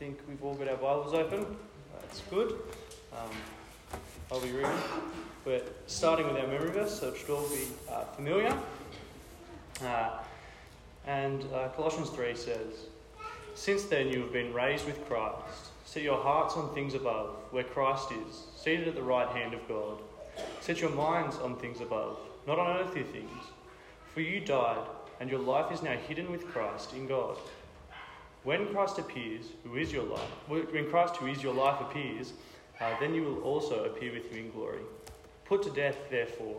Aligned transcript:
think 0.00 0.18
we've 0.26 0.42
all 0.42 0.54
got 0.54 0.66
our 0.66 0.78
Bibles 0.78 1.12
open. 1.12 1.44
That's 2.00 2.22
good. 2.30 2.54
Um, 3.12 3.28
I'll 4.32 4.40
be 4.40 4.50
reading. 4.50 4.72
We're 5.44 5.60
starting 5.88 6.26
with 6.26 6.38
our 6.38 6.46
memory 6.46 6.70
verse, 6.70 6.98
so 7.00 7.08
it 7.08 7.18
should 7.18 7.28
all 7.28 7.46
be 7.50 7.64
uh, 7.86 8.04
familiar. 8.04 8.56
Uh, 9.84 10.20
and 11.06 11.44
uh, 11.52 11.68
Colossians 11.76 12.08
3 12.08 12.34
says, 12.34 12.86
Since 13.54 13.84
then 13.84 14.08
you 14.08 14.20
have 14.22 14.32
been 14.32 14.54
raised 14.54 14.86
with 14.86 15.06
Christ. 15.06 15.68
Set 15.84 16.02
your 16.02 16.22
hearts 16.22 16.54
on 16.54 16.72
things 16.72 16.94
above, 16.94 17.36
where 17.50 17.64
Christ 17.64 18.08
is, 18.26 18.44
seated 18.56 18.88
at 18.88 18.94
the 18.94 19.02
right 19.02 19.28
hand 19.28 19.52
of 19.52 19.68
God. 19.68 19.98
Set 20.62 20.80
your 20.80 20.92
minds 20.92 21.36
on 21.36 21.56
things 21.56 21.82
above, 21.82 22.16
not 22.46 22.58
on 22.58 22.78
earthly 22.78 23.02
things. 23.02 23.42
For 24.14 24.22
you 24.22 24.40
died, 24.40 24.86
and 25.20 25.28
your 25.28 25.40
life 25.40 25.70
is 25.70 25.82
now 25.82 25.98
hidden 26.08 26.32
with 26.32 26.48
Christ 26.48 26.94
in 26.94 27.06
God. 27.06 27.36
When 28.42 28.72
Christ 28.72 28.98
appears, 28.98 29.46
who 29.64 29.76
is 29.76 29.92
your 29.92 30.04
life, 30.04 30.30
when 30.48 30.88
Christ, 30.90 31.16
who 31.16 31.26
is 31.26 31.42
your 31.42 31.52
life, 31.52 31.80
appears, 31.80 32.32
uh, 32.80 32.98
then 32.98 33.14
you 33.14 33.22
will 33.22 33.42
also 33.42 33.84
appear 33.84 34.12
with 34.12 34.30
him 34.30 34.46
in 34.46 34.50
glory. 34.50 34.80
Put 35.44 35.62
to 35.64 35.70
death, 35.70 35.96
therefore, 36.10 36.56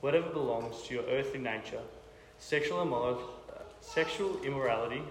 whatever 0.00 0.30
belongs 0.30 0.82
to 0.82 0.94
your 0.94 1.04
earthly 1.04 1.40
nature 1.40 1.80
sexual, 2.38 3.20
sexual 3.80 4.42
immorality, 4.44 5.02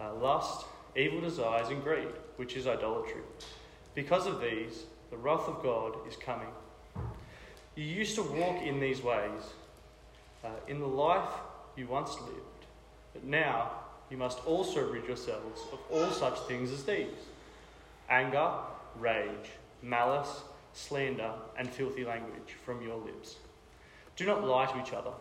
uh, 0.00 0.14
lust, 0.14 0.64
evil 0.96 1.20
desires, 1.20 1.68
and 1.68 1.82
greed, 1.82 2.08
which 2.36 2.56
is 2.56 2.66
idolatry. 2.66 3.20
Because 3.94 4.26
of 4.26 4.40
these, 4.40 4.84
the 5.10 5.16
wrath 5.16 5.48
of 5.48 5.62
God 5.62 5.96
is 6.08 6.16
coming. 6.16 6.48
You 7.74 7.84
used 7.84 8.14
to 8.14 8.22
walk 8.22 8.62
in 8.62 8.80
these 8.80 9.02
ways, 9.02 9.42
uh, 10.44 10.48
in 10.68 10.80
the 10.80 10.86
life 10.86 11.32
you 11.76 11.86
once 11.86 12.14
lived, 12.20 12.66
but 13.12 13.24
now 13.24 13.70
you 14.12 14.18
must 14.18 14.44
also 14.46 14.86
rid 14.86 15.06
yourselves 15.06 15.62
of 15.72 15.78
all 15.90 16.10
such 16.10 16.38
things 16.40 16.70
as 16.70 16.84
these 16.84 17.06
anger, 18.10 18.50
rage, 19.00 19.48
malice, 19.80 20.42
slander, 20.74 21.32
and 21.56 21.66
filthy 21.68 22.04
language 22.04 22.56
from 22.62 22.82
your 22.82 22.96
lips. 22.98 23.36
Do 24.16 24.26
not 24.26 24.44
lie 24.44 24.66
to 24.66 24.78
each 24.82 24.92
other, 24.92 25.12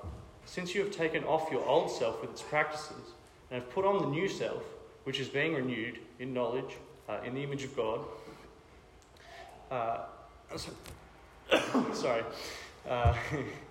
since 0.46 0.76
you 0.76 0.82
have 0.82 0.92
taken 0.92 1.24
off 1.24 1.50
your 1.50 1.66
old 1.66 1.90
self 1.90 2.20
with 2.20 2.32
its 2.32 2.42
practices 2.42 3.14
and 3.50 3.62
have 3.62 3.72
put 3.72 3.86
on 3.86 4.02
the 4.02 4.08
new 4.08 4.28
self, 4.28 4.62
which 5.06 5.22
is 5.22 5.30
being 5.30 5.54
renewed 5.56 6.00
in 6.20 6.34
knowledge, 6.34 6.76
uh, 7.08 7.20
in 7.26 7.34
the 7.34 7.44
image 7.44 7.64
of 7.64 7.74
God. 7.78 8.02
Uh, 9.72 10.00
sorry. 11.94 12.24
Uh, 12.90 13.14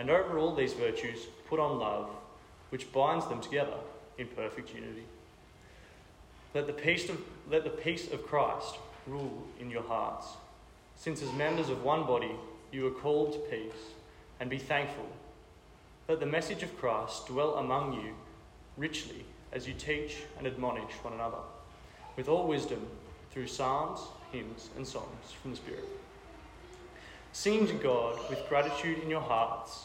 And 0.00 0.08
over 0.08 0.38
all 0.38 0.54
these 0.54 0.72
virtues, 0.72 1.26
put 1.46 1.60
on 1.60 1.78
love, 1.78 2.08
which 2.70 2.90
binds 2.90 3.26
them 3.26 3.42
together 3.42 3.76
in 4.16 4.28
perfect 4.28 4.74
unity. 4.74 5.04
Let 6.54 6.66
the 6.66 6.72
peace 6.72 7.10
of, 7.10 7.20
let 7.50 7.64
the 7.64 7.70
peace 7.70 8.10
of 8.10 8.26
Christ 8.26 8.76
rule 9.06 9.46
in 9.60 9.70
your 9.70 9.82
hearts, 9.82 10.26
since 10.96 11.22
as 11.22 11.30
members 11.34 11.68
of 11.68 11.84
one 11.84 12.06
body 12.06 12.30
you 12.72 12.86
are 12.86 12.92
called 12.92 13.34
to 13.34 13.38
peace, 13.54 13.92
and 14.40 14.48
be 14.48 14.56
thankful. 14.56 15.06
Let 16.08 16.18
the 16.18 16.24
message 16.24 16.62
of 16.62 16.78
Christ 16.78 17.26
dwell 17.26 17.56
among 17.56 17.92
you 17.92 18.14
richly 18.78 19.26
as 19.52 19.68
you 19.68 19.74
teach 19.74 20.16
and 20.38 20.46
admonish 20.46 20.94
one 21.02 21.12
another, 21.12 21.42
with 22.16 22.26
all 22.26 22.48
wisdom 22.48 22.86
through 23.32 23.48
psalms, 23.48 24.00
hymns, 24.32 24.70
and 24.78 24.86
songs 24.86 25.32
from 25.42 25.50
the 25.50 25.58
Spirit. 25.58 25.84
Singing 27.32 27.66
to 27.66 27.74
God 27.74 28.18
with 28.30 28.48
gratitude 28.48 29.00
in 29.02 29.10
your 29.10 29.20
hearts 29.20 29.84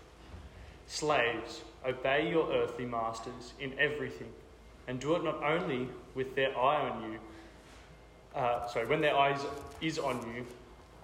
Slaves, 0.91 1.61
obey 1.87 2.29
your 2.29 2.51
earthly 2.51 2.83
masters 2.83 3.53
in 3.61 3.71
everything, 3.79 4.27
and 4.89 4.99
do 4.99 5.15
it 5.15 5.23
not 5.23 5.41
only 5.41 5.87
with 6.15 6.35
their 6.35 6.49
eye 6.49 6.89
on 6.89 7.09
you, 7.09 7.19
uh, 8.35 8.67
sorry, 8.67 8.87
when 8.87 8.99
their 8.99 9.15
eyes 9.15 9.39
is 9.79 9.97
on 9.97 10.17
you, 10.35 10.45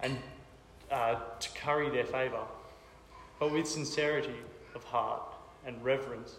and 0.02 0.18
uh, 0.90 1.14
to 1.40 1.48
curry 1.54 1.88
their 1.88 2.04
favour, 2.04 2.42
but 3.40 3.50
with 3.50 3.66
sincerity 3.66 4.36
of 4.74 4.84
heart 4.84 5.22
and 5.66 5.82
reverence 5.82 6.36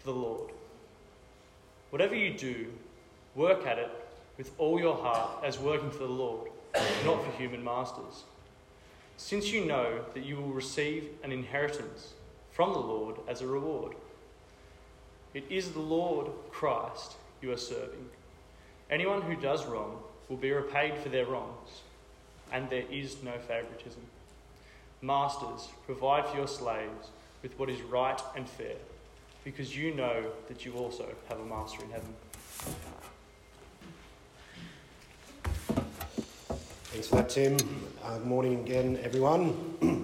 for 0.00 0.08
the 0.08 0.18
Lord. 0.18 0.50
Whatever 1.88 2.14
you 2.14 2.34
do, 2.34 2.66
work 3.34 3.66
at 3.66 3.78
it 3.78 3.90
with 4.36 4.50
all 4.58 4.78
your 4.78 4.94
heart 4.94 5.42
as 5.42 5.58
working 5.58 5.90
for 5.90 6.04
the 6.04 6.12
Lord, 6.12 6.50
not 7.02 7.24
for 7.24 7.30
human 7.38 7.64
masters. 7.64 8.24
Since 9.16 9.50
you 9.52 9.64
know 9.64 10.04
that 10.12 10.22
you 10.22 10.36
will 10.36 10.52
receive 10.52 11.08
an 11.22 11.32
inheritance 11.32 12.12
from 12.54 12.72
the 12.72 12.78
Lord 12.78 13.16
as 13.28 13.42
a 13.42 13.46
reward. 13.46 13.94
It 15.34 15.44
is 15.50 15.72
the 15.72 15.80
Lord 15.80 16.28
Christ 16.50 17.16
you 17.42 17.52
are 17.52 17.58
serving. 17.58 18.08
Anyone 18.90 19.22
who 19.22 19.34
does 19.34 19.66
wrong 19.66 19.98
will 20.28 20.36
be 20.36 20.52
repaid 20.52 20.96
for 20.98 21.08
their 21.08 21.26
wrongs, 21.26 21.82
and 22.52 22.70
there 22.70 22.84
is 22.90 23.22
no 23.22 23.32
favouritism. 23.48 24.02
Masters, 25.02 25.68
provide 25.84 26.26
for 26.26 26.36
your 26.36 26.48
slaves 26.48 27.08
with 27.42 27.58
what 27.58 27.68
is 27.68 27.82
right 27.82 28.20
and 28.36 28.48
fair, 28.48 28.76
because 29.42 29.76
you 29.76 29.92
know 29.92 30.24
that 30.48 30.64
you 30.64 30.72
also 30.74 31.06
have 31.28 31.40
a 31.40 31.44
master 31.44 31.82
in 31.82 31.90
heaven. 31.90 32.14
Thanks 36.84 37.08
for 37.08 37.16
that, 37.16 37.28
Tim. 37.28 37.56
Uh, 38.04 38.18
good 38.18 38.26
morning 38.26 38.60
again, 38.60 39.00
everyone. 39.02 40.02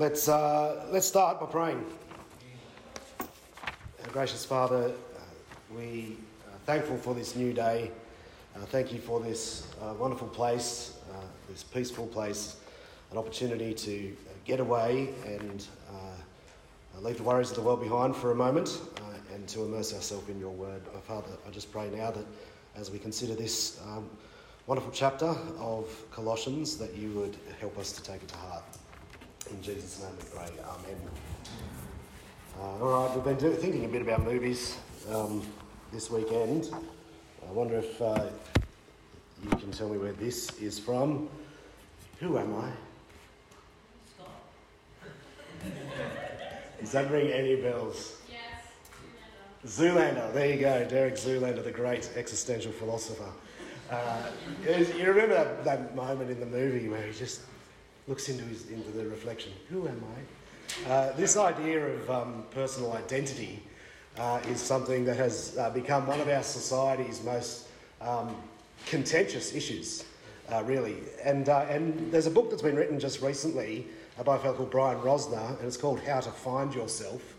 Let's, 0.00 0.30
uh, 0.30 0.86
let's 0.90 1.06
start 1.06 1.40
by 1.40 1.44
praying. 1.44 1.84
Our 3.20 4.10
gracious 4.10 4.46
Father, 4.46 4.84
uh, 4.86 5.20
we 5.76 6.16
are 6.50 6.58
thankful 6.64 6.96
for 6.96 7.14
this 7.14 7.36
new 7.36 7.52
day. 7.52 7.90
Uh, 8.56 8.60
thank 8.60 8.94
you 8.94 8.98
for 8.98 9.20
this 9.20 9.66
uh, 9.82 9.92
wonderful 9.92 10.28
place, 10.28 10.94
uh, 11.12 11.16
this 11.50 11.62
peaceful 11.62 12.06
place, 12.06 12.56
an 13.10 13.18
opportunity 13.18 13.74
to 13.74 14.08
uh, 14.08 14.32
get 14.46 14.58
away 14.58 15.10
and 15.26 15.66
leave 16.98 17.18
the 17.18 17.22
worries 17.22 17.50
of 17.50 17.56
the 17.56 17.62
world 17.62 17.82
behind 17.82 18.16
for 18.16 18.30
a 18.30 18.34
moment 18.34 18.80
and 19.34 19.46
to 19.48 19.64
immerse 19.64 19.92
ourselves 19.92 20.30
in 20.30 20.40
your 20.40 20.52
word. 20.52 20.80
Father, 21.06 21.28
I 21.46 21.50
just 21.50 21.70
pray 21.70 21.90
now 21.90 22.10
that 22.10 22.24
as 22.74 22.90
we 22.90 22.98
consider 22.98 23.34
this 23.34 23.78
um, 23.86 24.08
wonderful 24.66 24.92
chapter 24.94 25.36
of 25.58 26.10
Colossians, 26.10 26.78
that 26.78 26.96
you 26.96 27.10
would 27.10 27.36
help 27.60 27.76
us 27.76 27.92
to 27.92 28.02
take 28.02 28.22
it 28.22 28.28
to 28.28 28.36
heart. 28.38 28.64
In 29.50 29.62
Jesus' 29.62 30.00
name 30.02 30.10
we 30.16 30.24
pray. 30.38 30.48
Amen. 30.64 31.00
Uh, 32.58 32.62
all 32.62 33.06
right, 33.06 33.14
we've 33.14 33.24
been 33.24 33.36
do- 33.36 33.52
thinking 33.56 33.84
a 33.84 33.88
bit 33.88 34.02
about 34.02 34.24
movies 34.24 34.76
um, 35.12 35.42
this 35.92 36.10
weekend. 36.10 36.70
I 36.72 37.52
wonder 37.52 37.76
if 37.78 38.00
uh, 38.00 38.26
you 39.42 39.50
can 39.50 39.70
tell 39.72 39.88
me 39.88 39.98
where 39.98 40.12
this 40.12 40.50
is 40.60 40.78
from. 40.78 41.28
Who 42.20 42.38
am 42.38 42.54
I? 42.54 42.70
Scott. 44.14 44.28
Does 46.80 46.92
that 46.92 47.10
ring 47.10 47.32
any 47.32 47.56
bells? 47.56 48.18
Yes. 48.30 48.42
Zoolander. 49.66 50.14
Zoolander. 50.14 50.34
There 50.34 50.52
you 50.54 50.60
go, 50.60 50.86
Derek 50.88 51.14
Zoolander, 51.14 51.64
the 51.64 51.72
great 51.72 52.08
existential 52.14 52.72
philosopher. 52.72 53.30
Uh, 53.90 54.30
you 54.96 55.06
remember 55.06 55.34
that, 55.34 55.64
that 55.64 55.96
moment 55.96 56.30
in 56.30 56.38
the 56.38 56.46
movie 56.46 56.88
where 56.88 57.02
he 57.02 57.12
just 57.12 57.40
looks 58.10 58.28
into, 58.28 58.42
his, 58.44 58.68
into 58.70 58.90
the 58.90 59.06
reflection 59.06 59.52
who 59.70 59.86
am 59.86 60.02
I? 60.16 60.90
Uh, 60.90 61.12
this 61.12 61.36
idea 61.36 61.86
of 61.86 62.10
um, 62.10 62.44
personal 62.50 62.92
identity 62.92 63.62
uh, 64.18 64.40
is 64.48 64.60
something 64.60 65.04
that 65.04 65.16
has 65.16 65.56
uh, 65.56 65.70
become 65.70 66.08
one 66.08 66.20
of 66.20 66.28
our 66.28 66.42
society's 66.42 67.22
most 67.22 67.68
um, 68.00 68.34
contentious 68.86 69.54
issues, 69.54 70.04
uh, 70.52 70.60
really. 70.64 70.96
And, 71.24 71.48
uh, 71.48 71.66
and 71.68 72.10
there's 72.10 72.26
a 72.26 72.30
book 72.32 72.50
that's 72.50 72.62
been 72.62 72.74
written 72.74 72.98
just 72.98 73.22
recently 73.22 73.86
by 74.24 74.34
a 74.34 74.38
fellow 74.40 74.56
called 74.56 74.70
Brian 74.72 74.98
Rosner, 74.98 75.56
and 75.58 75.66
it's 75.66 75.76
called 75.76 76.00
How 76.00 76.18
to 76.18 76.30
Find 76.30 76.74
Yourself. 76.74 77.36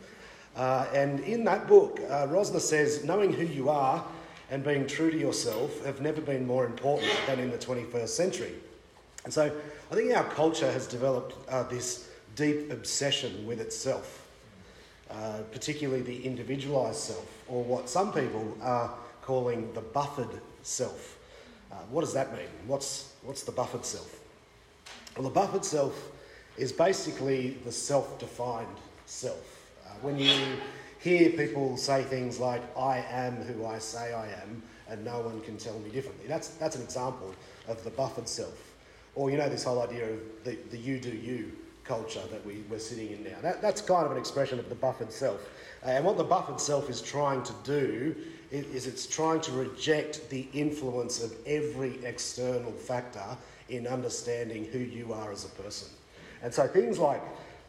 Uh, 0.56 0.88
and 0.94 1.20
in 1.22 1.44
that 1.44 1.68
book, 1.68 2.00
uh, 2.10 2.28
Rosner 2.28 2.62
says, 2.62 3.04
knowing 3.04 3.34
who 3.34 3.46
you 3.46 3.70
are 3.70 4.06
and 4.50 4.64
being 4.64 4.88
true 4.88 5.12
to 5.12 5.18
yourself 5.18 5.84
have 5.86 6.00
never 6.00 6.22
been 6.22 6.48
more 6.48 6.66
important 6.66 7.12
than 7.28 7.40
in 7.40 7.52
the 7.52 7.58
21st 7.58 8.08
century. 8.08 8.54
And 9.24 9.34
so 9.34 9.52
I 9.92 9.96
think 9.96 10.16
our 10.16 10.24
culture 10.24 10.72
has 10.72 10.88
developed 10.88 11.36
uh, 11.50 11.64
this 11.64 12.10
deep 12.36 12.72
obsession 12.72 13.46
with 13.46 13.60
itself, 13.60 14.28
uh, 15.10 15.40
particularly 15.52 16.02
the 16.02 16.26
individualised 16.26 17.00
self, 17.00 17.44
or 17.48 17.64
what 17.64 17.90
some 17.90 18.12
people 18.12 18.58
are 18.62 18.94
calling 19.22 19.72
the 19.74 19.82
buffered 19.82 20.42
self. 20.64 21.18
Uh, 21.72 21.76
what 21.90 22.02
does 22.02 22.14
that 22.14 22.34
mean? 22.34 22.48
What's, 22.68 23.14
what's 23.22 23.44
the 23.44 23.52
buffered 23.52 23.86
self? 23.86 24.20
Well, 25.16 25.24
the 25.24 25.34
buffered 25.34 25.66
self 25.66 26.10
is 26.58 26.72
basically 26.72 27.58
the 27.66 27.72
self 27.72 28.18
defined 28.20 28.78
self. 29.06 29.72
Uh, 29.86 29.90
when 30.02 30.18
you 30.18 30.34
hear 31.00 31.32
people 31.32 31.78
say 31.78 32.04
things 32.04 32.40
like, 32.40 32.62
I 32.78 33.04
am 33.10 33.36
who 33.38 33.66
I 33.66 33.80
say 33.80 34.14
I 34.14 34.28
am, 34.28 34.62
and 34.90 35.04
no 35.06 35.20
one 35.20 35.42
can 35.42 35.58
tell 35.58 35.78
me 35.80 35.90
differently, 35.90 36.28
that's, 36.28 36.50
that's 36.50 36.76
an 36.76 36.84
example 36.84 37.34
of 37.68 37.84
the 37.84 37.90
buffered 37.90 38.28
self. 38.28 38.71
Or, 39.16 39.30
you 39.30 39.38
know, 39.38 39.50
this 39.50 39.64
whole 39.64 39.82
idea 39.82 40.10
of 40.10 40.20
the, 40.44 40.58
the 40.70 40.78
you 40.78 41.00
do 41.00 41.10
you 41.10 41.52
culture 41.84 42.22
that 42.32 42.46
we, 42.46 42.64
we're 42.70 42.80
sitting 42.80 43.12
in 43.12 43.24
now. 43.24 43.38
That, 43.42 43.62
that's 43.62 43.82
kind 43.82 44.06
of 44.06 44.12
an 44.12 44.18
expression 44.18 44.60
of 44.60 44.70
the 44.70 44.76
buffered 44.76 45.12
self. 45.12 45.50
Uh, 45.84 45.90
and 45.90 46.06
what 46.06 46.18
the 46.18 46.24
buffered 46.24 46.60
self 46.60 46.90
is 46.90 47.02
trying 47.02 47.44
to 47.44 47.54
do 47.64 48.16
is, 48.52 48.66
is 48.68 48.88
it's 48.88 49.08
trying 49.08 49.42
to 49.42 49.52
reject 49.52 50.30
the 50.30 50.48
influence 50.54 51.22
of 51.22 51.34
every 51.46 52.04
external 52.06 52.72
factor 52.72 53.26
in 53.70 53.88
understanding 53.88 54.66
who 54.66 54.80
you 54.80 55.14
are 55.14 55.32
as 55.32 55.46
a 55.46 55.50
person. 55.50 55.90
And 56.44 56.54
so 56.54 56.68
things 56.68 57.00
like 57.00 57.22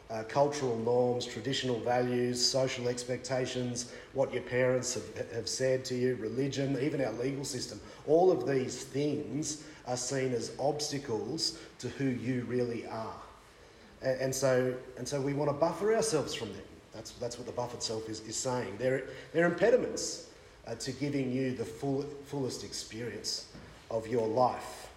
uh, 0.09 0.23
cultural 0.23 0.77
norms, 0.77 1.25
traditional 1.25 1.79
values, 1.79 2.43
social 2.43 2.87
expectations, 2.87 3.91
what 4.13 4.33
your 4.33 4.43
parents 4.43 4.93
have, 4.93 5.31
have 5.31 5.47
said 5.47 5.83
to 5.85 5.95
you, 5.95 6.15
religion, 6.15 6.77
even 6.81 7.03
our 7.03 7.13
legal 7.13 7.45
system, 7.45 7.79
all 8.05 8.31
of 8.31 8.47
these 8.47 8.83
things 8.83 9.63
are 9.87 9.97
seen 9.97 10.33
as 10.33 10.51
obstacles 10.59 11.59
to 11.79 11.89
who 11.89 12.05
you 12.05 12.45
really 12.47 12.85
are. 12.87 13.15
And, 14.01 14.21
and 14.21 14.35
so, 14.35 14.73
and 14.97 15.07
so 15.07 15.19
we 15.19 15.33
want 15.33 15.49
to 15.49 15.53
buffer 15.53 15.95
ourselves 15.95 16.33
from 16.33 16.49
them. 16.49 16.61
That's, 16.93 17.11
that's 17.11 17.37
what 17.37 17.47
the 17.47 17.53
buffered 17.53 17.81
self 17.81 18.07
is, 18.09 18.21
is 18.21 18.35
saying. 18.35 18.75
They're, 18.77 19.05
they're 19.33 19.47
impediments 19.47 20.29
uh, 20.67 20.75
to 20.75 20.91
giving 20.91 21.31
you 21.31 21.53
the 21.53 21.65
full, 21.65 22.03
fullest 22.25 22.63
experience 22.63 23.47
of 23.89 24.07
your 24.07 24.27
life. 24.27 24.89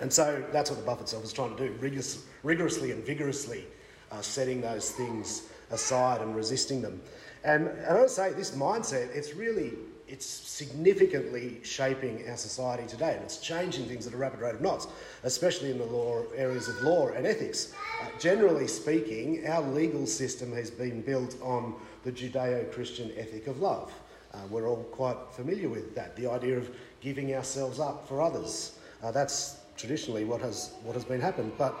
And 0.00 0.12
so 0.12 0.44
that's 0.52 0.70
what 0.70 0.78
the 0.78 0.84
buffered 0.86 1.08
self 1.08 1.24
is 1.24 1.32
trying 1.32 1.56
to 1.56 1.68
do, 1.68 1.72
rigorous, 1.80 2.24
rigorously 2.42 2.92
and 2.92 3.04
vigorously 3.04 3.64
uh, 4.12 4.20
setting 4.20 4.60
those 4.60 4.90
things 4.92 5.48
aside 5.70 6.20
and 6.20 6.36
resisting 6.36 6.80
them. 6.80 7.00
And, 7.44 7.68
and 7.68 7.98
I 7.98 8.02
to 8.02 8.08
say 8.08 8.32
this 8.32 8.52
mindset, 8.52 9.14
it's 9.14 9.34
really 9.34 9.72
it's 10.08 10.26
significantly 10.26 11.60
shaping 11.62 12.28
our 12.28 12.36
society 12.36 12.86
today 12.86 13.14
and 13.14 13.22
it's 13.22 13.38
changing 13.38 13.86
things 13.86 14.06
at 14.06 14.14
a 14.14 14.16
rapid 14.16 14.40
rate 14.40 14.54
of 14.54 14.60
knots, 14.60 14.88
especially 15.22 15.70
in 15.70 15.78
the 15.78 15.84
law 15.84 16.22
areas 16.34 16.68
of 16.68 16.80
law 16.82 17.08
and 17.08 17.26
ethics. 17.26 17.74
Uh, 18.02 18.06
generally 18.18 18.66
speaking, 18.66 19.46
our 19.46 19.62
legal 19.62 20.06
system 20.06 20.52
has 20.52 20.70
been 20.70 21.02
built 21.02 21.36
on 21.42 21.74
the 22.04 22.12
Judeo 22.12 22.72
Christian 22.72 23.12
ethic 23.16 23.46
of 23.46 23.60
love. 23.60 23.92
Uh, 24.32 24.38
we're 24.50 24.68
all 24.68 24.84
quite 24.84 25.16
familiar 25.32 25.68
with 25.68 25.94
that, 25.94 26.16
the 26.16 26.26
idea 26.26 26.56
of 26.56 26.70
giving 27.00 27.34
ourselves 27.34 27.78
up 27.78 28.08
for 28.08 28.20
others. 28.20 28.78
Uh, 29.02 29.10
that's 29.10 29.58
traditionally 29.76 30.24
what 30.24 30.40
has, 30.40 30.72
what 30.82 30.94
has 30.94 31.04
been 31.04 31.20
happened. 31.20 31.52
But, 31.56 31.74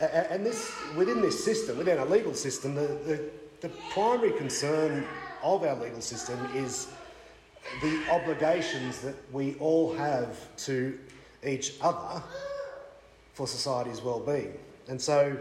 and 0.00 0.44
this, 0.44 0.72
within 0.96 1.20
this 1.20 1.44
system, 1.44 1.78
within 1.78 1.98
our 1.98 2.06
legal 2.06 2.34
system, 2.34 2.74
the, 2.74 2.86
the, 3.04 3.30
the 3.60 3.68
primary 3.92 4.32
concern 4.32 5.06
of 5.42 5.62
our 5.62 5.76
legal 5.76 6.00
system 6.00 6.38
is 6.54 6.88
the 7.80 8.00
obligations 8.10 9.00
that 9.00 9.14
we 9.32 9.54
all 9.56 9.94
have 9.94 10.54
to 10.56 10.98
each 11.44 11.74
other 11.80 12.22
for 13.32 13.46
society's 13.46 14.00
well-being. 14.00 14.56
And 14.88 15.00
so, 15.00 15.36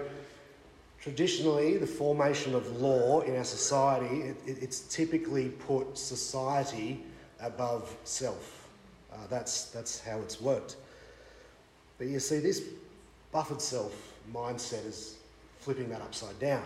traditionally, 1.00 1.78
the 1.78 1.88
formation 1.88 2.56
of 2.56 2.82
law 2.82 3.22
in 3.22 3.36
our 3.36 3.44
society, 3.44 4.22
it, 4.22 4.38
it's 4.46 4.82
typically 4.82 5.50
put 5.50 5.98
society 5.98 7.04
above 7.40 7.96
self. 8.04 8.68
Uh, 9.12 9.18
that's, 9.30 9.66
that's 9.66 10.00
how 10.00 10.20
it's 10.20 10.42
worked. 10.42 10.78
But 11.98 12.08
you 12.08 12.20
see, 12.20 12.40
this 12.40 12.64
buffered 13.32 13.62
self 13.62 14.14
mindset 14.34 14.86
is 14.86 15.18
flipping 15.60 15.90
that 15.90 16.02
upside 16.02 16.38
down. 16.40 16.66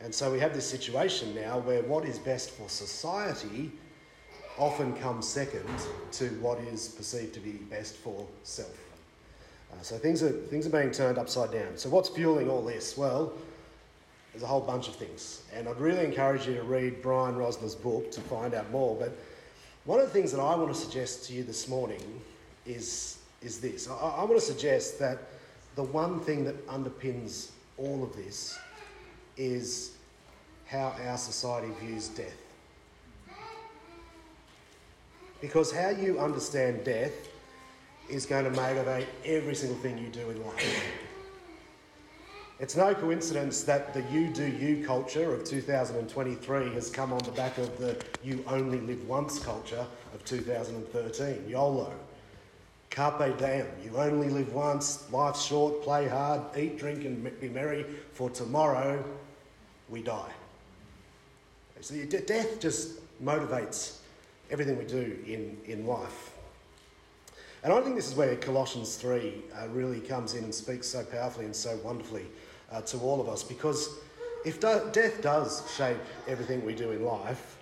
And 0.00 0.12
so 0.12 0.32
we 0.32 0.40
have 0.40 0.52
this 0.52 0.68
situation 0.68 1.34
now 1.34 1.58
where 1.60 1.82
what 1.82 2.04
is 2.04 2.18
best 2.18 2.50
for 2.50 2.68
society 2.68 3.70
often 4.58 4.94
comes 4.94 5.26
second 5.26 5.68
to 6.12 6.28
what 6.40 6.58
is 6.58 6.88
perceived 6.88 7.34
to 7.34 7.40
be 7.40 7.52
best 7.52 7.96
for 7.96 8.26
self. 8.42 8.76
Uh, 9.72 9.82
so 9.82 9.96
things 9.96 10.22
are, 10.22 10.30
things 10.30 10.66
are 10.66 10.70
being 10.70 10.90
turned 10.90 11.18
upside 11.18 11.50
down. 11.50 11.76
So, 11.76 11.88
what's 11.88 12.08
fueling 12.08 12.50
all 12.50 12.62
this? 12.62 12.96
Well, 12.96 13.32
there's 14.32 14.42
a 14.42 14.46
whole 14.46 14.60
bunch 14.60 14.88
of 14.88 14.96
things. 14.96 15.42
And 15.54 15.68
I'd 15.68 15.78
really 15.78 16.04
encourage 16.04 16.46
you 16.46 16.54
to 16.54 16.62
read 16.62 17.02
Brian 17.02 17.34
Rosner's 17.34 17.74
book 17.74 18.10
to 18.12 18.20
find 18.22 18.54
out 18.54 18.70
more. 18.70 18.96
But 18.98 19.16
one 19.84 20.00
of 20.00 20.06
the 20.06 20.12
things 20.12 20.32
that 20.32 20.40
I 20.40 20.54
want 20.54 20.72
to 20.72 20.78
suggest 20.78 21.26
to 21.26 21.34
you 21.34 21.44
this 21.44 21.68
morning 21.68 22.20
is, 22.66 23.18
is 23.42 23.60
this 23.60 23.88
I, 23.88 23.94
I 23.94 24.24
want 24.24 24.38
to 24.38 24.40
suggest 24.40 24.98
that 24.98 25.18
the 25.74 25.82
one 25.82 26.20
thing 26.20 26.44
that 26.44 26.66
underpins 26.66 27.50
all 27.78 28.02
of 28.02 28.14
this 28.14 28.58
is 29.36 29.96
how 30.66 30.94
our 31.06 31.16
society 31.16 31.68
views 31.80 32.08
death. 32.08 32.41
Because 35.42 35.72
how 35.72 35.90
you 35.90 36.20
understand 36.20 36.84
death 36.84 37.28
is 38.08 38.24
going 38.24 38.44
to 38.44 38.50
motivate 38.52 39.08
every 39.24 39.56
single 39.56 39.76
thing 39.78 39.98
you 39.98 40.06
do 40.06 40.30
in 40.30 40.42
life. 40.46 40.84
It's 42.60 42.76
no 42.76 42.94
coincidence 42.94 43.64
that 43.64 43.92
the 43.92 44.02
you 44.12 44.28
do 44.28 44.46
you 44.46 44.86
culture 44.86 45.34
of 45.34 45.42
2023 45.42 46.72
has 46.74 46.90
come 46.90 47.12
on 47.12 47.18
the 47.24 47.32
back 47.32 47.58
of 47.58 47.76
the 47.76 48.00
you 48.22 48.44
only 48.46 48.78
live 48.80 49.06
once 49.08 49.40
culture 49.40 49.84
of 50.14 50.24
2013, 50.24 51.48
YOLO. 51.48 51.92
Carpe 52.90 53.36
diem, 53.36 53.66
you 53.82 53.96
only 53.96 54.28
live 54.28 54.52
once, 54.52 55.10
life's 55.10 55.44
short, 55.44 55.82
play 55.82 56.06
hard, 56.06 56.40
eat, 56.56 56.78
drink, 56.78 57.04
and 57.04 57.40
be 57.40 57.48
merry, 57.48 57.84
for 58.12 58.30
tomorrow 58.30 59.02
we 59.88 60.02
die. 60.02 60.30
So 61.80 61.96
death 62.04 62.60
just 62.60 63.00
motivates 63.24 64.01
everything 64.52 64.78
we 64.78 64.84
do 64.84 65.18
in, 65.26 65.56
in 65.64 65.86
life. 65.86 66.30
And 67.64 67.72
I 67.72 67.80
think 67.80 67.96
this 67.96 68.08
is 68.08 68.14
where 68.14 68.36
Colossians 68.36 68.96
3 68.96 69.42
uh, 69.56 69.68
really 69.68 70.00
comes 70.00 70.34
in 70.34 70.44
and 70.44 70.54
speaks 70.54 70.86
so 70.86 71.02
powerfully 71.04 71.46
and 71.46 71.56
so 71.56 71.76
wonderfully 71.82 72.26
uh, 72.70 72.82
to 72.82 72.98
all 72.98 73.20
of 73.20 73.28
us 73.28 73.42
because 73.42 73.98
if 74.44 74.60
do- 74.60 74.88
death 74.92 75.22
does 75.22 75.70
shape 75.74 75.96
everything 76.28 76.64
we 76.66 76.74
do 76.74 76.90
in 76.90 77.04
life, 77.04 77.56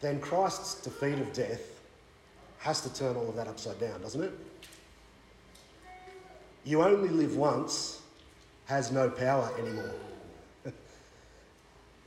then 0.00 0.20
Christ's 0.20 0.82
defeat 0.82 1.18
of 1.18 1.32
death 1.32 1.80
has 2.58 2.80
to 2.80 2.92
turn 2.92 3.14
all 3.16 3.28
of 3.28 3.36
that 3.36 3.46
upside 3.46 3.78
down, 3.78 4.00
doesn't 4.00 4.22
it? 4.22 4.32
You 6.64 6.82
only 6.82 7.08
live 7.08 7.36
once 7.36 8.00
has 8.66 8.90
no 8.90 9.08
power 9.08 9.50
anymore. 9.58 9.94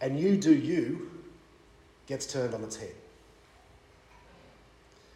and 0.01 0.19
you 0.19 0.35
do 0.37 0.53
you 0.53 1.09
gets 2.07 2.25
turned 2.25 2.53
on 2.53 2.63
its 2.63 2.75
head. 2.75 2.93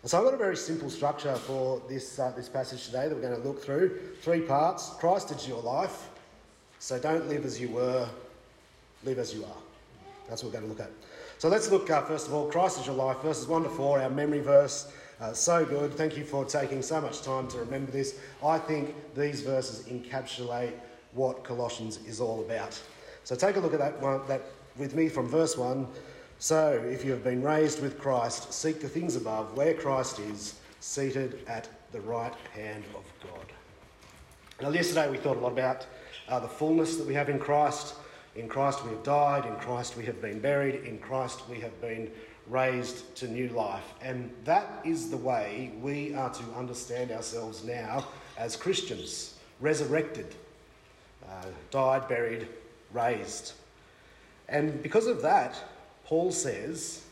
So 0.06 0.20
I've 0.20 0.24
got 0.24 0.36
a 0.36 0.38
very 0.38 0.56
simple 0.56 0.92
structure 0.92 1.34
for 1.34 1.82
this, 1.90 2.20
uh, 2.20 2.32
this 2.36 2.48
passage 2.48 2.86
today 2.86 3.08
that 3.08 3.16
we're 3.16 3.28
going 3.28 3.42
to 3.42 3.48
look 3.48 3.64
through. 3.64 4.00
Three 4.22 4.42
parts. 4.42 4.92
Christ 5.00 5.32
is 5.32 5.48
your 5.48 5.64
life. 5.64 6.10
So 6.78 7.00
don't 7.00 7.28
live 7.28 7.44
as 7.44 7.60
you 7.60 7.70
were, 7.70 8.08
live 9.04 9.18
as 9.18 9.34
you 9.34 9.44
are. 9.44 9.58
That's 10.30 10.44
what 10.44 10.54
we're 10.54 10.60
going 10.60 10.72
to 10.72 10.78
look 10.78 10.88
at. 10.88 10.92
So 11.40 11.50
let's 11.50 11.72
look, 11.72 11.90
uh, 11.90 12.04
first 12.04 12.28
of 12.28 12.36
all, 12.36 12.46
Christ 12.52 12.82
is 12.82 12.86
your 12.86 12.96
life, 12.96 13.18
verses 13.22 13.48
1 13.48 13.64
to 13.64 13.70
4, 13.70 14.02
our 14.02 14.10
memory 14.12 14.42
verse. 14.42 14.92
Uh, 15.20 15.34
so 15.34 15.66
good. 15.66 15.96
Thank 15.96 16.18
you 16.18 16.24
for 16.24 16.46
taking 16.46 16.84
so 16.84 17.02
much 17.02 17.24
time 17.24 17.48
to 17.48 17.58
remember 17.58 17.92
this. 17.92 18.20
I 18.46 18.60
think 18.60 18.94
these 19.16 19.42
verses 19.42 19.88
encapsulate 19.88 20.74
what 21.14 21.44
Colossians 21.44 21.98
is 22.06 22.22
all 22.22 22.42
about. 22.42 22.80
So 23.24 23.36
take 23.36 23.56
a 23.56 23.60
look 23.60 23.74
at 23.74 23.80
that 23.80 24.00
one, 24.00 24.22
that 24.28 24.44
with 24.78 24.94
me 24.94 25.10
from 25.10 25.28
verse 25.28 25.58
1. 25.58 25.88
So, 26.46 26.80
if 26.88 27.04
you 27.04 27.10
have 27.10 27.24
been 27.24 27.42
raised 27.42 27.82
with 27.82 27.98
Christ, 27.98 28.54
seek 28.54 28.80
the 28.80 28.88
things 28.88 29.16
above, 29.16 29.58
where 29.58 29.74
Christ 29.74 30.20
is, 30.20 30.54
seated 30.80 31.40
at 31.48 31.68
the 31.92 32.00
right 32.02 32.36
hand 32.54 32.84
of 32.94 33.04
God. 33.24 33.48
Now, 34.62 34.70
yesterday 34.70 35.10
we 35.10 35.18
thought 35.18 35.38
a 35.38 35.40
lot 35.40 35.54
about 35.54 35.88
uh, 36.30 36.40
the 36.40 36.48
fullness 36.48 36.98
that 36.98 37.08
we 37.08 37.16
have 37.16 37.30
in 37.30 37.40
Christ. 37.40 37.96
In 38.36 38.48
Christ 38.48 38.84
we 38.84 38.92
have 38.92 39.02
died, 39.02 39.48
in 39.48 39.56
Christ 39.56 39.98
we 39.98 40.06
have 40.06 40.22
been 40.22 40.40
buried, 40.40 40.84
in 40.84 41.00
Christ 41.00 41.42
we 41.50 41.60
have 41.62 41.82
been 41.82 42.12
raised 42.48 43.16
to 43.16 43.28
new 43.28 43.50
life. 43.50 43.96
And 44.04 44.30
that 44.44 44.84
is 44.86 45.10
the 45.10 45.18
way 45.18 45.72
we 45.82 46.14
are 46.14 46.30
to 46.30 46.44
understand 46.56 47.10
ourselves 47.10 47.64
now 47.64 48.08
as 48.38 48.56
Christians 48.56 49.34
resurrected, 49.62 50.36
uh, 51.28 51.46
died, 51.72 52.08
buried, 52.08 52.48
raised. 52.94 53.54
And 54.48 54.84
because 54.84 55.08
of 55.08 55.24
that, 55.24 55.60
Paul 56.06 56.32
says 56.32 57.04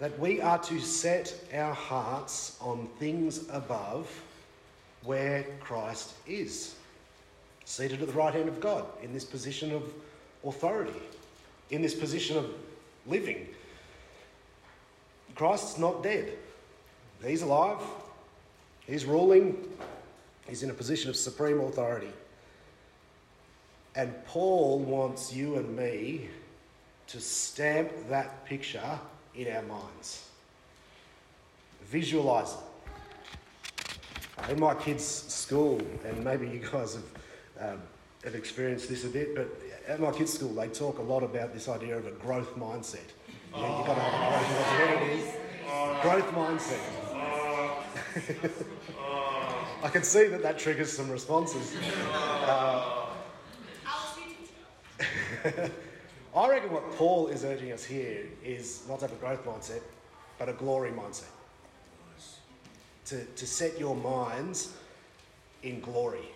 that 0.00 0.18
we 0.18 0.40
are 0.40 0.58
to 0.58 0.80
set 0.80 1.34
our 1.54 1.72
hearts 1.72 2.56
on 2.60 2.88
things 2.98 3.48
above 3.50 4.08
where 5.04 5.44
Christ 5.60 6.14
is, 6.26 6.74
seated 7.64 8.02
at 8.02 8.08
the 8.08 8.14
right 8.14 8.34
hand 8.34 8.48
of 8.48 8.60
God 8.60 8.84
in 9.02 9.12
this 9.12 9.24
position 9.24 9.72
of 9.72 9.92
authority, 10.44 11.00
in 11.70 11.80
this 11.80 11.94
position 11.94 12.36
of 12.36 12.52
living. 13.06 13.46
Christ's 15.34 15.78
not 15.78 16.02
dead, 16.02 16.32
he's 17.24 17.42
alive, 17.42 17.80
he's 18.86 19.04
ruling, 19.04 19.56
he's 20.48 20.64
in 20.64 20.70
a 20.70 20.74
position 20.74 21.08
of 21.08 21.14
supreme 21.16 21.60
authority. 21.60 22.12
And 23.94 24.12
Paul 24.26 24.80
wants 24.80 25.32
you 25.32 25.56
and 25.56 25.76
me 25.76 26.28
to 27.08 27.20
stamp 27.20 27.90
that 28.10 28.44
picture 28.44 28.98
in 29.34 29.54
our 29.54 29.62
minds. 29.62 30.28
Visualize 31.84 32.52
it. 32.52 34.50
In 34.50 34.60
my 34.60 34.74
kids' 34.74 35.04
school, 35.04 35.80
and 36.04 36.22
maybe 36.22 36.46
you 36.46 36.60
guys 36.60 36.94
have, 36.94 37.72
um, 37.72 37.82
have 38.24 38.34
experienced 38.34 38.88
this 38.88 39.04
a 39.04 39.08
bit, 39.08 39.34
but 39.34 39.48
at 39.88 40.00
my 40.00 40.12
kids' 40.12 40.34
school, 40.34 40.52
they 40.54 40.68
talk 40.68 40.98
a 40.98 41.02
lot 41.02 41.22
about 41.22 41.52
this 41.52 41.68
idea 41.68 41.96
of 41.96 42.06
a 42.06 42.10
growth 42.12 42.54
mindset. 42.56 43.00
Know, 43.52 43.78
you've 43.78 43.86
got 43.86 43.94
to 43.94 44.00
have 44.00 44.42
a 44.42 44.46
growth, 44.76 45.02
it 45.02 45.08
is. 45.18 45.34
Growth 46.02 46.30
mindset. 46.32 46.80
I 49.82 49.88
can 49.88 50.02
see 50.02 50.26
that 50.26 50.42
that 50.42 50.58
triggers 50.58 50.92
some 50.92 51.10
responses. 51.10 51.74
Uh, 52.42 53.06
I 56.38 56.48
reckon 56.48 56.70
what 56.70 56.88
Paul 56.92 57.26
is 57.26 57.44
urging 57.44 57.72
us 57.72 57.82
here 57.82 58.24
is 58.44 58.82
not 58.88 59.00
to 59.00 59.08
have 59.08 59.16
a 59.16 59.18
growth 59.18 59.44
mindset, 59.44 59.80
but 60.38 60.48
a 60.48 60.52
glory 60.52 60.92
mindset. 60.92 61.24
To, 63.06 63.24
to 63.24 63.46
set 63.46 63.80
your 63.80 63.96
minds 63.96 64.74
in 65.64 65.80
glory. 65.80 66.28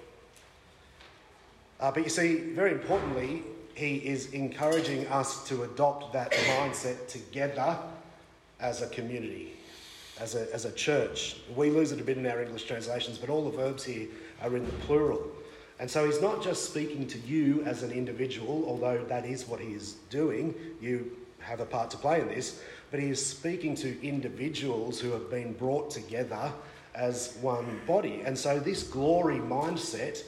Uh, 1.79 1.93
but 1.93 2.03
you 2.03 2.09
see, 2.09 2.37
very 2.37 2.73
importantly, 2.73 3.45
he 3.75 3.97
is 3.99 4.33
encouraging 4.33 5.07
us 5.07 5.47
to 5.49 5.63
adopt 5.63 6.13
that 6.15 6.33
mindset 6.33 7.07
together 7.07 7.79
as 8.59 8.83
a 8.83 8.89
community, 8.89 9.53
as 10.19 10.35
a, 10.35 10.53
as 10.53 10.65
a 10.65 10.73
church. 10.73 11.37
We 11.55 11.71
lose 11.71 11.93
it 11.93 12.01
a 12.01 12.05
bit 12.05 12.19
in 12.19 12.27
our 12.27 12.43
English 12.43 12.65
translations, 12.65 13.19
but 13.19 13.31
all 13.31 13.49
the 13.49 13.57
verbs 13.57 13.85
here 13.85 14.09
are 14.43 14.57
in 14.57 14.65
the 14.65 14.73
plural. 14.73 15.31
And 15.83 15.91
so 15.91 16.07
he's 16.07 16.23
not 16.23 16.45
just 16.45 16.71
speaking 16.71 17.09
to 17.09 17.19
you 17.19 17.65
as 17.65 17.83
an 17.83 17.91
individual, 17.91 18.65
although 18.69 19.05
that 19.07 19.25
is 19.25 19.49
what 19.49 19.59
he 19.59 19.73
is 19.73 19.95
doing. 20.11 20.55
You 20.81 21.11
have 21.41 21.59
a 21.59 21.65
part 21.65 21.91
to 21.91 21.97
play 21.97 22.21
in 22.21 22.29
this, 22.29 22.63
but 22.93 23.01
he 23.01 23.09
is 23.09 23.27
speaking 23.27 23.75
to 23.75 24.01
individuals 24.01 25.01
who 25.01 25.11
have 25.11 25.29
been 25.29 25.55
brought 25.55 25.91
together 25.91 26.53
as 26.95 27.37
one 27.41 27.81
body. 27.85 28.23
And 28.25 28.39
so 28.39 28.61
this 28.61 28.85
glory 28.85 29.39
mindset 29.39 30.23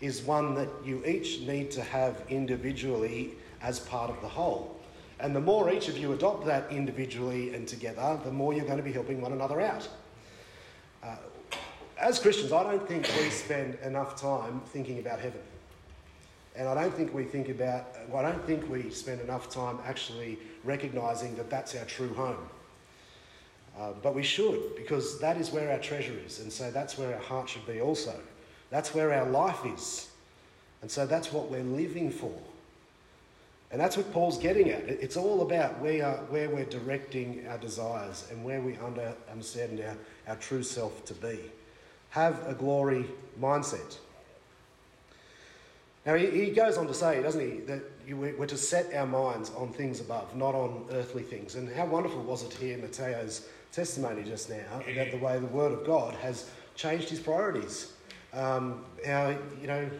is 0.00 0.22
one 0.22 0.54
that 0.54 0.70
you 0.82 1.04
each 1.04 1.40
need 1.40 1.70
to 1.72 1.82
have 1.82 2.22
individually 2.30 3.32
as 3.60 3.78
part 3.78 4.08
of 4.08 4.18
the 4.22 4.28
whole. 4.28 4.80
And 5.20 5.36
the 5.36 5.42
more 5.42 5.70
each 5.70 5.90
of 5.90 5.98
you 5.98 6.14
adopt 6.14 6.46
that 6.46 6.72
individually 6.72 7.54
and 7.54 7.68
together, 7.68 8.18
the 8.24 8.32
more 8.32 8.54
you're 8.54 8.64
going 8.64 8.78
to 8.78 8.82
be 8.82 8.92
helping 8.92 9.20
one 9.20 9.32
another 9.32 9.60
out. 9.60 9.86
Uh, 11.02 11.16
as 11.98 12.18
Christians, 12.18 12.52
I 12.52 12.62
don't 12.62 12.86
think 12.86 13.08
we 13.18 13.30
spend 13.30 13.76
enough 13.82 14.20
time 14.20 14.60
thinking 14.66 14.98
about 14.98 15.18
heaven. 15.18 15.40
And 16.54 16.68
I 16.68 16.74
don't 16.74 16.94
think 16.94 17.12
we 17.14 17.24
think 17.24 17.48
about, 17.48 17.84
well, 18.08 18.24
I 18.24 18.30
don't 18.30 18.44
think 18.46 18.68
we 18.70 18.90
spend 18.90 19.20
enough 19.20 19.50
time 19.50 19.78
actually 19.84 20.38
recognizing 20.64 21.36
that 21.36 21.50
that's 21.50 21.74
our 21.74 21.84
true 21.84 22.12
home. 22.14 22.48
Uh, 23.78 23.92
but 24.02 24.14
we 24.14 24.22
should, 24.22 24.74
because 24.74 25.18
that 25.20 25.36
is 25.36 25.50
where 25.50 25.70
our 25.70 25.78
treasure 25.78 26.16
is. 26.24 26.40
And 26.40 26.50
so 26.50 26.70
that's 26.70 26.96
where 26.96 27.14
our 27.14 27.20
heart 27.20 27.48
should 27.48 27.66
be 27.66 27.80
also. 27.80 28.18
That's 28.70 28.94
where 28.94 29.12
our 29.12 29.28
life 29.28 29.60
is. 29.66 30.08
And 30.80 30.90
so 30.90 31.06
that's 31.06 31.30
what 31.30 31.50
we're 31.50 31.62
living 31.62 32.10
for. 32.10 32.32
And 33.70 33.80
that's 33.80 33.96
what 33.96 34.10
Paul's 34.12 34.38
getting 34.38 34.70
at. 34.70 34.84
It's 34.84 35.16
all 35.16 35.42
about 35.42 35.78
where, 35.80 36.10
where 36.30 36.48
we're 36.48 36.64
directing 36.64 37.46
our 37.48 37.58
desires 37.58 38.26
and 38.30 38.44
where 38.44 38.60
we 38.60 38.76
under, 38.78 39.12
understand 39.30 39.80
our, 39.80 39.96
our 40.28 40.36
true 40.36 40.62
self 40.62 41.04
to 41.06 41.14
be 41.14 41.38
have 42.10 42.46
a 42.46 42.54
glory 42.54 43.06
mindset. 43.40 43.98
Now, 46.06 46.14
he, 46.14 46.50
goes 46.50 46.78
on 46.78 46.86
to 46.86 46.94
say, 46.94 47.20
doesn't 47.20 47.40
he, 47.40 47.58
that 47.62 47.82
we're 48.08 48.46
to 48.46 48.56
set 48.56 48.94
our 48.94 49.06
minds 49.06 49.50
on 49.56 49.72
things 49.72 50.00
above, 50.00 50.36
not 50.36 50.54
on 50.54 50.84
earthly 50.92 51.24
things. 51.24 51.56
And 51.56 51.68
how 51.68 51.86
wonderful 51.86 52.22
was 52.22 52.44
it 52.44 52.52
to 52.52 52.58
hear 52.58 52.78
Mateo's 52.78 53.48
testimony 53.72 54.22
just 54.22 54.48
now 54.48 54.80
about 54.90 55.10
the 55.10 55.18
way 55.18 55.38
the 55.38 55.46
Word 55.46 55.72
of 55.72 55.84
God 55.84 56.14
has 56.14 56.48
changed 56.76 57.08
his 57.08 57.18
priorities. 57.18 57.92
Um, 58.32 58.84
how, 59.04 59.34
you 59.60 59.66
know, 59.66 59.90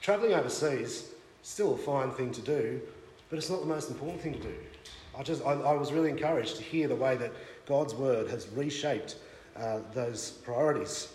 travelling 0.00 0.34
overseas, 0.34 1.12
still 1.42 1.74
a 1.74 1.78
fine 1.78 2.10
thing 2.10 2.32
to 2.32 2.40
do, 2.40 2.80
but 3.30 3.38
it's 3.38 3.50
not 3.50 3.60
the 3.60 3.66
most 3.66 3.90
important 3.90 4.20
thing 4.20 4.34
to 4.34 4.40
do. 4.40 4.54
I 5.16 5.22
just, 5.22 5.44
I, 5.46 5.52
I 5.52 5.74
was 5.74 5.92
really 5.92 6.10
encouraged 6.10 6.56
to 6.56 6.62
hear 6.62 6.88
the 6.88 6.96
way 6.96 7.16
that 7.16 7.32
God's 7.66 7.94
Word 7.94 8.28
has 8.30 8.48
reshaped 8.48 9.16
uh, 9.56 9.78
those 9.92 10.30
priorities. 10.30 11.08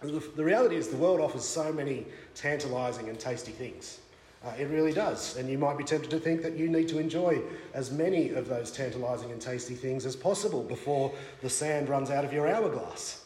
The, 0.00 0.22
the 0.36 0.44
reality 0.44 0.76
is, 0.76 0.88
the 0.88 0.96
world 0.96 1.20
offers 1.20 1.44
so 1.44 1.72
many 1.72 2.06
tantalising 2.34 3.08
and 3.08 3.18
tasty 3.18 3.52
things. 3.52 4.00
Uh, 4.44 4.52
it 4.58 4.64
really 4.66 4.92
does. 4.92 5.36
And 5.36 5.48
you 5.48 5.58
might 5.58 5.76
be 5.76 5.84
tempted 5.84 6.10
to 6.10 6.20
think 6.20 6.42
that 6.42 6.56
you 6.56 6.68
need 6.68 6.88
to 6.88 6.98
enjoy 6.98 7.40
as 7.74 7.90
many 7.90 8.30
of 8.30 8.48
those 8.48 8.70
tantalising 8.70 9.32
and 9.32 9.40
tasty 9.40 9.74
things 9.74 10.06
as 10.06 10.14
possible 10.14 10.62
before 10.62 11.12
the 11.42 11.50
sand 11.50 11.88
runs 11.88 12.10
out 12.10 12.24
of 12.24 12.32
your 12.32 12.48
hourglass. 12.48 13.24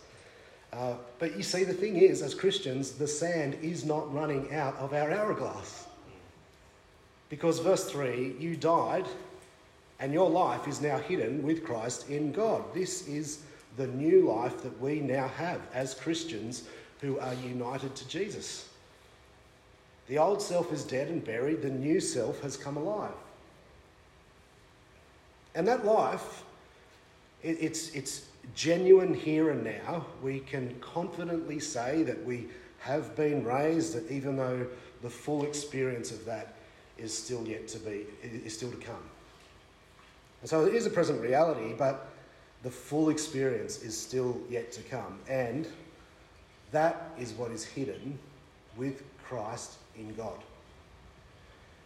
Uh, 0.73 0.95
but 1.19 1.37
you 1.37 1.43
see, 1.43 1.65
the 1.65 1.75
thing 1.75 1.97
is, 1.97 2.23
as 2.23 2.35
Christians, 2.35 2.93
the 2.93 3.07
sand 3.07 3.59
is 3.61 3.85
not 3.85 4.13
running 4.13 4.55
out 4.55 4.75
of 4.77 4.95
our 4.95 5.13
hourglass. 5.13 5.87
Because, 7.29 7.59
verse 7.59 7.91
3, 7.91 8.37
you 8.39 8.57
died, 8.57 9.07
and 10.01 10.15
your 10.15 10.31
life 10.31 10.67
is 10.67 10.81
now 10.81 10.99
hidden 10.99 11.43
with 11.43 11.63
Christ 11.63 12.09
in 12.09 12.33
God. 12.33 12.63
This 12.73 13.07
is 13.07 13.41
the 13.77 13.87
new 13.87 14.29
life 14.29 14.63
that 14.63 14.81
we 14.81 15.01
now 15.01 15.29
have 15.29 15.61
as 15.73 15.95
Christians 15.95 16.65
who 17.01 17.19
are 17.19 17.35
united 17.35 17.95
to 17.97 18.09
Jesus. 18.09 18.69
The 20.09 20.19
old 20.19 20.43
self 20.43 20.73
is 20.73 20.85
dead 20.85 21.09
and 21.09 21.25
buried, 21.25 21.63
the 21.63 21.71
new 21.71 22.01
self 22.01 22.41
has 22.43 22.57
come 22.57 22.77
alive. 22.77 23.13
And 25.55 25.67
that 25.69 25.85
life, 25.85 26.45
it, 27.43 27.59
it's, 27.61 27.91
it's 27.91 28.27
genuine 28.55 29.15
here 29.15 29.51
and 29.51 29.65
now. 29.65 30.07
We 30.23 30.41
can 30.41 30.75
confidently 30.81 31.61
say 31.61 32.03
that 32.05 32.25
we 32.25 32.47
have 32.81 33.15
been 33.17 33.45
raised, 33.45 33.95
that 33.95 34.11
even 34.11 34.37
though 34.37 34.67
the 35.03 35.11
full 35.11 35.45
experience 35.45 36.11
of 36.11 36.25
that 36.25 36.55
is 36.99 37.17
still 37.17 37.47
yet 37.47 37.69
to 37.69 37.79
be, 37.79 38.07
is 38.23 38.57
still 38.57 38.71
to 38.71 38.77
come. 38.77 39.03
And 40.41 40.51
so 40.51 40.65
it 40.65 40.75
is 40.75 40.87
a 40.87 40.91
present 40.91 41.21
reality, 41.21 41.75
but 41.77 42.12
the 42.63 42.71
full 42.71 43.09
experience 43.09 43.83
is 43.83 43.99
still 43.99 44.41
yet 44.49 44.73
to 44.73 44.83
come. 44.83 45.19
And 45.29 45.67
that 46.71 47.11
is 47.19 47.33
what 47.33 47.51
is 47.51 47.65
hidden 47.65 48.19
with 48.77 49.03
Christ 49.25 49.75
in 49.97 50.15
God. 50.15 50.39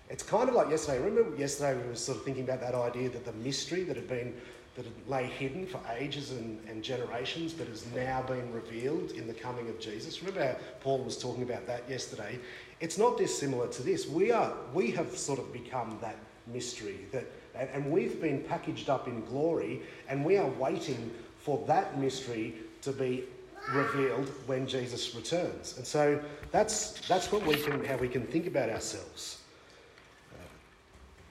It's 0.08 0.22
kind 0.22 0.48
of 0.48 0.54
like 0.54 0.70
yesterday. 0.70 1.00
Remember 1.00 1.36
yesterday 1.36 1.80
we 1.80 1.88
were 1.88 1.96
sort 1.96 2.18
of 2.18 2.24
thinking 2.24 2.44
about 2.44 2.60
that 2.60 2.74
idea 2.74 3.08
that 3.10 3.24
the 3.24 3.32
mystery 3.32 3.82
that 3.84 3.96
had 3.96 4.08
been 4.08 4.34
that 4.76 4.84
had 4.84 5.08
lay 5.08 5.24
hidden 5.24 5.66
for 5.66 5.80
ages 5.98 6.32
and, 6.32 6.60
and 6.68 6.82
generations, 6.82 7.54
but 7.54 7.66
has 7.66 7.86
now 7.94 8.20
been 8.22 8.52
revealed 8.52 9.12
in 9.12 9.26
the 9.26 9.32
coming 9.32 9.70
of 9.70 9.80
Jesus. 9.80 10.22
Remember 10.22 10.46
how 10.46 10.56
Paul 10.80 10.98
was 10.98 11.16
talking 11.16 11.42
about 11.42 11.66
that 11.66 11.88
yesterday? 11.88 12.38
It's 12.80 12.98
not 12.98 13.16
dissimilar 13.16 13.68
to 13.68 13.82
this. 13.82 14.06
We 14.06 14.30
are 14.30 14.52
we 14.74 14.90
have 14.92 15.16
sort 15.16 15.38
of 15.38 15.52
become 15.52 15.98
that 16.02 16.18
mystery 16.46 17.06
that 17.10 17.24
and, 17.58 17.68
and 17.72 17.90
we've 17.90 18.20
been 18.20 18.42
packaged 18.42 18.90
up 18.90 19.08
in 19.08 19.24
glory, 19.26 19.82
and 20.08 20.24
we 20.24 20.36
are 20.36 20.48
waiting 20.48 21.10
for 21.38 21.64
that 21.66 21.98
mystery 21.98 22.54
to 22.82 22.92
be 22.92 23.24
revealed 23.72 24.28
when 24.46 24.66
Jesus 24.66 25.14
returns. 25.14 25.76
And 25.76 25.86
so 25.86 26.20
that's, 26.52 26.92
that's 27.08 27.32
what 27.32 27.44
we 27.46 27.56
can, 27.56 27.84
how 27.84 27.96
we 27.96 28.08
can 28.08 28.26
think 28.26 28.46
about 28.46 28.70
ourselves. 28.70 29.40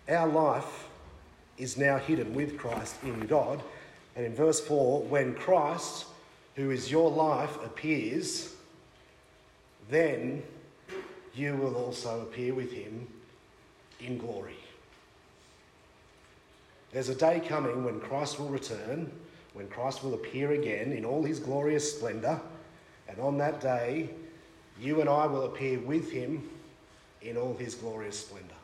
Uh, 0.10 0.13
our 0.13 0.27
life 0.27 0.88
is 1.58 1.77
now 1.77 1.98
hidden 1.98 2.34
with 2.34 2.58
Christ 2.58 2.96
in 3.03 3.20
God. 3.22 3.62
And 4.15 4.25
in 4.25 4.34
verse 4.34 4.60
4, 4.60 5.03
when 5.03 5.34
Christ, 5.36 6.05
who 6.55 6.72
is 6.72 6.91
your 6.91 7.10
life, 7.10 7.55
appears, 7.63 8.53
then 9.89 10.44
you 11.34 11.55
will 11.55 11.75
also 11.75 12.22
appear 12.22 12.53
with 12.53 12.72
him 12.72 13.08
in 14.00 14.17
glory. 14.17 14.55
There's 16.96 17.10
a 17.10 17.16
day 17.16 17.42
coming 17.46 17.84
when 17.84 18.00
Christ 18.00 18.40
will 18.40 18.48
return, 18.48 19.12
when 19.54 19.68
Christ 19.68 20.02
will 20.02 20.14
appear 20.14 20.54
again 20.54 20.94
in 20.94 21.04
all 21.04 21.24
his 21.24 21.42
glorious 21.42 21.94
splendour, 21.94 22.40
and 23.10 23.20
on 23.20 23.38
that 23.40 23.60
day, 23.60 24.12
you 24.80 25.02
and 25.02 25.10
I 25.10 25.25
will 25.25 25.44
appear 25.44 25.78
with 25.78 26.10
him 26.10 26.50
in 27.22 27.36
all 27.36 27.54
his 27.58 27.75
glorious 27.75 28.22
splendour. 28.22 28.56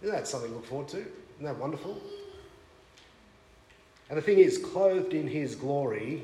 Isn't 0.00 0.14
that 0.14 0.26
something 0.26 0.48
to 0.48 0.56
look 0.56 0.64
forward 0.64 0.88
to? 0.88 1.00
Isn't 1.00 1.44
that 1.44 1.58
wonderful? 1.58 2.00
And 4.08 4.16
the 4.16 4.22
thing 4.22 4.38
is, 4.38 4.56
clothed 4.56 5.12
in 5.12 5.28
his 5.28 5.54
glory, 5.54 6.22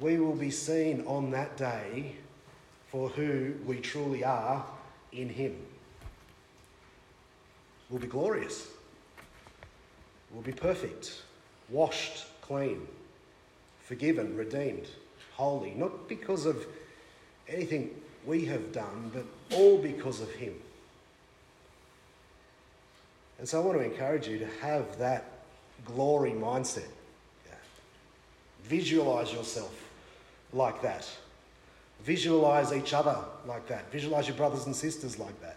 we 0.00 0.16
will 0.16 0.34
be 0.34 0.50
seen 0.50 1.04
on 1.06 1.32
that 1.32 1.58
day 1.58 2.16
for 2.88 3.10
who 3.10 3.52
we 3.66 3.76
truly 3.76 4.24
are 4.24 4.64
in 5.12 5.28
him. 5.28 5.54
We'll 7.90 8.00
be 8.00 8.06
glorious. 8.06 8.68
We'll 10.32 10.42
be 10.42 10.52
perfect, 10.52 11.22
washed 11.68 12.24
clean, 12.40 12.86
forgiven, 13.84 14.36
redeemed, 14.36 14.86
holy, 15.34 15.72
not 15.72 16.08
because 16.08 16.46
of 16.46 16.64
anything 17.48 17.90
we 18.24 18.44
have 18.46 18.72
done, 18.72 19.10
but 19.12 19.24
all 19.56 19.78
because 19.78 20.20
of 20.20 20.30
him. 20.30 20.54
And 23.38 23.48
so 23.48 23.60
I 23.60 23.64
want 23.64 23.78
to 23.78 23.84
encourage 23.84 24.28
you 24.28 24.38
to 24.38 24.46
have 24.60 24.98
that 24.98 25.24
glory 25.84 26.30
mindset. 26.30 26.88
Yeah. 27.46 27.54
Visualize 28.64 29.32
yourself 29.32 29.90
like 30.52 30.80
that. 30.82 31.08
Visualize 32.04 32.72
each 32.72 32.92
other 32.94 33.18
like 33.46 33.66
that. 33.68 33.90
Visualize 33.90 34.28
your 34.28 34.36
brothers 34.36 34.66
and 34.66 34.74
sisters 34.74 35.18
like 35.18 35.40
that. 35.40 35.56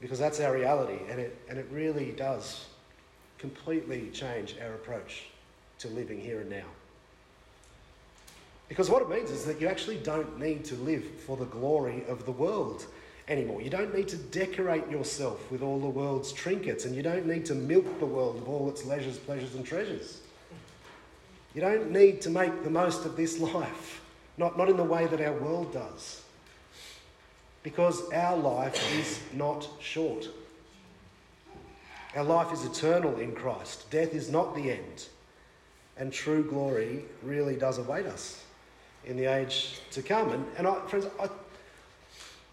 Because 0.00 0.18
that's 0.18 0.40
our 0.40 0.54
reality, 0.54 0.98
and 1.08 1.18
it, 1.18 1.38
and 1.48 1.58
it 1.58 1.66
really 1.70 2.12
does 2.12 2.66
completely 3.44 4.08
change 4.10 4.56
our 4.64 4.72
approach 4.72 5.24
to 5.78 5.88
living 5.88 6.18
here 6.18 6.40
and 6.40 6.48
now. 6.48 6.64
Because 8.70 8.88
what 8.88 9.02
it 9.02 9.10
means 9.10 9.30
is 9.30 9.44
that 9.44 9.60
you 9.60 9.68
actually 9.68 9.98
don't 9.98 10.40
need 10.40 10.64
to 10.64 10.74
live 10.76 11.04
for 11.26 11.36
the 11.36 11.44
glory 11.44 12.04
of 12.08 12.24
the 12.24 12.32
world 12.32 12.86
anymore. 13.28 13.60
You 13.60 13.68
don't 13.68 13.94
need 13.94 14.08
to 14.08 14.16
decorate 14.16 14.88
yourself 14.90 15.50
with 15.52 15.60
all 15.60 15.78
the 15.78 15.90
world's 15.90 16.32
trinkets, 16.32 16.86
and 16.86 16.96
you 16.96 17.02
don't 17.02 17.26
need 17.26 17.44
to 17.44 17.54
milk 17.54 17.98
the 18.00 18.06
world 18.06 18.38
of 18.38 18.48
all 18.48 18.70
its 18.70 18.86
leisures, 18.86 19.18
pleasures, 19.18 19.54
and 19.54 19.66
treasures. 19.66 20.22
You 21.54 21.60
don't 21.60 21.90
need 21.90 22.22
to 22.22 22.30
make 22.30 22.64
the 22.64 22.70
most 22.70 23.04
of 23.04 23.14
this 23.14 23.38
life, 23.54 24.00
not, 24.38 24.56
not 24.56 24.70
in 24.70 24.78
the 24.78 24.84
way 24.84 25.06
that 25.06 25.20
our 25.20 25.34
world 25.34 25.74
does. 25.74 26.22
Because 27.62 28.10
our 28.10 28.38
life 28.38 28.98
is 28.98 29.20
not 29.34 29.68
short. 29.80 30.28
Our 32.16 32.24
life 32.24 32.52
is 32.52 32.64
eternal 32.64 33.18
in 33.18 33.34
Christ. 33.34 33.90
Death 33.90 34.14
is 34.14 34.30
not 34.30 34.54
the 34.54 34.70
end. 34.70 35.08
And 35.96 36.12
true 36.12 36.44
glory 36.44 37.04
really 37.22 37.56
does 37.56 37.78
await 37.78 38.06
us 38.06 38.44
in 39.04 39.16
the 39.16 39.26
age 39.26 39.80
to 39.92 40.02
come. 40.02 40.30
And, 40.30 40.46
and 40.56 40.66
I, 40.66 40.80
friends, 40.86 41.06
I, 41.20 41.28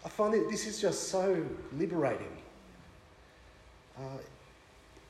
I 0.04 0.08
find 0.08 0.34
that 0.34 0.50
this 0.50 0.66
is 0.66 0.80
just 0.80 1.08
so 1.08 1.44
liberating. 1.76 2.36
Uh, 3.98 4.18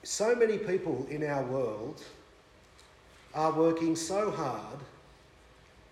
so 0.03 0.35
many 0.35 0.59
people 0.59 1.07
in 1.11 1.25
our 1.25 1.45
world 1.45 2.03
are 3.35 3.53
working 3.53 3.97
so 3.97 4.31
hard 4.31 4.79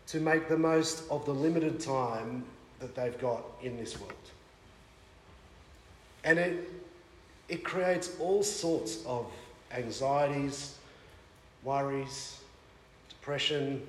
to 0.09 0.21
make 0.21 0.49
the 0.49 0.59
most 0.59 1.05
of 1.11 1.25
the 1.25 1.33
limited 1.33 1.81
time 1.81 2.45
that 2.81 2.95
they've 2.95 3.19
got 3.21 3.43
in 3.63 3.77
this 3.77 3.99
world. 4.01 4.13
And 6.25 6.39
it, 6.39 6.69
it 7.51 7.65
creates 7.65 8.13
all 8.21 8.45
sorts 8.45 9.05
of 9.05 9.27
anxieties, 9.73 10.79
worries, 11.65 12.39
depression, 13.09 13.85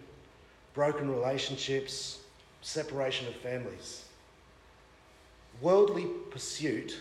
broken 0.73 1.11
relationships, 1.11 2.21
separation 2.63 3.27
of 3.27 3.35
families. 3.35 4.05
Worldly 5.61 6.07
pursuit 6.31 6.99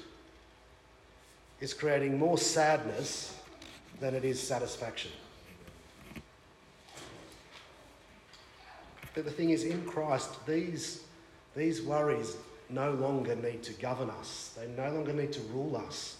is 1.60 1.72
creating 1.72 2.18
more 2.18 2.36
sadness 2.36 3.34
than 3.98 4.14
it 4.14 4.24
is 4.24 4.38
satisfaction. 4.38 5.12
But 9.14 9.24
the 9.24 9.30
thing 9.30 9.50
is, 9.50 9.64
in 9.64 9.82
Christ, 9.86 10.46
these, 10.46 11.04
these 11.56 11.80
worries 11.80 12.36
no 12.68 12.92
longer 12.92 13.34
need 13.34 13.62
to 13.62 13.72
govern 13.74 14.10
us, 14.10 14.54
they 14.58 14.66
no 14.80 14.90
longer 14.92 15.14
need 15.14 15.32
to 15.32 15.40
rule 15.52 15.74
us. 15.76 16.18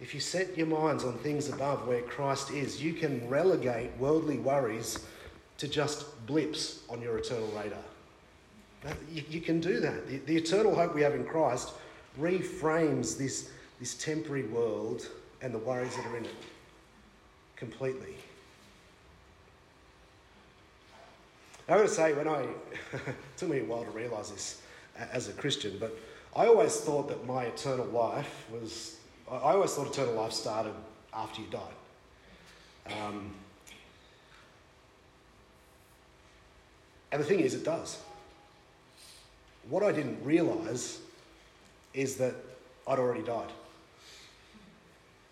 If 0.00 0.14
you 0.14 0.20
set 0.20 0.56
your 0.56 0.66
minds 0.66 1.04
on 1.04 1.18
things 1.18 1.48
above 1.48 1.86
where 1.86 2.02
Christ 2.02 2.50
is, 2.50 2.82
you 2.82 2.94
can 2.94 3.28
relegate 3.28 3.90
worldly 3.98 4.38
worries 4.38 4.98
to 5.58 5.68
just 5.68 6.26
blips 6.26 6.80
on 6.88 7.02
your 7.02 7.18
eternal 7.18 7.48
radar. 7.48 7.78
You, 9.12 9.42
can 9.42 9.60
do 9.60 9.78
that. 9.80 10.26
The, 10.26 10.36
eternal 10.36 10.74
hope 10.74 10.94
we 10.94 11.02
have 11.02 11.14
in 11.14 11.24
Christ 11.24 11.72
reframes 12.18 13.18
this, 13.18 13.50
this 13.78 13.94
temporary 13.94 14.44
world 14.44 15.06
and 15.42 15.52
the 15.52 15.58
worries 15.58 15.94
that 15.96 16.06
are 16.06 16.16
in 16.16 16.24
it 16.24 16.34
completely. 17.56 18.14
I 21.68 21.76
got 21.76 21.82
to 21.82 21.88
say, 21.88 22.14
when 22.14 22.26
I, 22.26 22.46
took 23.36 23.50
me 23.50 23.60
a 23.60 23.64
while 23.64 23.84
to 23.84 23.90
realise 23.90 24.30
this 24.30 24.62
as 24.98 25.28
a 25.28 25.32
Christian, 25.32 25.76
but 25.78 25.94
I 26.34 26.46
always 26.46 26.76
thought 26.80 27.08
that 27.08 27.26
my 27.26 27.44
eternal 27.44 27.86
life 27.86 28.46
was, 28.50 28.96
I 29.30 29.52
always 29.52 29.72
thought 29.72 29.86
eternal 29.86 30.14
life 30.14 30.32
started 30.32 30.74
after 31.12 31.40
you 31.42 31.46
died. 31.48 33.00
Um, 33.00 33.32
And 37.12 37.20
the 37.20 37.26
thing 37.26 37.40
is, 37.40 37.54
it 37.54 37.64
does. 37.64 37.98
What 39.68 39.82
I 39.82 39.92
didn't 39.92 40.24
realise 40.24 41.00
is 41.92 42.16
that 42.16 42.34
I'd 42.86 42.98
already 42.98 43.22
died. 43.22 43.50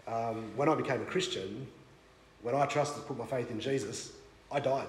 Um, 0.06 0.50
when 0.56 0.68
I 0.68 0.74
became 0.74 1.02
a 1.02 1.04
Christian, 1.04 1.66
when 2.42 2.54
I 2.54 2.66
trusted, 2.66 3.02
to 3.02 3.08
put 3.08 3.16
my 3.16 3.26
faith 3.26 3.50
in 3.50 3.61
Jesus, 3.61 4.12
I 4.50 4.61
died 4.61 4.88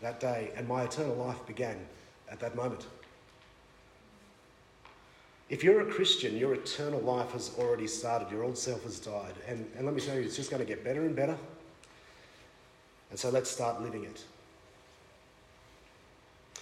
that 0.00 0.18
day, 0.18 0.50
and 0.56 0.66
my 0.66 0.84
eternal 0.84 1.14
life 1.14 1.46
began 1.46 1.76
at 2.30 2.40
that 2.40 2.56
moment. 2.56 2.86
If 5.50 5.64
you're 5.64 5.80
a 5.80 5.92
Christian, 5.92 6.36
your 6.36 6.54
eternal 6.54 7.00
life 7.00 7.32
has 7.32 7.50
already 7.58 7.88
started. 7.88 8.30
Your 8.30 8.44
old 8.44 8.56
self 8.56 8.84
has 8.84 9.00
died. 9.00 9.34
And, 9.48 9.68
and 9.76 9.84
let 9.84 9.94
me 9.94 10.00
tell 10.00 10.14
you, 10.14 10.22
it's 10.22 10.36
just 10.36 10.48
going 10.48 10.62
to 10.62 10.66
get 10.66 10.84
better 10.84 11.04
and 11.04 11.14
better. 11.14 11.36
And 13.10 13.18
so 13.18 13.30
let's 13.30 13.50
start 13.50 13.82
living 13.82 14.04
it. 14.04 14.24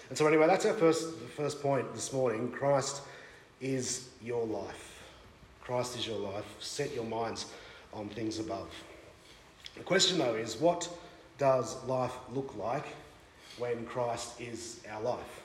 And 0.09 0.17
so, 0.17 0.27
anyway, 0.27 0.47
that's 0.47 0.65
our 0.65 0.73
first, 0.73 1.15
first 1.37 1.61
point 1.63 1.93
this 1.93 2.15
morning. 2.15 2.51
Christ 2.51 3.03
is 3.61 4.09
your 4.23 4.47
life. 4.47 5.03
Christ 5.61 5.99
is 5.99 6.07
your 6.07 6.19
life. 6.19 6.47
Set 6.59 6.95
your 6.95 7.05
minds 7.05 7.45
on 7.93 8.09
things 8.09 8.39
above. 8.39 8.71
The 9.77 9.83
question, 9.83 10.17
though, 10.17 10.35
is 10.35 10.57
what 10.57 10.89
does 11.37 11.77
life 11.85 12.15
look 12.33 12.57
like 12.57 12.87
when 13.59 13.85
Christ 13.85 14.41
is 14.41 14.81
our 14.91 15.03
life? 15.03 15.43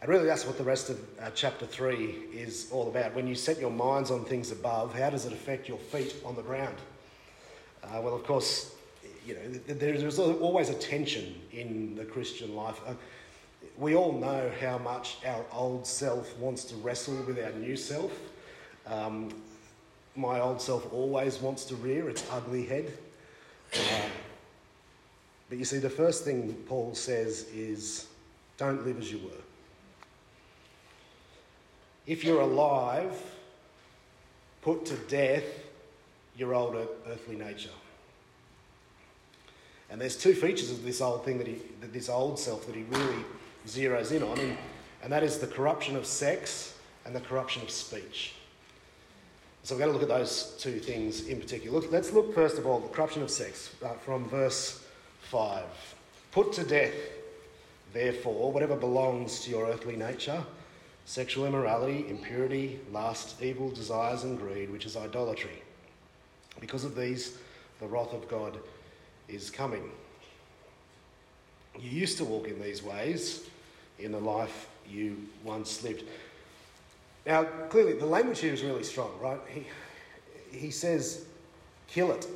And 0.00 0.08
really, 0.08 0.26
that's 0.26 0.46
what 0.46 0.56
the 0.56 0.64
rest 0.64 0.90
of 0.90 1.00
uh, 1.20 1.30
chapter 1.34 1.66
3 1.66 1.96
is 2.32 2.68
all 2.70 2.88
about. 2.88 3.14
When 3.14 3.26
you 3.26 3.34
set 3.34 3.58
your 3.58 3.70
minds 3.70 4.10
on 4.10 4.24
things 4.24 4.52
above, 4.52 4.96
how 4.96 5.10
does 5.10 5.26
it 5.26 5.32
affect 5.32 5.68
your 5.68 5.78
feet 5.78 6.14
on 6.24 6.36
the 6.36 6.42
ground? 6.42 6.76
Uh, 7.82 8.00
well, 8.00 8.14
of 8.14 8.24
course, 8.24 8.74
you 9.26 9.34
know, 9.34 9.74
there's 9.74 10.18
always 10.18 10.68
a 10.68 10.74
tension 10.74 11.34
in 11.52 11.96
the 11.96 12.04
Christian 12.04 12.54
life. 12.54 12.80
Uh, 12.86 12.94
we 13.76 13.96
all 13.96 14.12
know 14.12 14.50
how 14.60 14.78
much 14.78 15.18
our 15.26 15.44
old 15.52 15.86
self 15.86 16.36
wants 16.38 16.64
to 16.64 16.76
wrestle 16.76 17.16
with 17.26 17.42
our 17.42 17.52
new 17.52 17.76
self. 17.76 18.12
Um, 18.86 19.30
my 20.14 20.40
old 20.40 20.60
self 20.60 20.92
always 20.92 21.38
wants 21.40 21.64
to 21.66 21.76
rear 21.76 22.08
its 22.08 22.24
ugly 22.30 22.64
head. 22.64 22.92
Uh, 23.74 23.78
but 25.48 25.58
you 25.58 25.64
see, 25.64 25.78
the 25.78 25.90
first 25.90 26.24
thing 26.24 26.54
Paul 26.68 26.94
says 26.94 27.48
is 27.54 28.06
don't 28.56 28.84
live 28.86 28.98
as 28.98 29.10
you 29.10 29.18
were. 29.18 29.42
If 32.08 32.24
you're 32.24 32.40
alive, 32.40 33.12
put 34.62 34.86
to 34.86 34.94
death 34.94 35.44
your 36.38 36.54
old 36.54 36.74
earthly 37.06 37.36
nature. 37.36 37.68
And 39.90 40.00
there's 40.00 40.16
two 40.16 40.32
features 40.32 40.70
of 40.70 40.82
this 40.84 41.02
old 41.02 41.26
thing 41.26 41.36
that 41.36 41.46
he, 41.46 41.60
this 41.82 42.08
old 42.08 42.38
self 42.38 42.66
that 42.66 42.74
he 42.74 42.84
really 42.84 43.24
zeroes 43.66 44.10
in 44.10 44.22
on, 44.22 44.38
and, 44.38 44.56
and 45.02 45.12
that 45.12 45.22
is 45.22 45.38
the 45.38 45.46
corruption 45.46 45.96
of 45.96 46.06
sex 46.06 46.74
and 47.04 47.14
the 47.14 47.20
corruption 47.20 47.60
of 47.60 47.70
speech. 47.70 48.32
So 49.62 49.74
we're 49.74 49.80
going 49.80 49.92
to 49.92 49.98
look 49.98 50.10
at 50.10 50.16
those 50.16 50.56
two 50.58 50.78
things 50.78 51.26
in 51.26 51.38
particular. 51.38 51.78
Look, 51.78 51.92
let's 51.92 52.12
look 52.12 52.34
first 52.34 52.56
of 52.56 52.64
all 52.64 52.80
the 52.80 52.88
corruption 52.88 53.22
of 53.22 53.30
sex 53.30 53.74
uh, 53.84 53.92
from 53.92 54.26
verse 54.30 54.82
5. 55.24 55.62
Put 56.32 56.54
to 56.54 56.64
death, 56.64 56.94
therefore, 57.92 58.50
whatever 58.50 58.76
belongs 58.76 59.40
to 59.40 59.50
your 59.50 59.66
earthly 59.66 59.96
nature 59.96 60.42
sexual 61.08 61.46
immorality, 61.46 62.04
impurity, 62.10 62.78
lust, 62.92 63.42
evil 63.42 63.70
desires, 63.70 64.24
and 64.24 64.38
greed, 64.38 64.70
which 64.70 64.84
is 64.84 64.94
idolatry. 64.94 65.62
Because 66.60 66.84
of 66.84 66.94
these, 66.94 67.38
the 67.80 67.86
wrath 67.86 68.12
of 68.12 68.28
God 68.28 68.58
is 69.26 69.48
coming. 69.48 69.90
You 71.80 71.88
used 71.88 72.18
to 72.18 72.26
walk 72.26 72.46
in 72.46 72.60
these 72.60 72.82
ways 72.82 73.48
in 73.98 74.12
the 74.12 74.18
life 74.18 74.68
you 74.86 75.16
once 75.44 75.82
lived. 75.82 76.04
Now, 77.24 77.44
clearly, 77.70 77.94
the 77.94 78.04
language 78.04 78.40
here 78.40 78.52
is 78.52 78.62
really 78.62 78.84
strong, 78.84 79.12
right? 79.18 79.40
He, 79.48 79.64
he 80.52 80.70
says, 80.70 81.24
kill 81.86 82.12
it, 82.12 82.26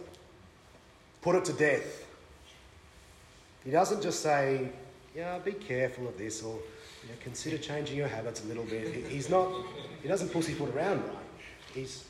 put 1.21 1.37
it 1.37 1.45
to 1.45 1.53
death. 1.53 2.07
He 3.67 3.71
doesn't 3.71 4.03
just 4.03 4.23
say, 4.23 4.71
yeah, 5.15 5.39
be 5.41 5.53
careful 5.53 6.09
of 6.09 6.17
this 6.17 6.43
or 6.43 6.59
you 7.03 7.09
know, 7.09 7.15
consider 7.23 7.59
changing 7.59 7.97
your 7.97 8.09
habits 8.09 8.45
a 8.45 8.47
little 8.47 8.65
bit. 8.65 9.07
He's 9.07 9.29
not, 9.29 9.51
he 10.03 10.09
doesn't 10.09 10.33
pussyfoot 10.33 10.75
around, 10.75 11.03
right? 11.05 11.17
He's, 11.75 12.05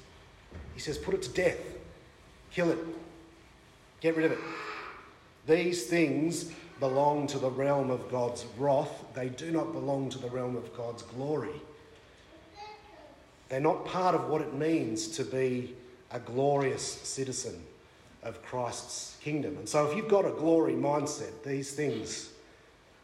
he 0.75 0.81
says, 0.81 0.99
put 0.99 1.15
it 1.15 1.23
to 1.23 1.31
death, 1.31 1.59
kill 2.51 2.71
it, 2.71 2.79
get 4.01 4.17
rid 4.17 4.27
of 4.27 4.33
it. 4.33 4.39
These 5.47 5.87
things 5.87 6.53
belong 6.79 7.27
to 7.29 7.39
the 7.39 7.51
realm 7.51 7.91
of 7.91 8.11
God's 8.11 8.45
wrath, 8.59 9.05
they 9.15 9.29
do 9.29 9.51
not 9.51 9.73
belong 9.73 10.11
to 10.11 10.19
the 10.19 10.29
realm 10.29 10.57
of 10.57 10.77
God's 10.77 11.03
glory. 11.03 11.61
They're 13.49 13.61
not 13.61 13.85
part 13.85 14.15
of 14.15 14.29
what 14.29 14.41
it 14.41 14.55
means 14.55 15.09
to 15.09 15.25
be 15.25 15.75
a 16.11 16.19
glorious 16.19 16.83
citizen 16.83 17.63
of 18.23 18.43
Christ's 18.43 19.17
kingdom. 19.21 19.57
And 19.59 19.69
so, 19.69 19.87
if 19.87 19.97
you've 19.97 20.09
got 20.09 20.25
a 20.25 20.31
glory 20.31 20.75
mindset, 20.75 21.43
these 21.45 21.73
things, 21.73 22.31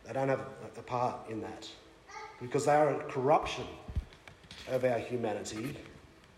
they 0.09 0.14
don't 0.14 0.31
have 0.31 0.40
a 0.79 0.83
part 0.83 1.29
in 1.29 1.42
that 1.42 1.68
because 2.40 2.64
they 2.64 2.73
are 2.73 2.88
a 2.88 3.05
corruption 3.05 3.66
of 4.68 4.83
our 4.85 4.99
humanity, 4.99 5.77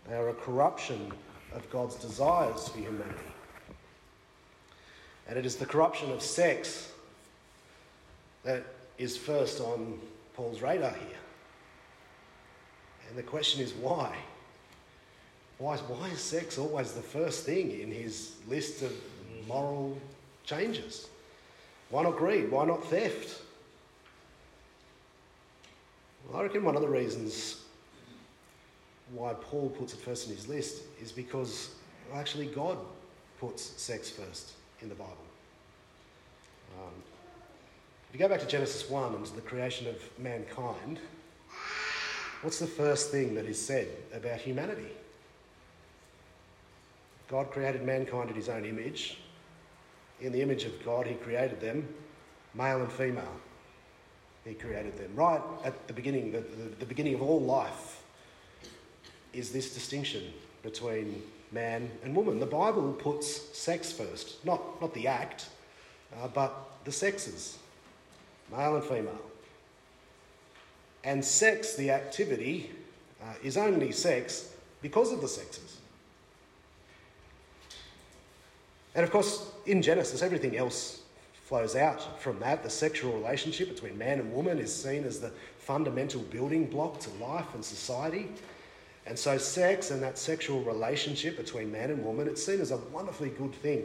they 0.09 0.15
are 0.15 0.29
a 0.29 0.33
corruption 0.33 1.09
of 1.53 1.69
God's 1.69 1.95
desires 1.95 2.67
for 2.67 2.79
humanity. 2.79 3.31
And 5.27 5.39
it 5.39 5.45
is 5.45 5.55
the 5.55 5.65
corruption 5.65 6.11
of 6.11 6.21
sex 6.21 6.91
that 8.43 8.65
is 8.97 9.15
first 9.15 9.61
on 9.61 9.99
Paul's 10.35 10.61
radar 10.61 10.91
here. 10.91 11.17
And 13.07 13.17
the 13.17 13.23
question 13.23 13.61
is 13.61 13.71
why? 13.73 14.13
Why, 15.59 15.77
why 15.77 16.09
is 16.09 16.19
sex 16.19 16.57
always 16.57 16.91
the 16.91 17.01
first 17.01 17.45
thing 17.45 17.79
in 17.79 17.89
his 17.89 18.33
list 18.49 18.81
of 18.81 18.91
moral 19.47 19.97
changes? 20.43 21.07
Why 21.89 22.03
not 22.03 22.17
greed? 22.17 22.51
Why 22.51 22.65
not 22.65 22.83
theft? 22.85 23.43
Well, 26.27 26.39
I 26.39 26.43
reckon 26.43 26.63
one 26.63 26.75
of 26.75 26.81
the 26.81 26.89
reasons 26.89 27.61
why 29.13 29.33
Paul 29.33 29.69
puts 29.69 29.93
it 29.93 29.99
first 29.99 30.29
in 30.29 30.35
his 30.35 30.47
list 30.47 30.83
is 31.01 31.11
because 31.11 31.71
actually 32.13 32.45
God 32.47 32.77
puts 33.39 33.63
sex 33.81 34.09
first 34.09 34.53
in 34.81 34.89
the 34.89 34.95
Bible. 34.95 35.17
Um, 36.79 36.93
if 38.09 38.15
you 38.15 38.19
go 38.19 38.29
back 38.29 38.39
to 38.41 38.47
Genesis 38.47 38.89
1 38.89 39.15
and 39.15 39.25
to 39.25 39.35
the 39.35 39.41
creation 39.41 39.87
of 39.87 39.95
mankind, 40.19 40.99
what's 42.41 42.59
the 42.59 42.67
first 42.67 43.11
thing 43.11 43.35
that 43.35 43.45
is 43.45 43.63
said 43.63 43.87
about 44.13 44.39
humanity? 44.39 44.91
God 47.29 47.49
created 47.51 47.85
mankind 47.85 48.29
in 48.29 48.35
his 48.35 48.49
own 48.49 48.65
image. 48.65 49.17
In 50.19 50.31
the 50.33 50.41
image 50.41 50.65
of 50.65 50.83
God, 50.83 51.07
he 51.07 51.15
created 51.15 51.61
them, 51.61 51.87
male 52.53 52.81
and 52.81 52.91
female. 52.91 53.33
He 54.45 54.53
created 54.53 54.97
them. 54.97 55.11
Right 55.15 55.41
at 55.63 55.87
the 55.87 55.93
beginning, 55.93 56.31
the, 56.31 56.39
the, 56.39 56.75
the 56.79 56.85
beginning 56.85 57.15
of 57.15 57.21
all 57.21 57.39
life, 57.41 58.01
is 59.33 59.51
this 59.51 59.73
distinction 59.73 60.23
between 60.63 61.21
man 61.51 61.89
and 62.03 62.15
woman. 62.15 62.39
The 62.39 62.45
Bible 62.45 62.93
puts 62.93 63.57
sex 63.57 63.91
first, 63.91 64.43
not, 64.45 64.81
not 64.81 64.93
the 64.93 65.07
act, 65.07 65.49
uh, 66.15 66.27
but 66.27 66.53
the 66.85 66.91
sexes, 66.91 67.57
male 68.51 68.75
and 68.75 68.83
female. 68.83 69.21
And 71.03 71.23
sex, 71.23 71.75
the 71.75 71.91
activity, 71.91 72.71
uh, 73.21 73.33
is 73.43 73.57
only 73.57 73.91
sex 73.91 74.53
because 74.81 75.11
of 75.11 75.21
the 75.21 75.27
sexes. 75.27 75.77
And 78.93 79.03
of 79.03 79.11
course, 79.11 79.51
in 79.65 79.81
Genesis, 79.81 80.21
everything 80.21 80.57
else 80.57 81.00
flows 81.51 81.75
out 81.75 82.17
from 82.17 82.39
that. 82.39 82.63
The 82.63 82.69
sexual 82.69 83.11
relationship 83.11 83.67
between 83.67 83.97
man 83.97 84.21
and 84.21 84.33
woman 84.33 84.57
is 84.57 84.73
seen 84.73 85.03
as 85.03 85.19
the 85.19 85.33
fundamental 85.57 86.21
building 86.21 86.65
block 86.65 87.01
to 87.01 87.09
life 87.21 87.53
and 87.53 87.63
society. 87.63 88.29
And 89.05 89.19
so, 89.19 89.37
sex 89.37 89.91
and 89.91 90.01
that 90.01 90.17
sexual 90.17 90.61
relationship 90.61 91.35
between 91.35 91.69
man 91.69 91.91
and 91.91 92.05
woman, 92.05 92.29
it's 92.29 92.41
seen 92.41 92.61
as 92.61 92.71
a 92.71 92.77
wonderfully 92.77 93.31
good 93.31 93.53
thing 93.55 93.83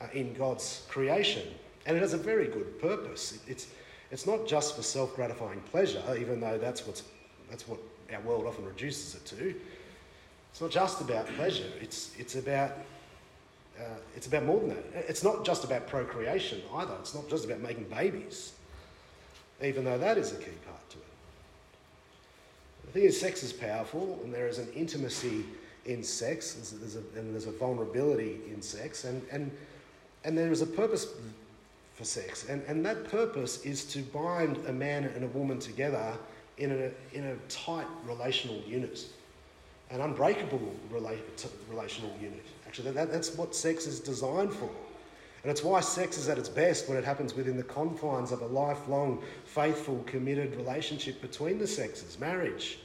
uh, 0.00 0.06
in 0.14 0.32
God's 0.32 0.86
creation. 0.88 1.46
And 1.84 1.94
it 1.94 2.00
has 2.00 2.14
a 2.14 2.18
very 2.18 2.46
good 2.46 2.80
purpose. 2.80 3.32
It, 3.34 3.50
it's, 3.50 3.66
it's 4.10 4.26
not 4.26 4.46
just 4.46 4.74
for 4.74 4.82
self 4.82 5.14
gratifying 5.14 5.60
pleasure, 5.60 6.02
even 6.18 6.40
though 6.40 6.56
that's, 6.56 6.86
what's, 6.86 7.02
that's 7.50 7.68
what 7.68 7.80
our 8.14 8.20
world 8.22 8.46
often 8.46 8.64
reduces 8.64 9.14
it 9.14 9.26
to. 9.26 9.54
It's 10.52 10.62
not 10.62 10.70
just 10.70 11.02
about 11.02 11.26
pleasure, 11.36 11.68
it's, 11.82 12.12
it's 12.18 12.36
about 12.36 12.72
uh, 13.78 13.84
it's 14.16 14.26
about 14.26 14.44
more 14.44 14.60
than 14.60 14.68
that. 14.68 15.04
It's 15.08 15.24
not 15.24 15.44
just 15.44 15.64
about 15.64 15.88
procreation 15.88 16.62
either. 16.74 16.94
It's 17.00 17.14
not 17.14 17.28
just 17.28 17.44
about 17.44 17.60
making 17.60 17.84
babies, 17.84 18.52
even 19.62 19.84
though 19.84 19.98
that 19.98 20.16
is 20.16 20.32
a 20.32 20.36
key 20.36 20.52
part 20.66 20.90
to 20.90 20.98
it. 20.98 21.04
The 22.86 22.92
thing 22.92 23.02
is, 23.04 23.20
sex 23.20 23.42
is 23.42 23.52
powerful, 23.52 24.20
and 24.22 24.32
there 24.32 24.46
is 24.46 24.58
an 24.58 24.68
intimacy 24.74 25.44
in 25.86 26.02
sex, 26.02 26.72
there's 26.80 26.96
a, 26.96 27.18
and 27.18 27.32
there's 27.34 27.46
a 27.46 27.52
vulnerability 27.52 28.40
in 28.52 28.62
sex, 28.62 29.04
and, 29.04 29.22
and, 29.30 29.50
and 30.24 30.36
there 30.38 30.50
is 30.50 30.62
a 30.62 30.66
purpose 30.66 31.08
for 31.94 32.04
sex. 32.04 32.48
And, 32.48 32.62
and 32.66 32.84
that 32.86 33.10
purpose 33.10 33.64
is 33.64 33.84
to 33.86 34.00
bind 34.00 34.58
a 34.66 34.72
man 34.72 35.04
and 35.04 35.24
a 35.24 35.28
woman 35.28 35.58
together 35.58 36.16
in 36.58 36.70
a, 36.70 37.16
in 37.16 37.24
a 37.24 37.36
tight 37.48 37.86
relational 38.04 38.60
unit, 38.66 39.04
an 39.90 40.00
unbreakable 40.00 40.74
rela- 40.92 41.18
relational 41.68 42.12
unit. 42.20 42.44
Actually, 42.74 42.90
that, 42.90 43.12
that's 43.12 43.36
what 43.36 43.54
sex 43.54 43.86
is 43.86 44.00
designed 44.00 44.52
for. 44.52 44.68
And 45.44 45.50
it's 45.52 45.62
why 45.62 45.78
sex 45.78 46.18
is 46.18 46.28
at 46.28 46.38
its 46.38 46.48
best 46.48 46.88
when 46.88 46.98
it 46.98 47.04
happens 47.04 47.32
within 47.32 47.56
the 47.56 47.62
confines 47.62 48.32
of 48.32 48.42
a 48.42 48.46
lifelong, 48.46 49.22
faithful, 49.44 50.02
committed 50.06 50.56
relationship 50.56 51.22
between 51.22 51.60
the 51.60 51.68
sexes, 51.68 52.18
marriage. 52.18 52.80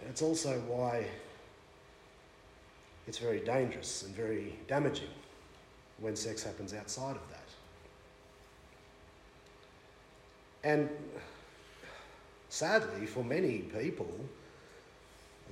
And 0.00 0.10
it's 0.10 0.20
also 0.20 0.60
why 0.68 1.06
it's 3.08 3.16
very 3.16 3.40
dangerous 3.40 4.02
and 4.02 4.14
very 4.14 4.54
damaging 4.68 5.08
when 5.98 6.14
sex 6.14 6.42
happens 6.42 6.74
outside 6.74 7.16
of 7.16 7.22
that. 7.30 7.48
And 10.62 10.90
sadly, 12.50 13.06
for 13.06 13.24
many 13.24 13.60
people, 13.60 14.14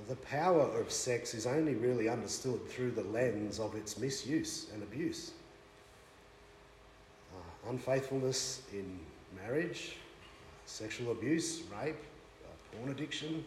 the 0.07 0.15
power 0.17 0.63
of 0.79 0.91
sex 0.91 1.33
is 1.33 1.45
only 1.45 1.75
really 1.75 2.09
understood 2.09 2.67
through 2.69 2.91
the 2.91 3.03
lens 3.03 3.59
of 3.59 3.75
its 3.75 3.97
misuse 3.97 4.67
and 4.73 4.83
abuse. 4.83 5.31
Uh, 7.33 7.69
unfaithfulness 7.69 8.61
in 8.73 8.99
marriage, 9.43 9.97
sexual 10.65 11.11
abuse, 11.11 11.63
rape, 11.81 11.95
uh, 12.43 12.77
porn 12.77 12.91
addiction. 12.91 13.43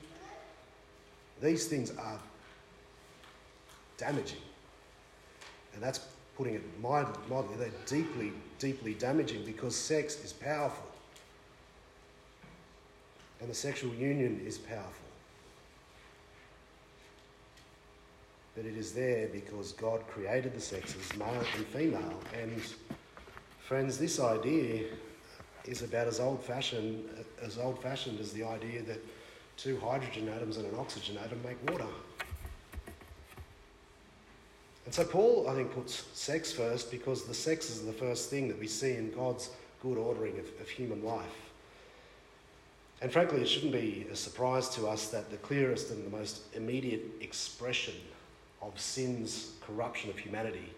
These 1.42 1.66
things 1.66 1.90
are 1.98 2.18
damaging. 3.96 4.38
And 5.74 5.82
that's 5.82 6.00
putting 6.36 6.54
it 6.54 6.62
mildly. 6.80 7.56
They're 7.58 7.70
deeply, 7.86 8.32
deeply 8.58 8.94
damaging 8.94 9.44
because 9.44 9.74
sex 9.74 10.22
is 10.24 10.32
powerful. 10.32 10.86
And 13.40 13.50
the 13.50 13.54
sexual 13.54 13.92
union 13.94 14.40
is 14.46 14.58
powerful. 14.58 15.04
But 18.54 18.64
it 18.64 18.76
is 18.76 18.92
there 18.92 19.28
because 19.28 19.72
God 19.72 20.06
created 20.06 20.54
the 20.54 20.60
sexes, 20.60 21.16
male 21.16 21.42
and 21.56 21.66
female. 21.66 22.20
And 22.40 22.62
friends, 23.60 23.98
this 23.98 24.20
idea 24.20 24.86
is 25.64 25.82
about 25.82 26.06
as 26.06 26.20
old-fashioned 26.20 27.08
as 27.42 27.58
old-fashioned 27.58 28.20
as 28.20 28.32
the 28.32 28.44
idea 28.44 28.82
that 28.82 29.04
two 29.56 29.78
hydrogen 29.78 30.28
atoms 30.28 30.56
and 30.56 30.66
an 30.66 30.78
oxygen 30.78 31.18
atom 31.18 31.40
make 31.42 31.70
water. 31.70 31.86
And 34.84 34.92
so 34.92 35.04
Paul, 35.04 35.48
I 35.48 35.54
think, 35.54 35.72
puts 35.72 36.04
sex 36.12 36.52
first 36.52 36.90
because 36.90 37.24
the 37.24 37.34
sex 37.34 37.70
is 37.70 37.84
the 37.84 37.92
first 37.92 38.28
thing 38.28 38.48
that 38.48 38.58
we 38.58 38.66
see 38.66 38.92
in 38.92 39.10
God's 39.12 39.50
good 39.82 39.96
ordering 39.96 40.38
of, 40.38 40.46
of 40.60 40.68
human 40.68 41.02
life. 41.02 41.50
And 43.00 43.10
frankly, 43.12 43.40
it 43.40 43.48
shouldn't 43.48 43.72
be 43.72 44.06
a 44.10 44.16
surprise 44.16 44.68
to 44.70 44.86
us 44.86 45.08
that 45.08 45.30
the 45.30 45.36
clearest 45.38 45.90
and 45.90 46.04
the 46.06 46.16
most 46.16 46.42
immediate 46.54 47.02
expression 47.20 47.94
of 48.62 48.78
sin's 48.80 49.52
corruption 49.60 50.10
of 50.10 50.18
humanity 50.18 50.72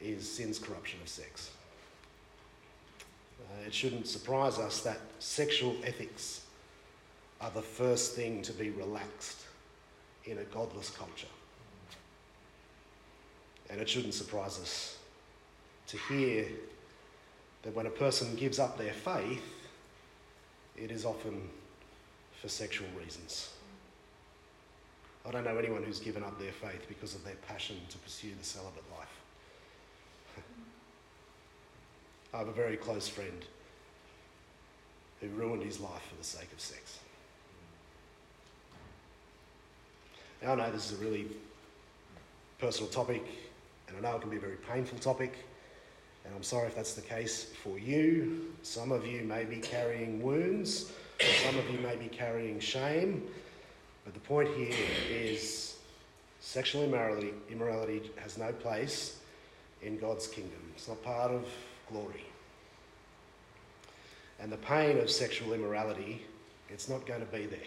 is 0.00 0.30
sin's 0.30 0.58
corruption 0.58 1.00
of 1.02 1.08
sex. 1.08 1.50
Uh, 3.40 3.66
it 3.66 3.74
shouldn't 3.74 4.06
surprise 4.06 4.58
us 4.58 4.82
that 4.82 5.00
sexual 5.18 5.74
ethics 5.84 6.42
are 7.40 7.50
the 7.50 7.62
first 7.62 8.14
thing 8.14 8.42
to 8.42 8.52
be 8.52 8.70
relaxed 8.70 9.42
in 10.24 10.38
a 10.38 10.44
godless 10.44 10.90
culture. 10.90 11.26
And 13.70 13.80
it 13.80 13.88
shouldn't 13.88 14.14
surprise 14.14 14.58
us 14.60 14.98
to 15.88 15.96
hear 15.96 16.46
that 17.62 17.74
when 17.74 17.86
a 17.86 17.90
person 17.90 18.34
gives 18.34 18.58
up 18.58 18.78
their 18.78 18.92
faith, 18.92 19.42
it 20.76 20.90
is 20.90 21.04
often 21.04 21.48
for 22.40 22.48
sexual 22.48 22.88
reasons. 22.98 23.50
I 25.28 25.30
don't 25.30 25.44
know 25.44 25.58
anyone 25.58 25.82
who's 25.82 26.00
given 26.00 26.24
up 26.24 26.38
their 26.40 26.52
faith 26.52 26.86
because 26.88 27.14
of 27.14 27.22
their 27.22 27.34
passion 27.46 27.76
to 27.90 27.98
pursue 27.98 28.30
the 28.38 28.44
celibate 28.44 28.84
life. 28.98 29.08
I 32.34 32.38
have 32.38 32.48
a 32.48 32.52
very 32.52 32.78
close 32.78 33.08
friend 33.08 33.44
who 35.20 35.28
ruined 35.28 35.62
his 35.62 35.80
life 35.80 36.02
for 36.08 36.16
the 36.16 36.24
sake 36.24 36.50
of 36.50 36.60
sex. 36.60 37.00
Now, 40.40 40.52
I 40.52 40.54
know 40.54 40.72
this 40.72 40.90
is 40.90 40.98
a 40.98 41.04
really 41.04 41.26
personal 42.58 42.88
topic, 42.88 43.24
and 43.88 43.98
I 43.98 44.00
know 44.00 44.16
it 44.16 44.22
can 44.22 44.30
be 44.30 44.36
a 44.38 44.40
very 44.40 44.56
painful 44.56 44.98
topic, 44.98 45.34
and 46.24 46.34
I'm 46.34 46.42
sorry 46.42 46.68
if 46.68 46.74
that's 46.74 46.94
the 46.94 47.02
case 47.02 47.50
for 47.62 47.78
you. 47.78 48.54
Some 48.62 48.92
of 48.92 49.06
you 49.06 49.24
may 49.24 49.44
be 49.44 49.56
carrying 49.56 50.22
wounds, 50.22 50.90
some 51.44 51.58
of 51.58 51.68
you 51.70 51.80
may 51.80 51.96
be 51.96 52.08
carrying 52.08 52.60
shame, 52.60 53.28
but 54.08 54.14
the 54.14 54.26
point 54.26 54.48
here 54.56 54.74
is 55.10 55.76
sexual 56.40 56.82
immorality, 56.82 57.34
immorality 57.50 58.10
has 58.16 58.38
no 58.38 58.52
place 58.52 59.18
in 59.82 59.98
God's 59.98 60.26
kingdom. 60.26 60.58
It's 60.74 60.88
not 60.88 61.02
part 61.04 61.30
of 61.30 61.44
glory. 61.92 62.24
And 64.40 64.50
the 64.50 64.56
pain 64.56 64.96
of 64.96 65.10
sexual 65.10 65.52
immorality, 65.52 66.24
it's 66.70 66.88
not 66.88 67.04
going 67.04 67.20
to 67.20 67.26
be 67.26 67.44
there. 67.44 67.58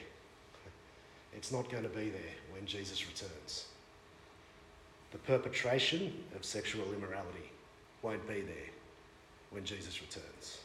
It's 1.37 1.51
not 1.51 1.69
going 1.69 1.83
to 1.83 1.89
be 1.89 2.09
there 2.09 2.33
when 2.51 2.65
Jesus 2.65 3.05
returns. 3.07 3.65
The 5.11 5.19
perpetration 5.19 6.11
of 6.35 6.43
sexual 6.43 6.91
immorality 6.91 7.51
won't 8.01 8.27
be 8.27 8.41
there 8.41 8.71
when 9.51 9.63
Jesus 9.63 10.01
returns. 10.01 10.57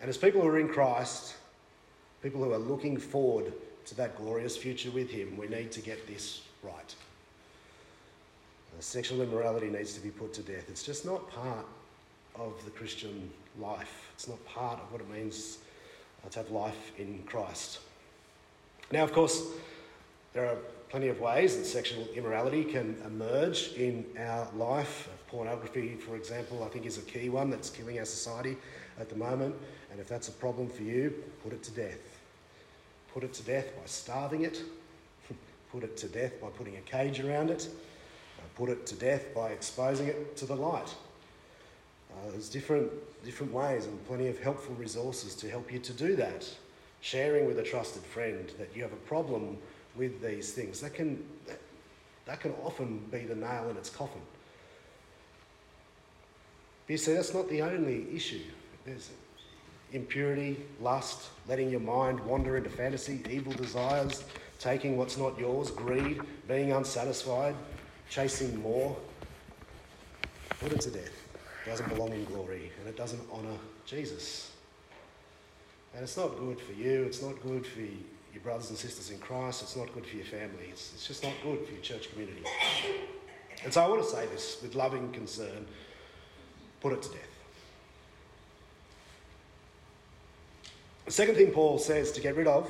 And 0.00 0.10
as 0.10 0.16
people 0.16 0.40
who 0.40 0.48
are 0.48 0.58
in 0.58 0.66
Christ, 0.66 1.36
people 2.20 2.42
who 2.42 2.52
are 2.52 2.58
looking 2.58 2.96
forward 2.96 3.52
to 3.86 3.94
that 3.96 4.16
glorious 4.16 4.56
future 4.56 4.90
with 4.90 5.10
Him, 5.10 5.36
we 5.36 5.48
need 5.48 5.72
to 5.72 5.80
get 5.80 6.06
this 6.06 6.42
right. 6.62 6.94
Uh, 8.76 8.80
sexual 8.80 9.22
immorality 9.22 9.68
needs 9.68 9.94
to 9.94 10.00
be 10.00 10.10
put 10.10 10.34
to 10.34 10.42
death. 10.42 10.68
It's 10.68 10.82
just 10.82 11.06
not 11.06 11.28
part 11.30 11.66
of 12.34 12.52
the 12.64 12.70
Christian 12.70 13.30
life, 13.58 14.10
it's 14.14 14.28
not 14.28 14.44
part 14.44 14.80
of 14.80 14.92
what 14.92 15.00
it 15.00 15.08
means 15.10 15.58
uh, 16.24 16.28
to 16.28 16.40
have 16.40 16.50
life 16.50 16.92
in 16.98 17.22
Christ. 17.26 17.78
Now, 18.92 19.04
of 19.04 19.12
course, 19.12 19.42
there 20.32 20.46
are 20.46 20.56
plenty 20.88 21.08
of 21.08 21.20
ways 21.20 21.56
that 21.56 21.64
sexual 21.64 22.06
immorality 22.14 22.64
can 22.64 22.96
emerge 23.06 23.72
in 23.76 24.04
our 24.18 24.48
life. 24.56 25.08
Pornography, 25.28 25.96
for 25.96 26.14
example, 26.14 26.62
I 26.62 26.68
think 26.68 26.86
is 26.86 26.98
a 26.98 27.02
key 27.02 27.28
one 27.28 27.50
that's 27.50 27.70
killing 27.70 27.98
our 27.98 28.04
society 28.04 28.56
at 29.00 29.08
the 29.08 29.16
moment. 29.16 29.54
And 29.90 30.00
if 30.00 30.08
that's 30.08 30.28
a 30.28 30.32
problem 30.32 30.68
for 30.68 30.82
you, 30.82 31.12
put 31.42 31.52
it 31.52 31.62
to 31.64 31.70
death. 31.72 32.15
Put 33.16 33.24
it 33.24 33.32
to 33.32 33.42
death 33.44 33.74
by 33.74 33.86
starving 33.86 34.42
it. 34.42 34.62
put 35.72 35.82
it 35.82 35.96
to 35.96 36.06
death 36.06 36.38
by 36.38 36.48
putting 36.48 36.76
a 36.76 36.82
cage 36.82 37.18
around 37.18 37.48
it. 37.48 37.66
Uh, 38.38 38.42
put 38.54 38.68
it 38.68 38.84
to 38.84 38.94
death 38.94 39.34
by 39.34 39.52
exposing 39.52 40.08
it 40.08 40.36
to 40.36 40.44
the 40.44 40.54
light. 40.54 40.94
Uh, 42.12 42.30
there's 42.30 42.50
different, 42.50 42.92
different 43.24 43.54
ways 43.54 43.86
and 43.86 44.06
plenty 44.06 44.28
of 44.28 44.38
helpful 44.40 44.74
resources 44.74 45.34
to 45.36 45.48
help 45.48 45.72
you 45.72 45.78
to 45.78 45.94
do 45.94 46.14
that. 46.14 46.46
Sharing 47.00 47.46
with 47.46 47.58
a 47.58 47.62
trusted 47.62 48.02
friend 48.02 48.52
that 48.58 48.68
you 48.76 48.82
have 48.82 48.92
a 48.92 49.02
problem 49.08 49.56
with 49.96 50.20
these 50.20 50.52
things. 50.52 50.82
That 50.82 50.92
can, 50.92 51.24
that, 51.46 51.60
that 52.26 52.40
can 52.40 52.52
often 52.62 52.98
be 53.10 53.20
the 53.20 53.34
nail 53.34 53.70
in 53.70 53.78
its 53.78 53.88
coffin. 53.88 54.20
But 56.86 56.92
you 56.92 56.98
see, 56.98 57.14
that's 57.14 57.32
not 57.32 57.48
the 57.48 57.62
only 57.62 58.14
issue. 58.14 58.44
There's 58.84 59.08
impurity, 59.96 60.56
lust, 60.80 61.30
letting 61.48 61.70
your 61.70 61.80
mind 61.80 62.20
wander 62.20 62.56
into 62.56 62.70
fantasy, 62.70 63.20
evil 63.28 63.52
desires, 63.52 64.24
taking 64.60 64.96
what's 64.96 65.16
not 65.16 65.36
yours, 65.38 65.70
greed, 65.70 66.20
being 66.46 66.72
unsatisfied, 66.72 67.54
chasing 68.08 68.60
more. 68.62 68.96
Put 70.60 70.72
it 70.72 70.80
to 70.82 70.90
death. 70.90 71.10
It 71.64 71.70
doesn't 71.70 71.88
belong 71.88 72.12
in 72.12 72.24
glory 72.26 72.70
and 72.78 72.88
it 72.88 72.96
doesn't 72.96 73.20
honour 73.32 73.58
Jesus. 73.86 74.52
And 75.94 76.02
it's 76.02 76.16
not 76.16 76.38
good 76.38 76.60
for 76.60 76.72
you, 76.72 77.04
it's 77.04 77.22
not 77.22 77.40
good 77.42 77.66
for 77.66 77.80
your 77.80 78.42
brothers 78.42 78.68
and 78.68 78.78
sisters 78.78 79.10
in 79.10 79.18
Christ, 79.18 79.62
it's 79.62 79.76
not 79.76 79.92
good 79.94 80.06
for 80.06 80.16
your 80.16 80.26
family, 80.26 80.68
it's, 80.70 80.92
it's 80.94 81.06
just 81.06 81.22
not 81.22 81.32
good 81.42 81.64
for 81.66 81.72
your 81.72 81.80
church 81.80 82.10
community. 82.12 82.42
And 83.64 83.72
so 83.72 83.82
I 83.82 83.88
want 83.88 84.02
to 84.02 84.08
say 84.08 84.26
this 84.26 84.60
with 84.62 84.74
loving 84.74 85.10
concern 85.12 85.66
put 86.82 86.92
it 86.92 87.02
to 87.02 87.08
death. 87.08 87.35
The 91.06 91.12
second 91.12 91.36
thing 91.36 91.52
Paul 91.52 91.78
says 91.78 92.10
to 92.12 92.20
get 92.20 92.34
rid 92.34 92.48
of 92.48 92.68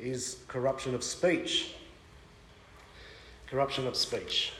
is 0.00 0.38
corruption 0.48 0.92
of 0.92 1.04
speech. 1.04 1.74
Corruption 3.46 3.86
of 3.86 3.94
speech. 3.94 4.52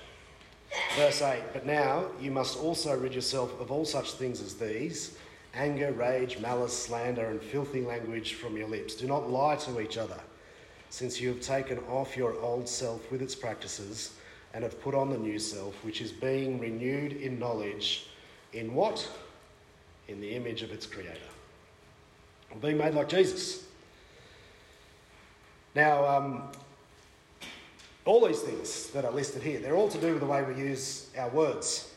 Verse 0.97 1.21
8 1.21 1.43
But 1.53 1.67
now 1.67 2.07
you 2.21 2.31
must 2.31 2.57
also 2.57 2.97
rid 2.97 3.13
yourself 3.13 3.61
of 3.61 3.73
all 3.73 3.85
such 3.85 4.13
things 4.13 4.41
as 4.41 4.55
these 4.55 5.17
anger, 5.53 5.91
rage, 5.91 6.39
malice, 6.39 6.73
slander, 6.73 7.27
and 7.27 7.43
filthy 7.43 7.81
language 7.81 8.35
from 8.35 8.57
your 8.57 8.69
lips. 8.69 8.95
Do 8.95 9.09
not 9.09 9.29
lie 9.29 9.57
to 9.57 9.81
each 9.81 9.99
other, 9.99 10.21
since 10.91 11.21
you 11.21 11.29
have 11.31 11.41
taken 11.41 11.79
off 11.89 12.17
your 12.17 12.41
old 12.41 12.69
self 12.69 13.11
with 13.11 13.21
its 13.21 13.35
practices 13.35 14.15
and 14.55 14.63
have 14.63 14.81
put 14.81 14.95
on 14.95 15.11
the 15.11 15.19
new 15.19 15.41
self, 15.41 15.75
which 15.85 16.01
is 16.01 16.13
being 16.13 16.61
renewed 16.61 17.15
in 17.15 17.41
knowledge. 17.41 18.07
In 18.53 18.73
what? 18.73 19.09
In 20.07 20.21
the 20.21 20.31
image 20.37 20.63
of 20.63 20.71
its 20.71 20.87
creator. 20.87 21.30
Being 22.61 22.79
made 22.79 22.95
like 22.95 23.09
Jesus. 23.09 23.65
Now, 25.75 26.05
um, 26.05 26.43
all 28.05 28.27
these 28.27 28.41
things 28.41 28.91
that 28.91 29.05
are 29.05 29.13
listed 29.13 29.43
here, 29.43 29.61
they're 29.61 29.77
all 29.77 29.89
to 29.89 29.99
do 29.99 30.13
with 30.13 30.21
the 30.21 30.27
way 30.27 30.43
we 30.43 30.55
use 30.55 31.09
our 31.17 31.29
words. 31.29 31.93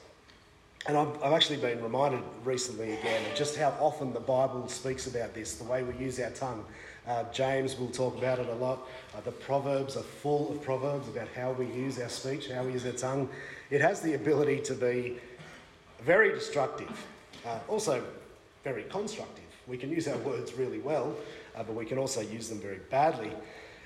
And 0.85 0.97
I've, 0.97 1.23
I've, 1.23 1.33
actually 1.33 1.57
been 1.57 1.81
reminded 1.81 2.21
recently 2.43 2.93
again 2.93 3.25
of 3.25 3.35
just 3.35 3.55
how 3.55 3.73
often 3.79 4.13
the 4.13 4.19
Bible 4.19 4.67
speaks 4.67 5.07
about 5.07 5.33
this, 5.33 5.55
the 5.55 5.63
way 5.63 5.81
we 5.81 5.95
use 5.95 6.19
our 6.19 6.29
tongue. 6.31 6.63
Uh, 7.07 7.23
James 7.33 7.77
will 7.77 7.87
talk 7.87 8.17
about 8.17 8.39
it 8.39 8.47
a 8.47 8.55
lot. 8.55 8.87
Uh, 9.15 9.21
the 9.21 9.31
Proverbs 9.31 9.97
are 9.97 10.03
full 10.03 10.51
of 10.51 10.61
proverbs 10.61 11.07
about 11.07 11.27
how 11.35 11.51
we 11.51 11.65
use 11.67 11.99
our 11.99 12.09
speech, 12.09 12.49
how 12.49 12.63
we 12.63 12.73
use 12.73 12.85
our 12.85 12.91
tongue. 12.91 13.29
It 13.69 13.81
has 13.81 14.01
the 14.01 14.13
ability 14.13 14.59
to 14.61 14.73
be 14.73 15.17
very 16.01 16.31
destructive, 16.31 16.91
uh, 17.45 17.59
also 17.67 18.03
very 18.63 18.83
constructive. 18.83 19.42
We 19.67 19.77
can 19.77 19.89
use 19.89 20.07
our 20.07 20.17
words 20.17 20.53
really 20.53 20.79
well, 20.79 21.15
uh, 21.55 21.63
but 21.63 21.75
we 21.75 21.85
can 21.85 21.97
also 21.97 22.21
use 22.21 22.49
them 22.49 22.59
very 22.59 22.79
badly. 22.89 23.31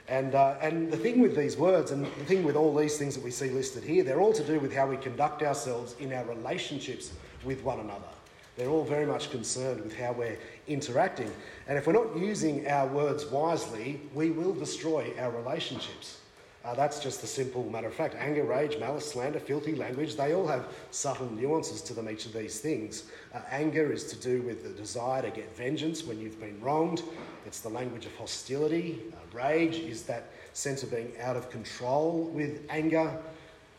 And, 0.08 0.36
uh, 0.36 0.56
and 0.62 0.92
the 0.92 0.98
thing 0.98 1.20
with 1.20 1.36
these 1.36 1.58
words, 1.58 1.92
and 1.92 2.06
the 2.06 2.26
thing 2.26 2.44
with 2.44 2.56
all 2.56 2.74
these 2.74 2.98
things 2.98 3.16
that 3.16 3.24
we 3.24 3.32
see 3.32 3.50
listed 3.50 3.84
here, 3.84 4.04
they're 4.04 4.22
all 4.22 4.34
to 4.34 4.44
do 4.44 4.60
with 4.60 4.74
how 4.74 4.88
we 4.88 4.98
conduct 4.98 5.44
ourselves 5.44 5.96
in 6.00 6.14
our 6.14 6.24
relationships 6.26 7.12
with 7.44 7.62
one 7.64 7.80
another. 7.80 8.08
They're 8.56 8.70
all 8.70 8.86
very 8.86 9.06
much 9.06 9.30
concerned 9.30 9.82
with 9.82 9.96
how 9.96 10.14
we're 10.14 10.40
interacting. 10.68 11.32
And 11.68 11.78
if 11.78 11.86
we're 11.86 11.94
not 11.94 12.18
using 12.18 12.68
our 12.68 12.88
words 12.88 13.26
wisely, 13.26 14.02
we 14.16 14.32
will 14.32 14.54
destroy 14.54 15.14
our 15.20 15.30
relationships. 15.30 16.20
Uh, 16.68 16.74
that's 16.74 17.00
just 17.00 17.22
the 17.22 17.28
simple 17.28 17.64
matter 17.70 17.88
of 17.88 17.94
fact. 17.94 18.14
Anger, 18.20 18.44
rage, 18.44 18.78
malice, 18.78 19.10
slander, 19.10 19.40
filthy 19.40 19.74
language, 19.74 20.18
they 20.18 20.34
all 20.34 20.46
have 20.46 20.68
subtle 20.92 21.32
nuances 21.32 21.82
to 21.82 21.94
them, 21.94 22.10
each 22.10 22.26
of 22.26 22.34
these 22.34 22.60
things. 22.60 23.04
Uh, 23.34 23.40
anger 23.52 23.94
is 23.94 24.04
to 24.04 24.18
do 24.18 24.42
with 24.42 24.64
the 24.64 24.70
desire 24.72 25.22
to 25.22 25.30
get 25.30 25.56
vengeance 25.56 26.04
when 26.04 26.20
you've 26.20 26.42
been 26.42 26.60
wronged, 26.60 27.04
it's 27.46 27.62
the 27.62 27.70
language 27.70 28.06
of 28.06 28.14
hostility. 28.18 29.02
Uh, 29.14 29.38
rage 29.38 29.78
is 29.78 30.04
that 30.04 30.26
sense 30.52 30.84
of 30.84 30.92
being 30.92 31.14
out 31.22 31.38
of 31.38 31.50
control 31.50 32.30
with 32.34 32.62
anger. 32.70 33.18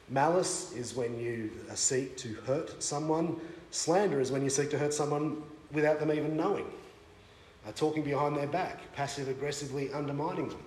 Malice 0.08 0.72
is 0.72 0.94
when 0.94 1.20
you 1.20 1.50
seek 1.74 2.16
to 2.16 2.32
hurt 2.46 2.82
someone. 2.82 3.36
Slander 3.70 4.18
is 4.18 4.32
when 4.32 4.42
you 4.42 4.48
seek 4.48 4.70
to 4.70 4.78
hurt 4.78 4.94
someone 4.94 5.42
without 5.72 6.00
them 6.00 6.10
even 6.10 6.38
knowing. 6.38 6.64
Talking 7.76 8.02
behind 8.02 8.34
their 8.34 8.46
back, 8.46 8.80
passive 8.94 9.28
aggressively 9.28 9.92
undermining 9.92 10.48
them 10.48 10.62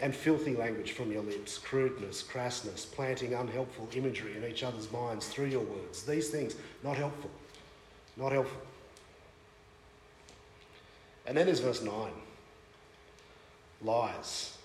and 0.00 0.14
filthy 0.14 0.54
language 0.54 0.92
from 0.92 1.10
your 1.10 1.22
lips, 1.22 1.58
crudeness, 1.58 2.22
crassness, 2.22 2.90
planting 2.90 3.34
unhelpful 3.34 3.88
imagery 3.94 4.36
in 4.36 4.44
each 4.44 4.62
other's 4.62 4.90
minds 4.92 5.28
through 5.28 5.46
your 5.46 5.64
words. 5.64 6.02
These 6.02 6.30
things, 6.30 6.54
not 6.84 6.96
helpful. 6.96 7.30
Not 8.16 8.32
helpful. 8.32 8.60
And 11.26 11.36
then 11.36 11.46
there's 11.46 11.60
verse 11.60 11.82
9 11.82 11.92
lies. 13.82 14.56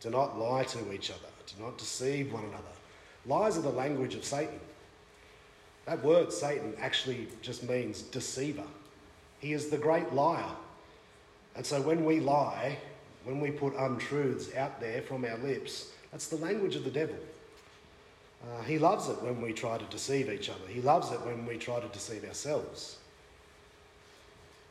Do 0.00 0.10
not 0.10 0.38
lie 0.38 0.64
to 0.64 0.92
each 0.92 1.10
other, 1.10 1.28
do 1.46 1.62
not 1.62 1.78
deceive 1.78 2.32
one 2.32 2.44
another. 2.44 2.62
Lies 3.26 3.58
are 3.58 3.62
the 3.62 3.70
language 3.70 4.14
of 4.14 4.24
Satan. 4.24 4.60
That 5.86 6.02
word, 6.04 6.32
Satan, 6.32 6.74
actually 6.78 7.28
just 7.42 7.68
means 7.68 8.02
deceiver. 8.02 8.64
He 9.38 9.52
is 9.52 9.68
the 9.68 9.78
great 9.78 10.12
liar. 10.12 10.44
And 11.54 11.64
so 11.64 11.80
when 11.80 12.04
we 12.04 12.20
lie, 12.20 12.78
when 13.26 13.40
we 13.40 13.50
put 13.50 13.74
untruths 13.74 14.54
out 14.54 14.80
there 14.80 15.02
from 15.02 15.24
our 15.24 15.36
lips, 15.38 15.90
that's 16.12 16.28
the 16.28 16.36
language 16.36 16.76
of 16.76 16.84
the 16.84 16.90
devil. 16.90 17.16
Uh, 18.42 18.62
he 18.62 18.78
loves 18.78 19.08
it 19.08 19.20
when 19.20 19.42
we 19.42 19.52
try 19.52 19.76
to 19.76 19.84
deceive 19.86 20.30
each 20.30 20.48
other. 20.48 20.66
He 20.68 20.80
loves 20.80 21.10
it 21.10 21.20
when 21.22 21.44
we 21.44 21.58
try 21.58 21.80
to 21.80 21.88
deceive 21.88 22.24
ourselves. 22.24 22.98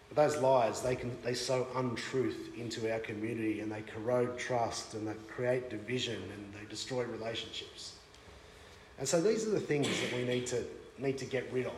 But 0.07 0.15
those 0.15 0.41
lies, 0.41 0.81
they, 0.81 0.95
can, 0.95 1.11
they 1.21 1.33
sow 1.33 1.67
untruth 1.75 2.51
into 2.57 2.91
our 2.91 2.99
community 2.99 3.59
and 3.59 3.69
they 3.69 3.81
corrode 3.81 4.39
trust 4.39 4.93
and 4.93 5.05
they 5.05 5.15
create 5.27 5.69
division 5.69 6.15
and 6.15 6.53
they 6.53 6.69
destroy 6.69 7.03
relationships. 7.03 7.95
And 8.97 9.05
so 9.05 9.19
these 9.19 9.45
are 9.45 9.51
the 9.51 9.59
things 9.59 9.87
that 9.87 10.17
we 10.17 10.23
need 10.23 10.47
to, 10.47 10.63
need 10.97 11.17
to 11.17 11.25
get 11.25 11.51
rid 11.51 11.65
of. 11.65 11.73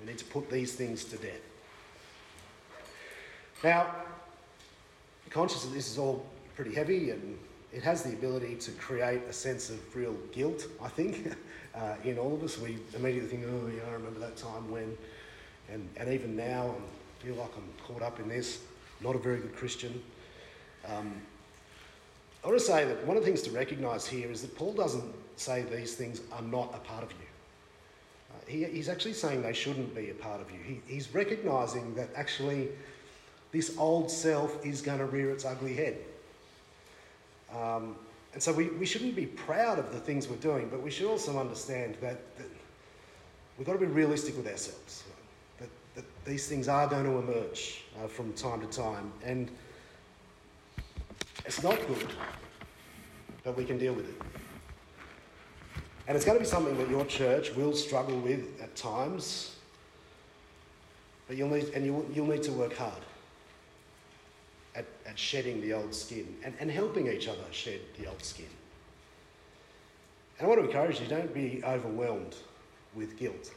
We 0.00 0.06
need 0.06 0.18
to 0.18 0.24
put 0.24 0.50
these 0.50 0.72
things 0.72 1.04
to 1.04 1.16
death. 1.16 1.42
Now, 3.62 3.94
conscious 5.30 5.64
that 5.64 5.72
this 5.72 5.90
is 5.90 5.98
all 5.98 6.26
pretty 6.56 6.74
heavy 6.74 7.10
and 7.10 7.38
it 7.72 7.82
has 7.82 8.02
the 8.02 8.10
ability 8.10 8.56
to 8.56 8.72
create 8.72 9.22
a 9.28 9.32
sense 9.32 9.70
of 9.70 9.96
real 9.96 10.14
guilt, 10.32 10.66
I 10.82 10.88
think, 10.88 11.32
uh, 11.74 11.94
in 12.04 12.18
all 12.18 12.34
of 12.34 12.42
us. 12.42 12.58
We 12.58 12.78
immediately 12.94 13.30
think, 13.30 13.44
oh, 13.46 13.70
yeah, 13.74 13.88
I 13.88 13.92
remember 13.92 14.18
that 14.20 14.36
time 14.36 14.70
when, 14.70 14.96
and, 15.70 15.88
and 15.96 16.12
even 16.12 16.36
now, 16.36 16.74
I 16.74 17.24
feel 17.24 17.36
like 17.36 17.50
I'm 17.56 17.68
caught 17.86 18.02
up 18.02 18.18
in 18.18 18.28
this, 18.28 18.60
not 19.00 19.14
a 19.14 19.18
very 19.18 19.38
good 19.38 19.54
Christian. 19.54 20.02
Um, 20.88 21.14
I 22.42 22.48
want 22.48 22.58
to 22.58 22.64
say 22.64 22.84
that 22.86 23.06
one 23.06 23.16
of 23.16 23.22
the 23.22 23.26
things 23.26 23.42
to 23.42 23.50
recognise 23.50 24.06
here 24.06 24.30
is 24.30 24.42
that 24.42 24.56
Paul 24.56 24.72
doesn't 24.72 25.14
say 25.36 25.62
these 25.62 25.94
things 25.94 26.22
are 26.32 26.42
not 26.42 26.74
a 26.74 26.78
part 26.78 27.04
of 27.04 27.12
you. 27.12 27.18
Uh, 28.30 28.38
he, 28.46 28.64
he's 28.64 28.88
actually 28.88 29.12
saying 29.12 29.42
they 29.42 29.52
shouldn't 29.52 29.94
be 29.94 30.10
a 30.10 30.14
part 30.14 30.40
of 30.40 30.50
you. 30.50 30.58
He, 30.64 30.80
he's 30.92 31.14
recognising 31.14 31.94
that 31.94 32.08
actually 32.16 32.68
this 33.52 33.76
old 33.78 34.10
self 34.10 34.64
is 34.64 34.80
going 34.80 34.98
to 34.98 35.06
rear 35.06 35.30
its 35.30 35.44
ugly 35.44 35.74
head. 35.74 35.98
Um, 37.54 37.96
and 38.32 38.42
so 38.42 38.52
we, 38.52 38.68
we 38.68 38.86
shouldn't 38.86 39.16
be 39.16 39.26
proud 39.26 39.78
of 39.78 39.92
the 39.92 39.98
things 39.98 40.28
we're 40.28 40.36
doing, 40.36 40.68
but 40.68 40.80
we 40.80 40.90
should 40.90 41.06
also 41.06 41.38
understand 41.38 41.96
that, 42.00 42.36
that 42.36 42.46
we've 43.58 43.66
got 43.66 43.72
to 43.72 43.78
be 43.78 43.86
realistic 43.86 44.36
with 44.36 44.46
ourselves. 44.46 45.02
That, 45.58 45.68
that 45.96 46.04
these 46.24 46.46
things 46.46 46.68
are 46.68 46.86
going 46.86 47.04
to 47.04 47.18
emerge 47.18 47.82
uh, 48.02 48.06
from 48.06 48.32
time 48.34 48.60
to 48.60 48.66
time. 48.68 49.12
And 49.24 49.50
it's 51.44 51.62
not 51.62 51.76
good, 51.88 52.06
but 53.42 53.56
we 53.56 53.64
can 53.64 53.78
deal 53.78 53.94
with 53.94 54.08
it. 54.08 54.22
And 56.06 56.16
it's 56.16 56.24
going 56.24 56.38
to 56.38 56.44
be 56.44 56.48
something 56.48 56.76
that 56.78 56.88
your 56.88 57.04
church 57.06 57.54
will 57.54 57.72
struggle 57.72 58.18
with 58.18 58.60
at 58.62 58.76
times, 58.76 59.56
but 61.26 61.36
you'll 61.36 61.48
need, 61.48 61.70
and 61.74 61.84
you'll, 61.84 62.06
you'll 62.12 62.26
need 62.26 62.44
to 62.44 62.52
work 62.52 62.76
hard 62.76 63.02
at, 64.74 64.86
at 65.06 65.18
shedding 65.18 65.60
the 65.60 65.72
old 65.72 65.94
skin 65.94 66.36
and, 66.44 66.54
and 66.60 66.70
helping 66.70 67.08
each 67.08 67.28
other 67.28 67.44
shed 67.50 67.80
the 67.98 68.06
old 68.06 68.22
skin. 68.22 68.46
And 70.38 70.46
I 70.46 70.48
want 70.48 70.60
to 70.60 70.66
encourage 70.66 71.00
you 71.00 71.06
don't 71.06 71.32
be 71.34 71.62
overwhelmed 71.64 72.36
with 72.94 73.16
guilt. 73.18 73.52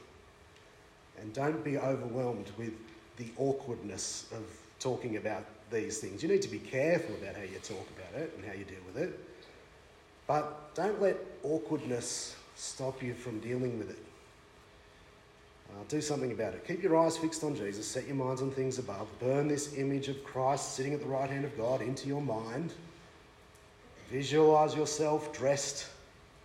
And 1.20 1.34
don't 1.34 1.64
be 1.64 1.78
overwhelmed 1.78 2.52
with 2.58 2.74
the 3.18 3.28
awkwardness 3.38 4.26
of 4.32 4.44
talking 4.80 5.18
about 5.18 5.46
these 5.72 6.00
things. 6.00 6.24
You 6.24 6.30
need 6.30 6.42
to 6.42 6.50
be 6.50 6.60
careful 6.60 7.16
about 7.16 7.36
how 7.36 7.44
you 7.44 7.60
talk 7.60 7.88
about 7.98 8.22
it 8.22 8.34
and 8.36 8.46
how 8.46 8.54
you 8.54 8.66
deal 8.66 8.82
with 8.86 9.02
it. 9.02 9.20
But 10.28 10.74
don't 10.76 11.02
let 11.02 11.18
awkwardness 11.44 12.36
stop 12.56 13.02
you 13.02 13.14
from 13.14 13.40
dealing 13.40 13.78
with 13.78 13.90
it. 13.92 14.00
Uh, 15.74 15.84
do 15.90 16.02
something 16.02 16.32
about 16.32 16.54
it. 16.54 16.66
Keep 16.68 16.84
your 16.84 16.98
eyes 16.98 17.18
fixed 17.18 17.44
on 17.44 17.56
Jesus. 17.56 17.88
Set 17.88 18.06
your 18.06 18.16
minds 18.16 18.42
on 18.42 18.52
things 18.52 18.78
above. 18.78 19.08
Burn 19.20 19.48
this 19.48 19.76
image 19.78 20.08
of 20.08 20.24
Christ 20.24 20.76
sitting 20.76 20.94
at 20.94 21.00
the 21.00 21.08
right 21.08 21.30
hand 21.30 21.46
of 21.46 21.58
God 21.58 21.82
into 21.82 22.08
your 22.08 22.22
mind. 22.22 22.74
Visualize 24.10 24.76
yourself 24.76 25.34
dressed 25.34 25.88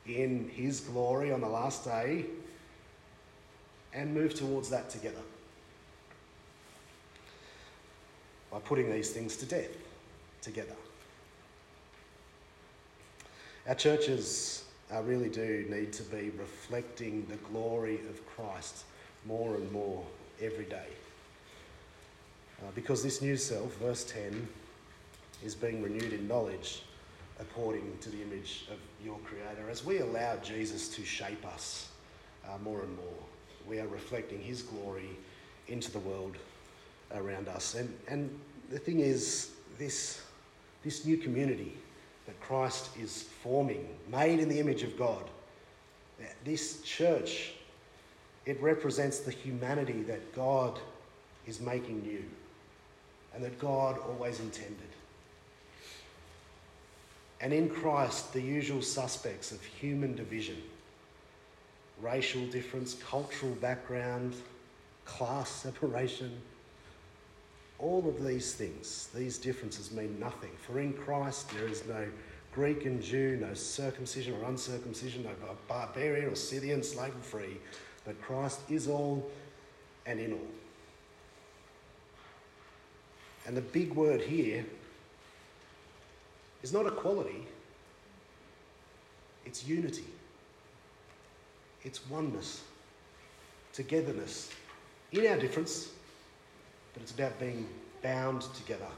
in 0.06 0.48
His 0.54 0.80
glory 0.80 1.30
on 1.30 1.42
the 1.42 1.48
last 1.48 1.84
day 1.84 2.24
and 3.92 4.14
move 4.14 4.34
towards 4.34 4.70
that 4.70 4.88
together 4.88 5.20
by 8.50 8.58
putting 8.60 8.90
these 8.90 9.10
things 9.10 9.36
to 9.36 9.46
death 9.46 9.76
together. 10.40 10.76
Our 13.66 13.74
churches 13.74 14.64
uh, 14.94 15.02
really 15.02 15.28
do 15.28 15.66
need 15.68 15.92
to 15.92 16.02
be 16.04 16.30
reflecting 16.38 17.26
the 17.28 17.36
glory 17.36 17.96
of 18.08 18.26
Christ 18.26 18.84
more 19.28 19.54
and 19.54 19.70
more 19.70 20.02
every 20.40 20.64
day. 20.64 20.86
Uh, 22.60 22.70
because 22.74 23.02
this 23.02 23.22
new 23.22 23.36
self, 23.36 23.76
verse 23.76 24.04
10, 24.04 24.48
is 25.44 25.54
being 25.54 25.82
renewed 25.82 26.12
in 26.12 26.26
knowledge 26.26 26.82
according 27.38 27.96
to 28.00 28.10
the 28.10 28.20
image 28.22 28.66
of 28.72 28.78
your 29.04 29.18
Creator. 29.18 29.70
As 29.70 29.84
we 29.84 29.98
allow 29.98 30.36
Jesus 30.38 30.88
to 30.88 31.04
shape 31.04 31.46
us 31.46 31.90
uh, 32.44 32.58
more 32.64 32.80
and 32.80 32.96
more, 32.96 33.22
we 33.68 33.78
are 33.78 33.86
reflecting 33.86 34.40
His 34.40 34.62
glory 34.62 35.10
into 35.68 35.92
the 35.92 36.00
world 36.00 36.36
around 37.14 37.48
us. 37.48 37.74
And, 37.74 37.94
and 38.08 38.36
the 38.70 38.78
thing 38.78 39.00
is, 39.00 39.50
this, 39.78 40.22
this 40.82 41.04
new 41.04 41.18
community 41.18 41.76
that 42.26 42.40
Christ 42.40 42.90
is 43.00 43.24
forming, 43.42 43.88
made 44.10 44.40
in 44.40 44.48
the 44.48 44.58
image 44.58 44.82
of 44.82 44.98
God, 44.98 45.22
this 46.44 46.80
church 46.82 47.52
it 48.48 48.58
represents 48.62 49.18
the 49.18 49.30
humanity 49.30 50.00
that 50.04 50.34
God 50.34 50.78
is 51.46 51.61
making 51.61 52.00
new 52.00 52.24
and 53.34 53.44
that 53.44 53.58
God 53.58 53.98
always 53.98 54.40
intended. 54.40 54.88
And 57.42 57.52
in 57.52 57.68
Christ, 57.68 58.32
the 58.32 58.40
usual 58.40 58.80
suspects 58.80 59.52
of 59.52 59.62
human 59.62 60.16
division, 60.16 60.56
racial 62.00 62.46
difference, 62.46 62.94
cultural 62.94 63.52
background, 63.56 64.34
class 65.04 65.50
separation, 65.64 66.32
all 67.78 68.08
of 68.08 68.24
these 68.24 68.54
things, 68.54 69.11
these 69.14 69.37
differences 69.37 69.92
mean 69.92 70.18
nothing. 70.18 70.52
For 70.66 70.80
in 70.80 70.94
Christ, 70.94 71.50
there 71.50 71.68
is 71.68 71.87
no 71.87 72.08
Greek 72.54 72.87
and 72.87 73.02
Jew, 73.02 73.37
no 73.38 73.52
circumcision 73.52 74.34
or 74.40 74.48
uncircumcision, 74.48 75.24
no 75.24 75.32
barbarian 75.68 76.30
or 76.30 76.34
Scythian, 76.34 76.82
slave 76.82 77.14
or 77.14 77.22
free 77.22 77.58
but 78.09 78.18
Christ 78.23 78.61
is 78.71 78.88
all 78.88 79.31
and 80.07 80.18
in 80.18 80.33
all. 80.33 80.49
And 83.47 83.55
the 83.55 83.61
big 83.61 83.92
word 83.92 84.23
here 84.23 84.64
is 86.62 86.73
not 86.73 86.87
equality, 86.87 87.47
it's 89.44 89.66
unity, 89.66 90.07
it's 91.83 92.09
oneness, 92.09 92.62
togetherness 93.75 94.53
in 95.12 95.27
our 95.27 95.37
difference, 95.37 95.90
but 96.94 97.03
it's 97.03 97.12
about 97.12 97.38
being 97.38 97.68
bound 98.03 98.40
together 98.55 98.88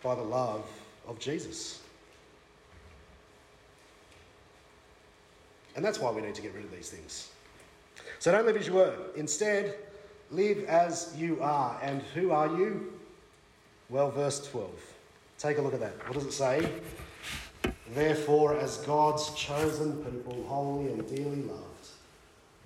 by 0.00 0.14
the 0.14 0.22
love 0.22 0.64
of 1.08 1.18
Jesus. 1.18 1.82
And 5.74 5.84
that's 5.84 5.98
why 5.98 6.12
we 6.12 6.22
need 6.22 6.36
to 6.36 6.42
get 6.42 6.54
rid 6.54 6.64
of 6.64 6.70
these 6.70 6.88
things. 6.88 7.30
So 8.20 8.30
don't 8.30 8.44
live 8.44 8.58
as 8.58 8.66
you 8.66 8.74
were. 8.74 8.94
Instead, 9.16 9.76
live 10.30 10.64
as 10.64 11.14
you 11.16 11.38
are. 11.40 11.80
And 11.82 12.02
who 12.14 12.32
are 12.32 12.48
you? 12.48 12.92
Well, 13.88 14.10
verse 14.10 14.46
12. 14.46 14.70
Take 15.38 15.56
a 15.56 15.62
look 15.62 15.72
at 15.72 15.80
that. 15.80 15.94
What 16.06 16.12
does 16.12 16.26
it 16.26 16.32
say? 16.32 16.70
Therefore, 17.94 18.58
as 18.58 18.76
God's 18.78 19.32
chosen 19.34 20.04
people, 20.04 20.44
holy 20.46 20.92
and 20.92 21.08
dearly 21.08 21.44
loved, 21.44 21.88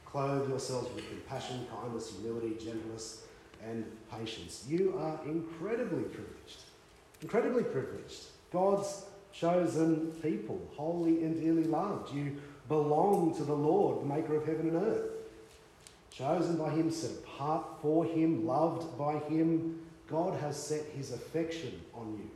clothe 0.04 0.48
yourselves 0.48 0.92
with 0.92 1.08
compassion, 1.08 1.64
kindness, 1.80 2.10
humility, 2.10 2.56
gentleness, 2.56 3.22
and 3.64 3.84
patience. 4.10 4.64
You 4.68 4.98
are 4.98 5.20
incredibly 5.24 6.02
privileged. 6.02 6.62
Incredibly 7.22 7.62
privileged. 7.62 8.24
God's 8.52 9.04
chosen 9.32 10.10
people, 10.20 10.60
holy 10.74 11.22
and 11.22 11.40
dearly 11.40 11.62
loved. 11.62 12.12
You 12.12 12.38
belong 12.68 13.36
to 13.36 13.44
the 13.44 13.54
Lord, 13.54 14.00
the 14.00 14.12
maker 14.12 14.34
of 14.34 14.44
heaven 14.44 14.70
and 14.70 14.84
earth 14.84 15.13
chosen 16.16 16.56
by 16.56 16.70
Him, 16.70 16.90
set 16.90 17.10
apart 17.10 17.64
for 17.82 18.04
Him, 18.04 18.46
loved 18.46 18.96
by 18.96 19.18
Him. 19.18 19.80
God 20.08 20.38
has 20.40 20.56
set 20.56 20.84
His 20.96 21.12
affection 21.12 21.80
on 21.92 22.18
you. 22.18 22.30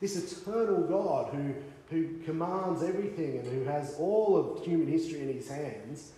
This 0.00 0.32
eternal 0.32 0.82
God 0.82 1.34
who, 1.34 1.54
who 1.90 2.18
commands 2.24 2.82
everything 2.82 3.38
and 3.38 3.48
who 3.48 3.64
has 3.64 3.96
all 3.98 4.36
of 4.36 4.64
human 4.64 4.86
history 4.86 5.20
in 5.20 5.32
His 5.32 5.48
hands, 5.48 6.12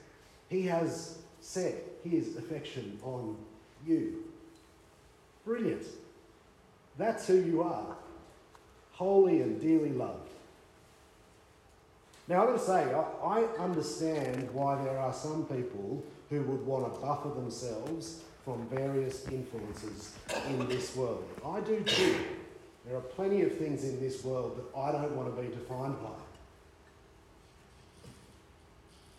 He 0.49 0.63
has 0.63 1.19
set 1.41 1.75
His 2.05 2.37
affection 2.37 2.99
on 3.03 3.37
you. 3.87 4.25
Brilliant. 5.45 5.87
That's 6.99 7.27
who 7.27 7.37
you 7.37 7.63
are. 7.63 7.97
Holy 8.93 9.41
and 9.41 9.61
dearly 9.61 9.91
loved. 9.93 10.29
Now, 12.27 12.43
I've 12.43 12.49
got 12.49 12.59
to 12.59 12.67
say, 12.67 12.93
I, 12.93 13.05
I 13.25 13.45
understand 13.59 14.51
why 14.53 14.83
there 14.83 14.99
are 14.99 15.15
some 15.15 15.47
people 15.47 16.03
who 16.31 16.43
would 16.43 16.65
want 16.67 16.93
to 16.93 17.01
buffer 17.01 17.29
themselves 17.31 18.23
from 18.45 18.67
various 18.69 19.27
influences 19.29 20.15
in 20.49 20.69
this 20.69 20.95
world. 20.97 21.25
I 21.45 21.61
do 21.61 21.81
too. 21.81 22.17
There 22.87 22.97
are 22.97 23.03
plenty 23.03 23.43
of 23.43 23.57
things 23.57 23.85
in 23.85 24.01
this 24.01 24.25
world 24.25 24.57
that 24.57 24.79
I 24.79 24.93
don't 24.93 25.15
want 25.15 25.35
to 25.35 25.43
be 25.43 25.49
defined 25.49 25.97
by. 26.03 26.09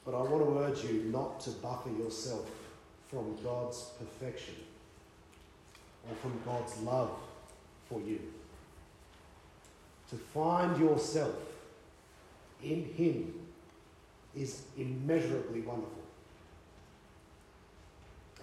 But 0.05 0.15
I 0.15 0.21
want 0.23 0.43
to 0.45 0.59
urge 0.59 0.91
you 0.91 1.03
not 1.11 1.39
to 1.41 1.51
buffer 1.51 1.91
yourself 1.91 2.49
from 3.09 3.37
God's 3.43 3.91
perfection 3.99 4.55
or 6.09 6.15
from 6.15 6.39
God's 6.45 6.77
love 6.79 7.11
for 7.87 7.99
you. 8.01 8.19
To 10.09 10.15
find 10.15 10.79
yourself 10.79 11.35
in 12.63 12.85
Him 12.85 13.33
is 14.35 14.63
immeasurably 14.77 15.61
wonderful. 15.61 15.98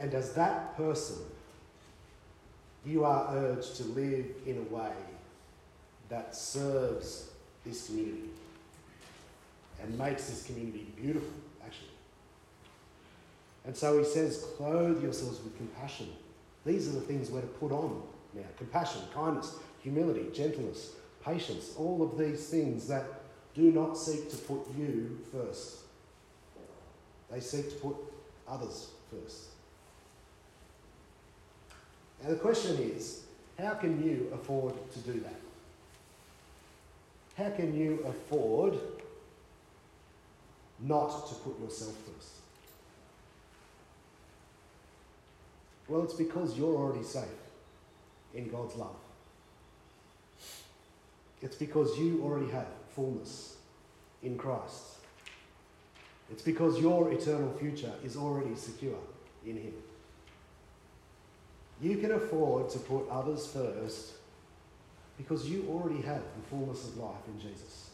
And 0.00 0.12
as 0.14 0.32
that 0.34 0.76
person, 0.76 1.16
you 2.84 3.04
are 3.04 3.34
urged 3.34 3.76
to 3.76 3.84
live 3.84 4.26
in 4.46 4.58
a 4.58 4.74
way 4.74 4.92
that 6.08 6.36
serves 6.36 7.30
this 7.64 7.86
community 7.86 8.30
and 9.82 9.98
makes 9.98 10.28
this 10.28 10.44
community 10.44 10.86
beautiful, 10.96 11.28
actually. 11.64 11.88
And 13.64 13.76
so 13.76 13.98
he 13.98 14.04
says, 14.04 14.46
clothe 14.56 15.02
yourselves 15.02 15.42
with 15.42 15.56
compassion. 15.56 16.08
These 16.64 16.88
are 16.88 16.92
the 16.92 17.00
things 17.00 17.30
we're 17.30 17.40
to 17.40 17.46
put 17.46 17.72
on 17.72 18.02
now 18.36 18.42
compassion, 18.58 19.00
kindness, 19.14 19.56
humility, 19.82 20.26
gentleness, 20.32 20.92
patience, 21.24 21.72
all 21.76 22.02
of 22.02 22.18
these 22.18 22.48
things 22.48 22.86
that 22.88 23.04
do 23.54 23.72
not 23.72 23.96
seek 23.96 24.30
to 24.30 24.36
put 24.36 24.60
you 24.76 25.18
first. 25.32 25.78
They 27.30 27.40
seek 27.40 27.70
to 27.70 27.76
put 27.76 27.96
others 28.46 28.90
first. 29.10 29.55
The 32.26 32.34
question 32.34 32.76
is 32.78 33.22
how 33.58 33.74
can 33.74 34.02
you 34.02 34.30
afford 34.34 34.74
to 34.92 34.98
do 35.00 35.20
that? 35.20 35.40
How 37.36 37.50
can 37.54 37.76
you 37.76 38.04
afford 38.06 38.78
not 40.80 41.28
to 41.28 41.34
put 41.36 41.60
yourself 41.60 41.94
first? 41.94 42.32
Well, 45.88 46.02
it's 46.02 46.14
because 46.14 46.58
you're 46.58 46.74
already 46.74 47.04
safe 47.04 47.24
in 48.34 48.48
God's 48.48 48.74
love. 48.74 48.96
It's 51.42 51.56
because 51.56 51.98
you 51.98 52.22
already 52.24 52.50
have 52.50 52.66
fullness 52.94 53.56
in 54.22 54.36
Christ. 54.36 54.96
It's 56.30 56.42
because 56.42 56.80
your 56.80 57.12
eternal 57.12 57.52
future 57.52 57.92
is 58.02 58.16
already 58.16 58.56
secure 58.56 58.98
in 59.46 59.56
Him. 59.58 59.74
You 61.80 61.96
can 61.98 62.12
afford 62.12 62.70
to 62.70 62.78
put 62.78 63.08
others 63.10 63.46
first 63.46 64.12
because 65.18 65.48
you 65.48 65.66
already 65.68 66.02
have 66.02 66.22
the 66.22 66.48
fullness 66.48 66.88
of 66.88 66.96
life 66.96 67.26
in 67.28 67.40
Jesus. 67.40 67.90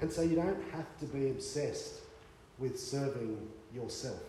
And 0.00 0.12
so 0.12 0.22
you 0.22 0.36
don't 0.36 0.62
have 0.72 0.86
to 1.00 1.06
be 1.06 1.30
obsessed 1.30 1.94
with 2.58 2.78
serving 2.78 3.48
yourself. 3.74 4.22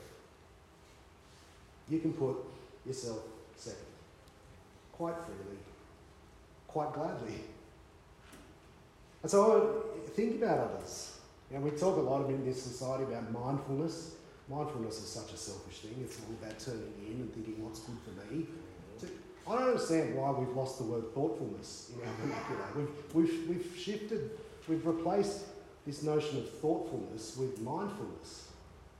You 1.89 1.99
can 1.99 2.13
put 2.13 2.37
yourself 2.85 3.19
second, 3.55 3.79
quite 4.93 5.15
freely, 5.25 5.57
quite 6.67 6.93
gladly. 6.93 7.41
And 9.21 9.31
so 9.31 9.85
think 10.15 10.41
about 10.41 10.71
others. 10.71 11.17
Now, 11.49 11.59
we 11.59 11.71
talk 11.71 11.97
a 11.97 12.01
lot 12.01 12.29
in 12.29 12.45
this 12.45 12.61
society 12.61 13.03
about 13.03 13.31
mindfulness. 13.31 14.15
Mindfulness 14.49 14.97
is 15.03 15.09
such 15.09 15.33
a 15.33 15.37
selfish 15.37 15.79
thing. 15.79 15.95
It's 16.01 16.19
all 16.19 16.33
about 16.41 16.59
turning 16.59 16.93
in 17.05 17.21
and 17.21 17.33
thinking 17.33 17.63
what's 17.63 17.81
good 17.81 17.97
for 18.05 18.33
me. 18.33 18.47
I 19.49 19.55
don't 19.55 19.69
understand 19.69 20.15
why 20.15 20.31
we've 20.31 20.55
lost 20.55 20.77
the 20.77 20.83
word 20.83 21.13
thoughtfulness 21.13 21.91
in 21.95 22.05
our 22.05 22.13
vernacular. 22.21 22.65
We've, 22.75 23.13
we've, 23.13 23.49
we've 23.49 23.77
shifted, 23.77 24.31
we've 24.67 24.85
replaced 24.85 25.43
this 25.85 26.03
notion 26.03 26.39
of 26.39 26.49
thoughtfulness 26.59 27.37
with 27.37 27.61
mindfulness. 27.61 28.49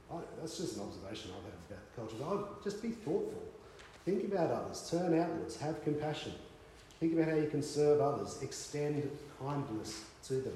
I, 0.10 0.20
that's 0.40 0.58
just 0.58 0.78
an 0.78 0.84
observation 0.84 1.32
I've 1.38 1.44
had 1.44 1.54
about 1.70 1.96
the 1.96 2.02
culture. 2.02 2.24
Oh, 2.24 2.58
just 2.64 2.82
be 2.82 2.90
thoughtful. 2.90 3.44
Think 4.06 4.34
about 4.34 4.52
others. 4.52 4.90
Turn 4.90 5.20
outwards. 5.20 5.58
Have 5.58 5.84
compassion. 5.84 6.32
Think 7.02 7.14
about 7.14 7.28
how 7.28 7.36
you 7.36 7.50
can 7.50 7.62
serve 7.62 8.00
others. 8.00 8.40
Extend 8.42 9.10
kindness 9.42 10.06
to 10.28 10.36
them. 10.36 10.54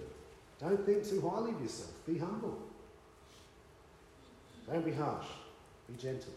Don't 0.61 0.85
think 0.85 1.07
too 1.07 1.19
highly 1.19 1.51
of 1.51 1.61
yourself. 1.61 1.91
Be 2.07 2.17
humble. 2.17 2.57
Don't 4.71 4.85
be 4.85 4.91
harsh. 4.91 5.25
Be 5.89 6.01
gentle. 6.01 6.33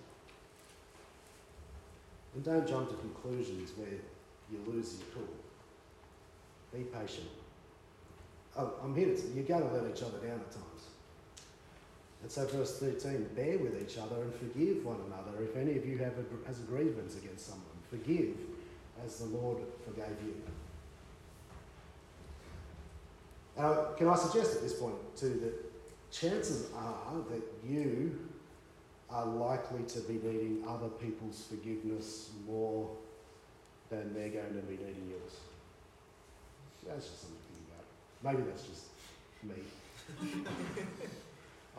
And 2.34 2.42
don't 2.42 2.66
jump 2.66 2.88
to 2.90 2.96
conclusions 2.96 3.70
where 3.76 3.88
you 4.50 4.58
lose 4.66 4.98
your 4.98 5.06
cool. 5.14 5.34
Be 6.72 6.84
patient. 6.84 7.28
Oh, 8.56 8.72
I'm 8.82 8.94
here 8.96 9.08
you're 9.34 9.44
going 9.44 9.68
to 9.68 9.74
let 9.74 9.90
each 9.90 10.02
other 10.02 10.18
down 10.18 10.40
at 10.40 10.50
times. 10.50 10.88
And 12.22 12.30
so, 12.30 12.46
verse 12.46 12.78
13, 12.78 13.28
bear 13.36 13.58
with 13.58 13.80
each 13.80 13.98
other 13.98 14.22
and 14.22 14.34
forgive 14.34 14.84
one 14.84 14.98
another. 15.06 15.44
If 15.44 15.56
any 15.56 15.76
of 15.76 15.86
you 15.86 15.98
have 15.98 16.14
a, 16.14 16.46
has 16.46 16.58
a 16.58 16.62
grievance 16.62 17.16
against 17.16 17.46
someone, 17.46 17.66
forgive 17.90 18.34
as 19.04 19.18
the 19.18 19.26
Lord 19.26 19.58
forgave 19.84 20.16
you. 20.24 20.42
Uh, 23.56 23.92
can 23.96 24.08
I 24.08 24.16
suggest 24.16 24.56
at 24.56 24.62
this 24.62 24.72
point, 24.72 24.94
too, 25.16 25.38
that 25.42 25.73
chances 26.14 26.68
are 26.76 27.16
that 27.30 27.42
you 27.68 28.18
are 29.10 29.26
likely 29.26 29.82
to 29.82 30.00
be 30.00 30.14
needing 30.14 30.64
other 30.66 30.88
people's 30.88 31.44
forgiveness 31.48 32.30
more 32.46 32.88
than 33.90 34.14
they're 34.14 34.28
going 34.28 34.54
to 34.54 34.62
be 34.62 34.76
needing 34.76 35.10
yours. 35.10 35.32
That's 36.86 37.08
just 37.08 37.22
something 37.22 37.38
to 37.38 37.52
about. 37.72 38.34
Maybe 38.34 38.48
that's 38.48 38.64
just 38.64 38.84
me. 39.42 40.46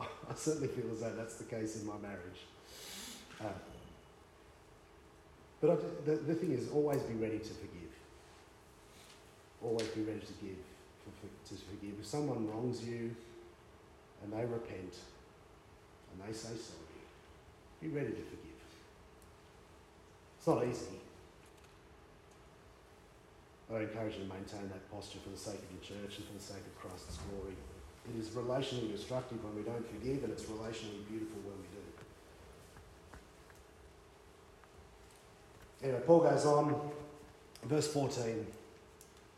I 0.00 0.34
certainly 0.34 0.68
feel 0.68 0.90
as 0.92 1.00
though 1.00 1.14
that's 1.16 1.36
the 1.36 1.44
case 1.44 1.80
in 1.80 1.86
my 1.86 1.96
marriage. 2.02 2.40
Uh, 3.40 3.44
but 5.60 5.70
I, 5.70 5.76
the, 6.04 6.16
the 6.16 6.34
thing 6.34 6.52
is, 6.52 6.68
always 6.70 7.02
be 7.02 7.14
ready 7.14 7.38
to 7.38 7.44
forgive. 7.44 7.92
Always 9.62 9.88
be 9.88 10.02
ready 10.02 10.20
to 10.20 10.32
give, 10.44 10.58
for, 11.02 11.10
for, 11.20 11.48
to 11.48 11.62
forgive. 11.62 11.94
If 12.00 12.06
someone 12.06 12.48
wrongs 12.48 12.84
you 12.84 13.14
and 14.26 14.34
they 14.34 14.44
repent 14.44 14.98
and 16.10 16.18
they 16.26 16.32
say 16.32 16.48
sorry, 16.58 17.00
be 17.80 17.88
ready 17.88 18.10
to 18.10 18.22
forgive. 18.26 18.60
It's 20.38 20.46
not 20.46 20.66
easy. 20.66 20.98
I 23.72 23.80
encourage 23.80 24.14
you 24.14 24.24
to 24.26 24.32
maintain 24.32 24.68
that 24.68 24.90
posture 24.90 25.18
for 25.22 25.30
the 25.30 25.36
sake 25.36 25.58
of 25.58 25.70
your 25.70 25.82
church 25.82 26.18
and 26.18 26.26
for 26.26 26.34
the 26.34 26.42
sake 26.42 26.62
of 26.62 26.78
Christ's 26.78 27.18
glory. 27.30 27.54
It 28.08 28.20
is 28.20 28.28
relationally 28.30 28.92
destructive 28.92 29.42
when 29.42 29.56
we 29.56 29.62
don't 29.62 29.84
forgive, 29.88 30.22
and 30.22 30.32
it's 30.32 30.44
relationally 30.44 31.06
beautiful 31.08 31.38
when 31.42 31.58
we 31.58 31.66
do. 31.74 31.82
Anyway, 35.82 36.02
Paul 36.06 36.20
goes 36.20 36.46
on, 36.46 36.80
verse 37.64 37.88
14 37.88 38.46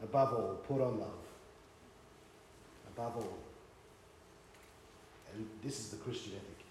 above 0.03 0.32
all, 0.32 0.55
put 0.68 0.80
on 0.80 1.01
love. 1.01 1.09
Above 2.95 3.16
all. 3.16 3.47
This 5.62 5.78
is 5.78 5.89
the 5.91 5.97
Christian 5.97 6.32
ethic. 6.32 6.64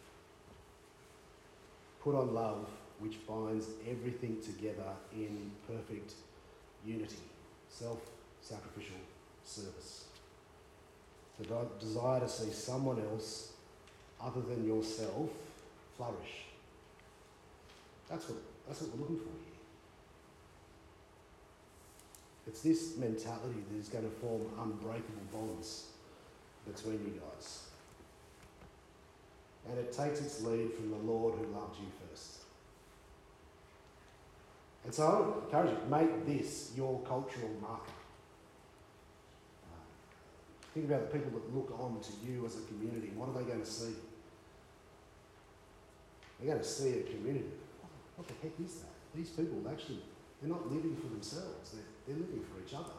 Put 2.02 2.16
on 2.16 2.34
love, 2.34 2.68
which 3.00 3.26
binds 3.28 3.68
everything 3.90 4.38
together 4.42 4.92
in 5.14 5.52
perfect 5.68 6.14
unity, 6.86 7.18
self 7.70 8.00
sacrificial 8.42 8.98
service. 9.44 10.06
The 11.40 11.68
desire 11.80 12.22
to 12.22 12.30
see 12.30 12.52
someone 12.52 13.00
else 13.00 13.52
other 14.22 14.42
than 14.42 14.66
yourself 14.68 15.30
flourish. 15.96 16.46
That's 18.10 18.28
what, 18.28 18.38
that's 18.68 18.82
what 18.82 18.92
we're 18.96 19.02
looking 19.02 19.18
for 19.18 19.24
here. 19.24 19.58
It's 22.48 22.62
this 22.62 22.98
mentality 22.98 23.64
that 23.72 23.78
is 23.78 23.90
going 23.90 24.06
to 24.06 24.10
form 24.10 24.42
unbreakable 24.60 25.28
bonds 25.32 25.88
between 26.66 26.94
you 26.94 27.22
guys 27.22 27.67
and 29.70 29.80
it 29.80 29.92
takes 29.92 30.22
its 30.22 30.42
lead 30.44 30.74
from 30.74 30.92
the 30.92 30.98
Lord 30.98 31.36
who 31.36 31.46
loved 31.54 31.78
you 31.80 31.88
first. 32.10 32.38
And 34.86 34.94
so 34.94 35.06
I 35.06 35.20
would 35.20 35.44
encourage 35.44 35.72
you, 35.72 35.90
make 35.90 36.26
this 36.26 36.72
your 36.76 37.00
cultural 37.02 37.50
marker. 37.62 37.92
Uh, 39.66 39.84
think 40.74 40.86
about 40.86 41.12
the 41.12 41.20
people 41.20 41.38
that 41.40 41.56
look 41.56 41.78
on 41.80 42.00
to 42.00 42.12
you 42.26 42.46
as 42.46 42.58
a 42.58 42.62
community. 42.62 43.12
What 43.16 43.30
are 43.30 43.44
they 43.44 43.44
going 43.44 43.60
to 43.60 43.70
see? 43.70 43.94
They're 46.40 46.52
going 46.54 46.64
to 46.64 46.68
see 46.68 47.00
a 47.00 47.04
community. 47.04 47.52
What 48.16 48.28
the 48.28 48.34
heck 48.42 48.54
is 48.64 48.76
that? 48.76 48.90
These 49.14 49.32
people 49.32 49.62
actually, 49.70 50.00
they're 50.42 50.50
not 50.50 50.72
living 50.72 50.96
for 50.96 51.08
themselves, 51.08 51.72
they're, 51.72 51.84
they're 52.08 52.24
living 52.24 52.44
for 52.44 52.66
each 52.66 52.74
other. 52.74 52.94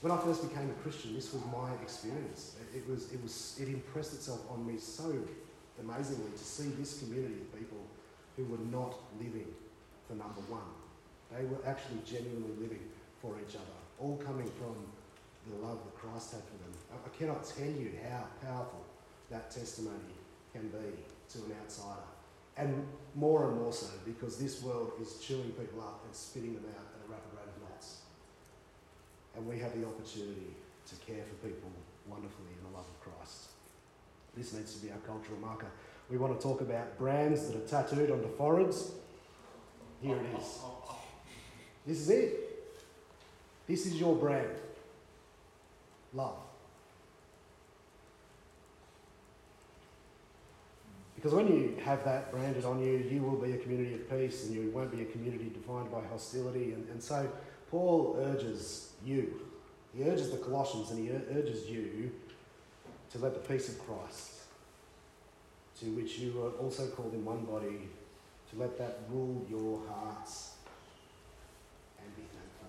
When 0.00 0.12
I 0.12 0.18
first 0.18 0.48
became 0.48 0.70
a 0.70 0.82
Christian, 0.82 1.14
this 1.14 1.32
was 1.32 1.42
my 1.50 1.72
experience. 1.82 2.56
It, 2.60 2.78
it 2.78 2.88
was, 2.88 3.12
it 3.12 3.22
was, 3.22 3.58
it 3.60 3.68
impressed 3.68 4.12
itself 4.14 4.40
on 4.50 4.66
me 4.66 4.78
so 4.78 5.12
amazingly 5.80 6.30
to 6.32 6.44
see 6.44 6.68
this 6.78 7.00
community 7.00 7.34
of 7.34 7.58
people 7.58 7.82
who 8.36 8.44
were 8.44 8.62
not 8.70 8.94
living 9.18 9.48
for 10.08 10.14
number 10.14 10.40
one. 10.48 10.70
They 11.32 11.44
were 11.44 11.58
actually 11.66 11.98
genuinely 12.04 12.54
living 12.60 12.84
for 13.20 13.34
each 13.40 13.56
other, 13.56 13.78
all 13.98 14.16
coming 14.18 14.50
from 14.58 14.76
the 15.50 15.66
love 15.66 15.78
that 15.84 15.94
Christ 15.96 16.32
had 16.32 16.42
for 16.44 16.58
them. 16.62 16.72
I 16.92 17.08
cannot 17.16 17.44
tell 17.44 17.66
you 17.66 17.92
how 18.08 18.24
powerful 18.46 18.84
that 19.30 19.50
testimony 19.50 20.14
can 20.52 20.68
be 20.68 20.94
to 21.32 21.38
an 21.38 21.56
outsider. 21.62 22.06
And 22.56 22.86
more 23.14 23.48
and 23.48 23.60
more 23.60 23.72
so 23.72 23.88
because 24.04 24.38
this 24.38 24.62
world 24.62 24.92
is 25.02 25.18
chewing 25.18 25.50
people 25.58 25.80
up 25.80 26.02
and 26.04 26.14
spitting 26.14 26.54
them 26.54 26.64
out 26.70 26.86
at 26.94 27.08
a 27.08 27.10
rapid 27.10 27.34
rate 27.34 27.50
of 27.50 27.62
knots. 27.68 28.02
And 29.36 29.46
we 29.46 29.58
have 29.58 29.74
the 29.78 29.86
opportunity 29.86 30.54
to 30.86 30.94
care 31.04 31.24
for 31.24 31.48
people 31.48 31.70
wonderfully 32.06 32.54
in 32.56 32.70
the 32.70 32.76
love 32.76 32.86
of 32.86 33.00
Christ. 33.00 33.53
This 34.36 34.52
needs 34.52 34.74
to 34.74 34.84
be 34.84 34.90
our 34.90 34.98
cultural 34.98 35.38
marker. 35.40 35.68
We 36.10 36.18
want 36.18 36.38
to 36.38 36.42
talk 36.42 36.60
about 36.60 36.98
brands 36.98 37.46
that 37.48 37.56
are 37.56 37.66
tattooed 37.66 38.10
onto 38.10 38.28
foreheads. 38.36 38.92
Here 40.02 40.16
it 40.16 40.38
is. 40.38 40.58
This 41.86 42.00
is 42.00 42.10
it. 42.10 42.44
This 43.66 43.86
is 43.86 43.94
your 43.94 44.14
brand. 44.14 44.50
Love. 46.12 46.36
Because 51.14 51.32
when 51.32 51.46
you 51.48 51.78
have 51.82 52.04
that 52.04 52.30
branded 52.30 52.66
on 52.66 52.80
you, 52.80 52.98
you 53.10 53.22
will 53.22 53.38
be 53.38 53.52
a 53.52 53.56
community 53.56 53.94
of 53.94 54.10
peace 54.10 54.44
and 54.44 54.54
you 54.54 54.70
won't 54.74 54.94
be 54.94 55.02
a 55.02 55.06
community 55.06 55.50
defined 55.54 55.90
by 55.90 56.02
hostility. 56.10 56.72
And, 56.72 56.86
and 56.90 57.02
so 57.02 57.26
Paul 57.70 58.16
urges 58.20 58.92
you, 59.02 59.40
he 59.96 60.04
urges 60.04 60.30
the 60.30 60.36
Colossians 60.36 60.90
and 60.90 60.98
he 60.98 61.10
urges 61.10 61.66
you 61.66 62.12
to 63.14 63.20
let 63.20 63.32
the 63.32 63.54
peace 63.54 63.68
of 63.68 63.78
Christ, 63.78 64.32
to 65.78 65.86
which 65.92 66.18
you 66.18 66.42
are 66.42 66.50
also 66.62 66.88
called 66.88 67.14
in 67.14 67.24
one 67.24 67.44
body, 67.44 67.88
to 68.50 68.58
let 68.58 68.76
that 68.78 68.98
rule 69.08 69.46
your 69.48 69.80
hearts 69.88 70.54
and 71.96 72.14
be 72.16 72.22
thankful. 72.22 72.68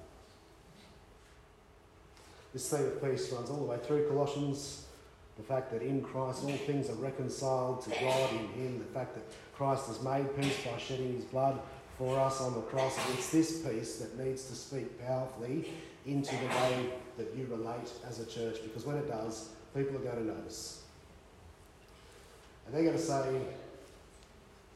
This 2.54 2.70
theme 2.70 2.86
of 2.86 3.04
peace 3.04 3.32
runs 3.32 3.50
all 3.50 3.58
the 3.58 3.64
way 3.64 3.78
through 3.78 4.08
Colossians 4.08 4.86
the 5.38 5.43
fact 5.43 5.72
that 5.72 5.82
in 5.82 6.02
Christ 6.02 6.43
all 6.43 6.52
things 6.52 6.89
are 6.89 6.96
reconciled 6.96 7.82
to 7.84 7.89
God 7.89 8.32
in 8.32 8.48
Him, 8.50 8.78
the 8.78 8.93
fact 8.93 9.16
that 9.16 9.24
Christ 9.54 9.88
has 9.88 10.02
made 10.02 10.34
peace 10.39 10.58
by 10.64 10.78
shedding 10.78 11.14
His 11.16 11.26
blood 11.26 11.60
for 11.98 12.20
us 12.20 12.39
on 12.39 12.54
the 12.54 12.62
cross. 12.62 12.98
It's 13.14 13.32
this 13.32 13.62
peace 13.68 13.98
that 13.98 14.18
needs 14.18 14.46
to 14.46 14.56
speak 14.56 15.04
powerfully 15.06 15.74
into 16.06 16.36
the 16.36 16.48
way 16.48 16.89
that 17.18 17.36
you 17.36 17.48
relate 17.50 17.91
as 18.08 18.20
a 18.20 18.26
church, 18.26 18.58
because 18.64 18.86
when 18.86 18.96
it 18.98 19.08
does, 19.08 19.50
people 19.76 19.97
are 19.97 19.99
going 19.99 20.15
to 20.15 20.23
notice. 20.23 20.84
And 22.65 22.73
they're 22.73 22.84
going 22.84 22.95
to 22.95 23.01
say, 23.01 23.41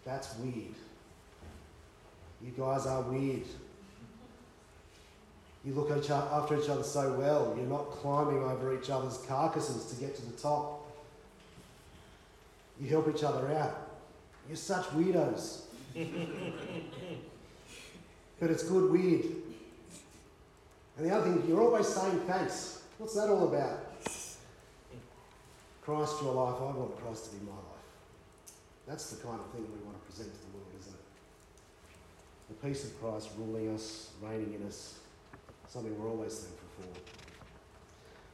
That's 0.06 0.36
weird. 0.38 0.76
You 2.44 2.52
guys 2.58 2.86
are 2.86 3.02
weird. 3.02 3.46
You 5.66 5.74
look 5.74 5.92
after 5.92 6.58
each 6.58 6.70
other 6.70 6.84
so 6.84 7.14
well. 7.14 7.54
You're 7.58 7.68
not 7.68 7.92
climbing 7.92 8.44
over 8.44 8.78
each 8.78 8.90
other's 8.90 9.18
carcasses 9.28 9.86
to 9.86 9.96
get 10.00 10.16
to 10.16 10.26
the 10.26 10.38
top. 10.38 10.86
You 12.80 12.88
help 12.88 13.14
each 13.14 13.24
other 13.24 13.52
out. 13.54 13.90
You're 14.48 14.56
such 14.56 14.86
weirdos. 14.88 15.64
but 18.40 18.50
it's 18.50 18.64
good 18.64 18.90
weird. 18.90 19.26
And 20.98 21.06
the 21.06 21.14
other 21.14 21.30
thing, 21.30 21.44
you're 21.48 21.62
always 21.62 21.88
saying 21.88 22.22
thanks. 22.26 22.82
What's 22.98 23.16
that 23.16 23.30
all 23.30 23.54
about? 23.54 23.89
Christ, 25.90 26.22
your 26.22 26.34
life. 26.34 26.62
I 26.62 26.66
want 26.66 26.96
Christ 27.02 27.32
to 27.32 27.36
be 27.36 27.46
my 27.46 27.52
life. 27.52 27.82
That's 28.88 29.10
the 29.10 29.26
kind 29.26 29.40
of 29.40 29.50
thing 29.50 29.64
we 29.64 29.84
want 29.84 30.00
to 30.00 30.06
present 30.06 30.32
to 30.32 30.40
the 30.40 30.54
world, 30.54 30.70
isn't 30.80 30.94
it? 30.94 31.00
The 32.50 32.68
peace 32.68 32.84
of 32.84 33.02
Christ 33.02 33.30
ruling 33.40 33.74
us, 33.74 34.12
reigning 34.22 34.54
in 34.54 34.68
us, 34.68 35.00
something 35.68 36.00
we're 36.00 36.12
always 36.12 36.36
thankful 36.38 36.70
for. 36.78 37.00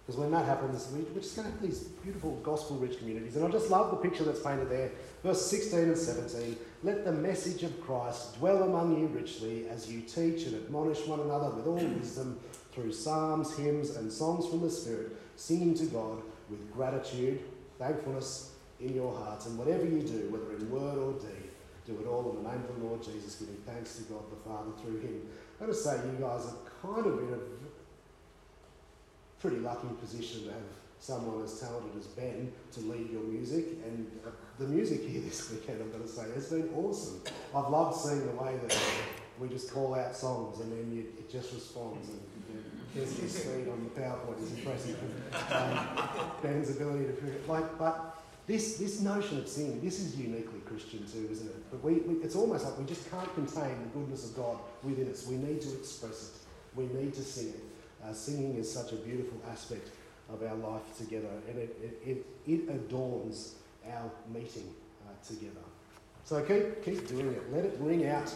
Because 0.05 0.19
when 0.19 0.31
that 0.31 0.45
happens, 0.45 0.91
we, 0.91 0.99
are 0.99 1.21
just 1.21 1.37
going 1.37 1.47
to 1.47 1.53
have 1.53 1.61
these 1.61 1.79
beautiful 2.03 2.35
gospel 2.43 2.75
rich 2.75 2.97
communities. 2.99 3.37
And 3.37 3.45
I 3.45 3.49
just 3.49 3.69
love 3.69 3.89
the 3.89 3.97
picture 3.97 4.25
that's 4.25 4.41
painted 4.41 4.69
there. 4.69 4.91
Verse 5.23 5.49
16 5.49 5.79
and 5.79 5.97
17 5.97 6.57
Let 6.83 7.05
the 7.05 7.13
message 7.13 7.63
of 7.63 7.81
Christ 7.81 8.37
dwell 8.37 8.63
among 8.63 8.99
you 8.99 9.07
richly 9.07 9.69
as 9.69 9.89
you 9.89 10.01
teach 10.01 10.45
and 10.45 10.55
admonish 10.55 11.07
one 11.07 11.21
another 11.21 11.51
with 11.51 11.67
all 11.67 11.75
wisdom 11.75 12.37
through 12.73 12.91
psalms, 12.91 13.55
hymns, 13.55 13.95
and 13.95 14.11
songs 14.11 14.45
from 14.45 14.61
the 14.61 14.69
Spirit, 14.69 15.15
singing 15.37 15.73
to 15.75 15.85
God 15.85 16.21
with 16.49 16.71
gratitude, 16.73 17.41
thankfulness 17.79 18.51
in 18.79 18.95
your 18.95 19.15
hearts. 19.15 19.45
And 19.45 19.57
whatever 19.57 19.85
you 19.85 20.01
do, 20.01 20.29
whether 20.29 20.55
in 20.55 20.69
word 20.69 20.97
or 20.97 21.13
deed, 21.19 21.49
do 21.85 21.97
it 22.01 22.07
all 22.07 22.31
in 22.31 22.43
the 22.43 22.49
name 22.49 22.63
of 22.67 22.79
the 22.79 22.85
Lord 22.85 23.03
Jesus, 23.03 23.35
giving 23.35 23.57
thanks 23.65 23.97
to 23.97 24.03
God 24.03 24.23
the 24.31 24.37
Father 24.37 24.71
through 24.81 24.99
him. 24.99 25.21
I 25.57 25.65
gotta 25.65 25.73
say, 25.73 25.95
you 25.95 26.17
guys 26.19 26.47
are 26.47 26.57
kind 26.81 27.05
of 27.05 27.19
in 27.19 27.33
a 27.33 27.39
pretty 29.39 29.57
lucky 29.57 29.87
position 30.01 30.45
to 30.45 30.51
have 30.51 30.61
someone 30.99 31.43
as 31.43 31.59
talented 31.59 31.91
as 31.99 32.07
Ben 32.07 32.51
to 32.71 32.79
lead 32.81 33.11
your 33.11 33.21
music. 33.21 33.65
And 33.85 34.11
uh, 34.25 34.31
the 34.57 34.65
music 34.65 35.03
here 35.03 35.21
this 35.21 35.51
weekend, 35.51 35.81
I'm 35.81 36.01
to 36.01 36.07
say, 36.07 36.23
has 36.33 36.49
been 36.49 36.69
awesome. 36.75 37.21
I've 37.55 37.69
loved 37.69 37.99
seeing 37.99 38.25
the 38.25 38.33
way 38.33 38.57
that 38.67 38.77
we 39.39 39.49
just 39.49 39.71
call 39.71 39.93
out 39.93 40.15
songs 40.15 40.59
and 40.61 40.71
then 40.71 40.95
you, 40.95 41.01
it 41.19 41.29
just 41.29 41.53
responds. 41.53 42.09
And 42.09 42.21
his, 42.95 43.19
his 43.19 43.33
speed 43.33 43.67
on 43.67 43.83
the 43.83 44.01
PowerPoint 44.01 44.41
is 44.41 44.51
impressive. 44.53 44.97
Um, 45.51 46.09
Ben's 46.41 46.69
ability 46.69 47.05
to 47.05 47.51
like, 47.51 47.77
but 47.77 48.23
this, 48.47 48.77
this 48.77 49.01
notion 49.01 49.39
of 49.39 49.47
singing, 49.47 49.81
this 49.81 49.99
is 49.99 50.15
uniquely 50.15 50.59
Christian 50.65 51.05
too, 51.05 51.27
isn't 51.31 51.47
it? 51.47 51.71
But 51.71 51.83
we, 51.83 51.95
we, 51.95 52.23
it's 52.23 52.35
almost 52.35 52.63
like 52.63 52.77
we 52.77 52.85
just 52.85 53.09
can't 53.11 53.33
contain 53.35 53.75
the 53.83 53.99
goodness 53.99 54.29
of 54.29 54.35
God 54.35 54.57
within 54.83 55.11
us. 55.11 55.27
We 55.27 55.35
need 55.35 55.61
to 55.61 55.73
express 55.73 56.29
it. 56.29 56.77
We 56.77 56.85
need 56.85 57.13
to 57.15 57.21
sing 57.21 57.49
it. 57.49 57.63
Uh, 58.03 58.13
singing 58.13 58.55
is 58.55 58.71
such 58.71 58.91
a 58.91 58.95
beautiful 58.95 59.41
aspect 59.51 59.89
of 60.29 60.41
our 60.43 60.55
life 60.55 60.97
together, 60.97 61.29
and 61.49 61.57
it, 61.57 61.99
it, 62.05 62.09
it, 62.09 62.25
it 62.51 62.69
adorns 62.69 63.55
our 63.91 64.11
meeting 64.31 64.73
uh, 65.07 65.27
together. 65.27 65.61
So 66.23 66.41
keep, 66.43 66.83
keep 66.83 67.07
doing 67.07 67.27
it. 67.27 67.53
Let 67.53 67.65
it 67.65 67.77
ring 67.79 68.07
out 68.07 68.33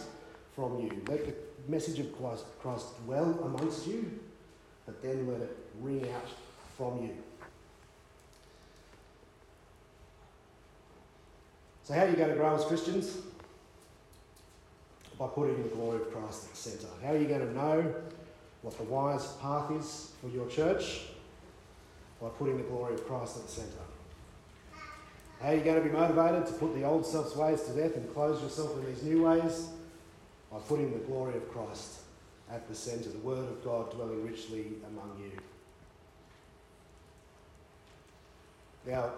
from 0.54 0.80
you. 0.80 1.02
Let 1.08 1.26
the 1.26 1.34
message 1.68 1.98
of 1.98 2.16
Christ, 2.16 2.44
Christ 2.60 2.86
dwell 3.04 3.38
amongst 3.44 3.86
you, 3.86 4.18
but 4.90 5.02
then 5.02 5.28
let 5.28 5.40
it 5.40 5.56
ring 5.80 6.04
out 6.12 6.26
from 6.76 7.00
you. 7.04 7.10
So, 11.84 11.94
how 11.94 12.02
are 12.02 12.10
you 12.10 12.16
going 12.16 12.30
to 12.30 12.34
grow 12.34 12.56
as 12.56 12.64
Christians? 12.64 13.18
By 15.16 15.28
putting 15.28 15.62
the 15.62 15.68
glory 15.68 16.00
of 16.00 16.12
Christ 16.12 16.46
at 16.46 16.50
the 16.50 16.56
centre. 16.56 16.86
How 17.04 17.12
are 17.12 17.18
you 17.18 17.26
going 17.26 17.46
to 17.46 17.54
know 17.54 17.94
what 18.62 18.76
the 18.78 18.84
wise 18.84 19.26
path 19.34 19.70
is 19.70 20.10
for 20.20 20.28
your 20.28 20.48
church? 20.48 21.02
By 22.20 22.28
putting 22.30 22.56
the 22.56 22.64
glory 22.64 22.94
of 22.94 23.06
Christ 23.06 23.36
at 23.36 23.46
the 23.46 23.52
centre. 23.52 23.70
How 25.40 25.50
are 25.50 25.54
you 25.54 25.60
going 25.60 25.82
to 25.82 25.88
be 25.88 25.90
motivated 25.90 26.46
to 26.46 26.52
put 26.54 26.74
the 26.74 26.84
old 26.84 27.06
self's 27.06 27.36
ways 27.36 27.62
to 27.62 27.72
death 27.74 27.94
and 27.94 28.12
close 28.12 28.42
yourself 28.42 28.76
in 28.78 28.86
these 28.86 29.04
new 29.04 29.22
ways? 29.22 29.68
By 30.50 30.58
putting 30.58 30.92
the 30.92 30.98
glory 30.98 31.36
of 31.36 31.48
Christ 31.52 31.99
at 32.52 32.68
the 32.68 32.74
centre, 32.74 33.10
the 33.10 33.18
Word 33.18 33.38
of 33.38 33.64
God 33.64 33.90
dwelling 33.92 34.26
richly 34.26 34.66
among 34.86 35.16
you. 35.20 35.32
Now, 38.90 39.10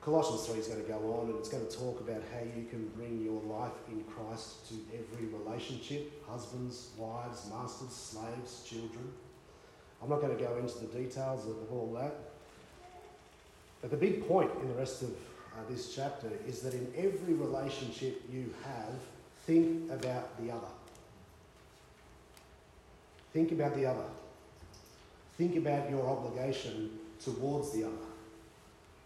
Colossians 0.00 0.46
3 0.46 0.58
is 0.58 0.66
going 0.68 0.82
to 0.82 0.88
go 0.88 1.20
on 1.20 1.28
and 1.28 1.38
it's 1.38 1.50
going 1.50 1.66
to 1.66 1.76
talk 1.76 2.00
about 2.00 2.22
how 2.32 2.40
you 2.40 2.66
can 2.70 2.88
bring 2.96 3.22
your 3.22 3.40
life 3.42 3.72
in 3.88 4.02
Christ 4.04 4.66
to 4.68 4.74
every 4.94 5.26
relationship 5.26 6.26
husbands, 6.26 6.90
wives, 6.96 7.46
masters, 7.50 7.92
slaves, 7.92 8.62
children. 8.64 9.12
I'm 10.02 10.08
not 10.08 10.22
going 10.22 10.36
to 10.36 10.42
go 10.42 10.56
into 10.56 10.78
the 10.78 10.86
details 10.86 11.46
of 11.46 11.70
all 11.70 11.92
that. 12.00 12.14
But 13.82 13.90
the 13.90 13.96
big 13.96 14.26
point 14.26 14.50
in 14.62 14.68
the 14.68 14.74
rest 14.74 15.02
of 15.02 15.10
uh, 15.10 15.68
this 15.68 15.94
chapter 15.94 16.30
is 16.46 16.60
that 16.60 16.72
in 16.72 16.90
every 16.96 17.34
relationship 17.34 18.22
you 18.32 18.54
have, 18.64 18.94
think 19.46 19.90
about 19.90 20.42
the 20.42 20.50
other. 20.50 20.66
Think 23.32 23.52
about 23.52 23.74
the 23.74 23.86
other. 23.86 24.06
Think 25.38 25.56
about 25.56 25.88
your 25.88 26.06
obligation 26.06 26.98
towards 27.24 27.72
the 27.72 27.84
other. 27.84 28.10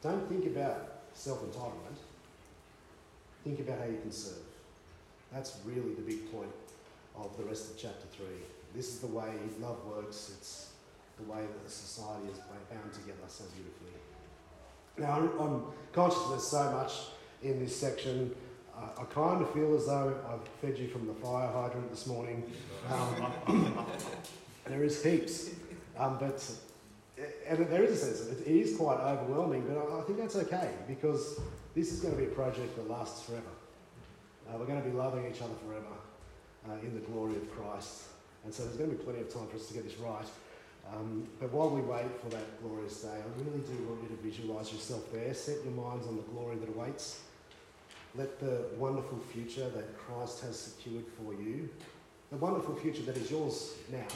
Don't 0.03 0.29
think 0.29 0.47
about 0.47 1.03
self 1.13 1.41
entitlement. 1.43 1.99
Think 3.45 3.61
about 3.61 3.79
how 3.79 3.87
you 3.87 3.99
can 4.01 4.13
serve. 4.13 4.43
That's 5.33 5.59
really 5.65 5.95
the 5.95 6.03
big 6.03 6.33
point 6.33 6.51
of 7.17 7.37
the 7.37 7.45
rest 7.45 7.71
of 7.71 7.79
chapter 7.79 8.07
3. 8.17 8.27
This 8.75 8.89
is 8.89 8.99
the 9.01 9.07
way 9.07 9.31
love 9.61 9.85
works, 9.87 10.33
it's 10.37 10.71
the 11.19 11.31
way 11.31 11.41
that 11.43 11.65
the 11.65 11.71
society 11.71 12.29
is 12.33 12.39
bound 12.39 12.93
together 12.93 13.27
so 13.29 13.45
beautifully. 13.55 13.91
Now, 14.97 15.29
I'm, 15.41 15.63
conscious 15.93 16.29
there's 16.29 16.47
so 16.47 16.71
much 16.73 16.93
in 17.43 17.61
this 17.61 17.77
section. 17.77 18.35
Uh, 18.77 19.03
I 19.03 19.05
kind 19.05 19.43
of 19.43 19.51
feel 19.53 19.75
as 19.77 19.87
though 19.87 20.17
I've 20.29 20.47
fed 20.61 20.79
you 20.79 20.89
from 20.89 21.07
the 21.07 21.15
fire 21.15 21.49
hydrant 21.49 21.91
this 21.91 22.07
morning. 22.07 22.43
Um, 22.91 23.87
there 24.67 24.83
is 24.83 25.03
heaps, 25.03 25.51
um, 25.97 26.19
but 26.19 26.45
and 27.47 27.67
there 27.69 27.85
is 27.85 27.93
a 27.93 27.97
sense 27.97 28.27
it, 28.29 28.47
it 28.47 28.57
is 28.57 28.77
quite 28.77 28.99
overwhelming, 28.99 29.65
but 29.69 29.77
I, 29.77 30.01
I 30.01 30.03
think 30.03 30.19
that's 30.19 30.37
okay 30.37 30.71
because 30.89 31.41
this 31.75 31.93
is 31.93 32.01
going 32.01 32.15
to 32.15 32.21
be 32.21 32.27
a 32.27 32.35
project 32.35 32.75
that 32.77 32.91
lasts 32.91 33.23
forever. 33.23 33.43
Uh, 34.49 34.59
we're 34.59 34.67
going 34.67 34.83
to 34.83 34.89
be 34.89 34.95
loving 34.95 35.25
each 35.31 35.41
other 35.41 35.55
forever 35.67 35.95
uh, 36.69 36.75
in 36.83 36.95
the 36.95 37.01
glory 37.01 37.37
of 37.37 37.51
Christ. 37.53 38.05
And 38.45 38.53
so 38.53 38.65
there's 38.65 38.77
going 38.77 38.91
to 38.91 38.97
be 38.97 39.03
plenty 39.03 39.21
of 39.21 39.33
time 39.33 39.47
for 39.49 39.57
us 39.57 39.67
to 39.69 39.75
get 39.75 39.85
this 39.85 39.99
right. 39.99 40.27
Um, 40.93 41.27
but 41.41 41.51
while 41.51 41.71
we 41.71 41.81
wait 41.81 42.21
for 42.21 42.29
that 42.29 42.63
glorious 42.63 43.01
day, 43.01 43.09
I 43.09 43.41
really 43.41 43.61
do 43.61 43.73
want 43.89 44.03
you 44.03 44.09
to 44.09 44.23
visualize 44.23 44.71
yourself 44.73 45.11
there. 45.13 45.33
Set 45.33 45.65
your 45.65 45.73
minds 45.73 46.07
on 46.07 46.17
the 46.17 46.23
glory 46.23 46.57
that 46.57 46.69
awaits. 46.69 47.21
Let 48.17 48.39
the 48.39 48.67
wonderful 48.77 49.19
future 49.33 49.69
that 49.71 49.99
Christ 49.99 50.43
has 50.43 50.59
secured 50.59 51.05
for 51.19 51.33
you, 51.35 51.69
the 52.31 52.37
wonderful 52.37 52.77
future 52.77 53.03
that 53.03 53.17
is 53.17 53.31
yours 53.31 53.75
now, 53.91 54.07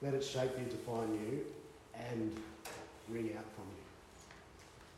let 0.00 0.14
it 0.14 0.24
shape 0.24 0.50
you, 0.58 0.64
define 0.64 1.12
you, 1.14 1.44
and 1.94 2.34
ring 3.08 3.30
out 3.38 3.44
from 3.54 3.64
you. 3.68 3.82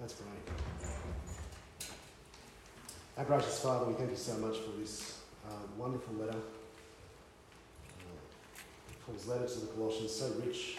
Let's 0.01 0.14
pray. 0.14 0.26
Our 3.18 3.24
gracious 3.24 3.61
Father, 3.61 3.84
we 3.84 3.95
thank 3.95 4.11
you 4.11 4.16
so 4.16 4.38
much 4.38 4.57
for 4.59 4.70
this 4.80 5.20
uh, 5.47 5.53
wonderful 5.76 6.14
letter. 6.14 6.38
Paul's 9.05 9.26
letter 9.26 9.47
to 9.47 9.61
the 9.61 9.66
Colossians, 9.66 10.12
so 10.12 10.32
rich, 10.45 10.78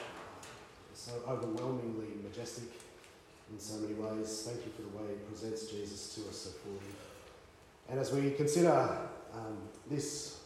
so 0.96 1.12
overwhelmingly 1.30 2.08
majestic 2.24 2.64
in 3.52 3.60
so 3.60 3.78
many 3.78 3.94
ways. 3.94 4.44
Thank 4.48 4.66
you 4.66 4.72
for 4.72 4.82
the 4.82 4.98
way 4.98 5.14
he 5.14 5.20
presents 5.30 5.68
Jesus 5.68 6.16
to 6.16 6.30
us 6.30 6.38
so 6.38 6.50
fully. 6.50 6.80
And 7.90 8.00
as 8.00 8.12
we 8.12 8.32
consider 8.32 9.10
um, 9.34 9.58
this, 9.90 10.40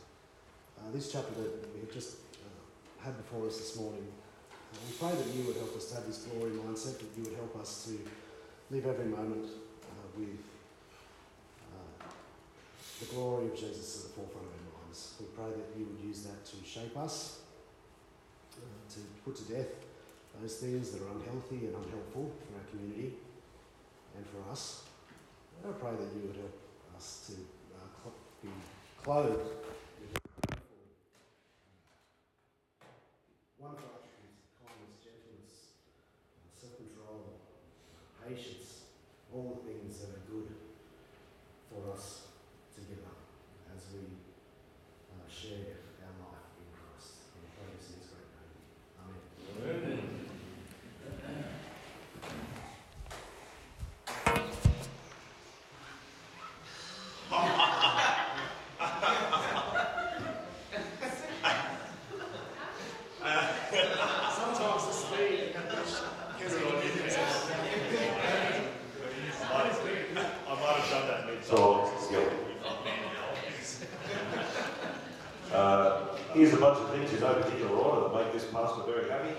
uh, 0.77 0.91
this 0.93 1.11
chapter 1.11 1.33
that 1.35 1.73
we 1.73 1.81
have 1.81 1.91
just 1.91 2.17
uh, 2.35 3.03
had 3.03 3.15
before 3.17 3.47
us 3.47 3.57
this 3.57 3.77
morning, 3.77 4.07
uh, 4.51 4.77
we 4.87 4.93
pray 4.97 5.15
that 5.15 5.35
you 5.35 5.47
would 5.47 5.55
help 5.55 5.75
us 5.75 5.89
to 5.89 5.95
have 5.95 6.05
this 6.05 6.27
glory 6.27 6.51
mindset, 6.51 6.99
that 6.99 7.09
you 7.17 7.23
would 7.23 7.35
help 7.35 7.55
us 7.57 7.85
to 7.85 7.97
live 8.75 8.85
every 8.85 9.05
moment 9.05 9.45
uh, 9.45 10.19
with 10.19 10.37
uh, 11.71 12.05
the 12.99 13.05
glory 13.15 13.45
of 13.47 13.55
Jesus 13.55 14.03
at 14.03 14.09
the 14.09 14.15
forefront 14.15 14.47
of 14.47 14.53
our 14.53 14.83
minds. 14.83 15.13
We 15.19 15.25
pray 15.27 15.49
that 15.49 15.79
you 15.79 15.85
would 15.85 16.05
use 16.05 16.23
that 16.23 16.45
to 16.45 16.55
shape 16.67 16.97
us 16.97 17.39
uh, 18.57 18.93
to 18.93 18.99
put 19.23 19.37
to 19.37 19.53
death 19.53 19.88
those 20.41 20.55
things 20.57 20.91
that 20.91 21.01
are 21.03 21.11
unhealthy 21.11 21.67
and 21.67 21.75
unhelpful 21.75 22.31
for 22.31 22.55
our 22.55 22.65
community 22.71 23.13
and 24.15 24.25
for 24.27 24.51
us. 24.51 24.83
And 25.63 25.73
I 25.73 25.77
pray 25.77 25.91
that 25.91 26.09
you 26.15 26.27
would 26.27 26.35
help 26.35 26.55
us 26.95 27.27
to 27.27 27.33
uh, 27.75 27.87
cl- 27.99 28.15
be 28.41 28.49
clothed 29.03 29.51
with 29.99 30.15
wonderful 33.59 33.91
attributes, 33.99 34.47
kindness, 34.63 34.95
gentleness, 35.03 35.75
uh, 36.39 36.47
self-control, 36.55 37.35
patience, 38.23 38.87
all 39.33 39.59
the 39.59 39.73
things 39.73 39.99
that 39.99 40.15
are 40.15 40.23
good 40.31 40.47
for 41.67 41.91
us 41.91 42.31
together 42.71 43.11
as 43.75 43.81
we 43.91 44.07
uh, 45.11 45.27
share 45.27 45.83
our 46.07 46.15
life 46.31 46.47
in 46.63 46.67
Christ. 46.71 47.27
And 47.35 47.43
we 47.43 47.49
pray 47.59 47.67
this 47.75 47.91
in 47.91 47.99
His 47.99 48.07
great 49.59 49.83
name. 49.83 50.15
Amen. 63.21 63.89
Sometimes 64.33 64.85
the 64.87 64.93
speed 64.93 65.55
gives 66.39 66.53
it 66.55 66.63
on 66.63 66.73
you. 66.73 66.89
I 70.47 70.53
might 70.55 70.75
have 70.75 70.89
done 70.89 71.07
that 71.07 71.25
mid 71.27 71.43
So, 71.45 71.91
yeah. 72.11 72.29
Uh, 75.55 76.15
here's 76.33 76.53
a 76.53 76.57
bunch 76.57 76.77
of 76.79 76.89
things 76.91 77.11
in 77.13 77.19
no 77.21 77.33
particular 77.33 77.71
order 77.71 78.07
that 78.07 78.23
make 78.23 78.33
this 78.33 78.45
pastor 78.45 78.83
very 78.83 79.09
happy. 79.09 79.33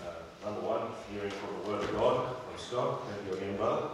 Uh, 0.00 0.44
number 0.44 0.60
one, 0.60 0.88
hearing 1.12 1.30
from 1.30 1.62
the 1.62 1.70
Word 1.70 1.84
of 1.84 1.92
God 1.92 2.36
from 2.36 2.58
Scott. 2.58 3.02
Thank 3.08 3.28
you 3.28 3.34
again, 3.36 3.56
brother. 3.56 3.88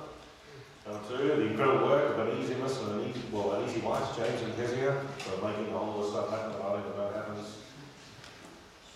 Number 0.86 1.08
two, 1.08 1.28
the 1.28 1.46
incredible 1.48 1.88
work 1.88 2.16
of 2.16 2.28
uneasiness 2.28 2.80
and 2.80 3.00
an 3.00 3.10
easy, 3.10 3.22
well, 3.32 3.52
uneasy 3.52 3.80
minds, 3.82 4.16
James 4.16 4.40
and 4.42 4.54
Kezia, 4.56 4.92
for 5.18 5.46
making 5.46 5.74
all 5.74 6.00
this 6.00 6.12
stuff 6.12 6.30
happen 6.30 6.52
that 6.52 6.62
I 6.62 6.68
don't 6.72 6.80
even 6.80 6.96
know 6.96 7.12
happens. 7.12 7.58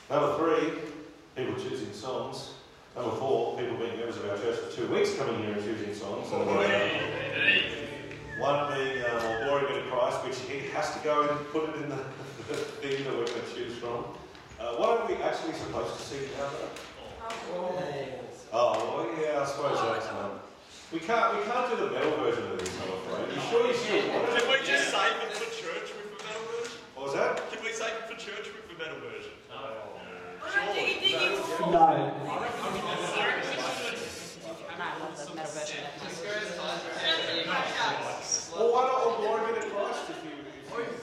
Number 0.09 0.37
three, 0.39 0.73
people 1.37 1.62
choosing 1.62 1.93
songs. 1.93 2.55
Number 2.97 3.16
four, 3.16 3.59
people 3.59 3.77
being 3.77 3.97
members 3.97 4.16
of 4.16 4.31
our 4.31 4.37
church 4.39 4.59
for 4.59 4.77
two 4.77 4.87
weeks 4.93 5.16
coming 5.16 5.43
here 5.43 5.53
and 5.53 5.64
choosing 5.64 5.95
songs. 5.95 6.31
And, 6.33 6.49
uh, 6.49 6.89
one 8.39 8.75
being 8.75 9.03
uh, 9.03 9.66
Be 9.68 9.75
to 9.75 9.83
Christ, 9.91 10.25
which 10.25 10.39
he 10.49 10.68
has 10.70 10.95
to 10.95 11.01
go 11.01 11.29
and 11.29 11.49
put 11.49 11.70
it 11.70 11.77
in 11.83 11.89
the, 11.91 11.97
the 12.49 12.55
thing 12.55 13.05
that 13.05 13.12
we're 13.16 13.27
going 13.27 13.41
to 13.41 13.55
choose 13.55 13.77
from. 13.77 14.05
Uh, 14.59 14.77
what 14.77 15.01
are 15.01 15.09
we 15.09 15.14
actually 15.23 15.55
supposed 15.55 15.97
to 15.97 16.03
sing 16.03 16.29
now? 16.39 16.49
Oh, 18.53 18.77
well, 18.77 19.09
yeah, 19.16 19.41
I 19.41 19.45
suppose 19.47 19.79
that's 19.81 20.07
one. 20.12 20.39
We 20.93 21.01
can't, 21.01 21.39
we 21.39 21.43
can't 21.49 21.70
do 21.70 21.77
the 21.77 21.91
metal 21.91 22.12
version 22.20 22.45
of 22.53 22.59
this, 22.59 22.68
I'm 22.83 22.93
afraid. 22.93 23.33
You 23.35 23.41
sure 23.49 23.66
you 23.66 23.75
still 23.75 24.12
want 24.12 24.29
it? 24.29 24.43
Can 24.43 24.51
we 24.51 24.59
just 24.66 24.91
save 24.93 25.16
it 25.25 25.33
for 25.33 25.49
church 25.57 25.89
with 25.89 26.12
the 26.12 26.20
metal 26.20 26.45
version? 26.53 26.77
What 26.95 27.05
was 27.07 27.14
that? 27.14 27.41
Can 27.51 27.64
we 27.64 27.73
save 27.73 27.97
it 27.97 28.05
for 28.12 28.16
church 28.20 28.53
with 28.53 28.68
the 28.68 28.77
metal 28.77 29.01
version? 29.01 29.33
Diggy, 30.77 31.01
diggy. 31.01 31.41
No. 31.73 31.79
I 31.79 32.18
love 35.01 35.16
the 35.16 35.35
metal 35.35 35.53
version. 35.53 35.81
Well, 38.53 38.68
why 38.68 38.85
not 38.85 39.01
all 39.01 39.16
Glory 39.16 39.55
Be 39.55 39.61
to 39.61 39.66
Christ 39.73 40.12
if 40.12 40.20
you... 40.25 40.45
If 40.45 41.01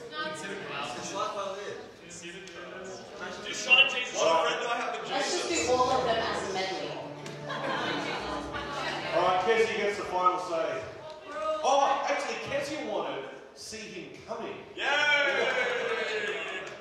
Just 3.46 3.66
shine 3.66 3.90
Jesus, 3.90 4.14
All 4.20 4.26
your 4.26 4.34
right. 4.44 4.54
friend 4.54 4.70
I 4.70 4.76
have 4.78 4.92
the 4.94 5.10
Let's 5.10 5.32
just 5.32 5.48
Jesus. 5.48 5.66
do 5.66 5.72
all 5.74 5.90
of 5.90 6.04
them 6.06 6.14
as 6.14 6.50
a 6.50 6.54
medley. 6.54 6.86
you... 6.86 7.10
All 9.18 9.26
right, 9.26 9.42
Kezia 10.20 10.32
gets 10.32 10.44
final 10.44 10.48
say. 10.48 10.82
Oh, 11.64 12.04
actually, 12.08 12.36
Kezia 12.50 12.80
wanted 12.92 13.22
to 13.22 13.28
See 13.54 13.76
Him 13.78 14.04
Coming. 14.26 14.54
Yay! 14.76 15.48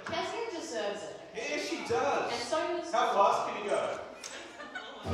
Kezia 0.05 0.59
deserves 0.59 1.03
it. 1.03 1.15
Yeah, 1.35 1.57
she 1.61 1.77
And 1.77 1.87
does. 1.89 2.33
so 2.43 2.57
does. 2.77 2.91
How 2.91 3.13
fast 3.13 3.47
can 3.47 3.55
you 3.63 3.69
go? 3.69 3.99
She's 5.03 5.13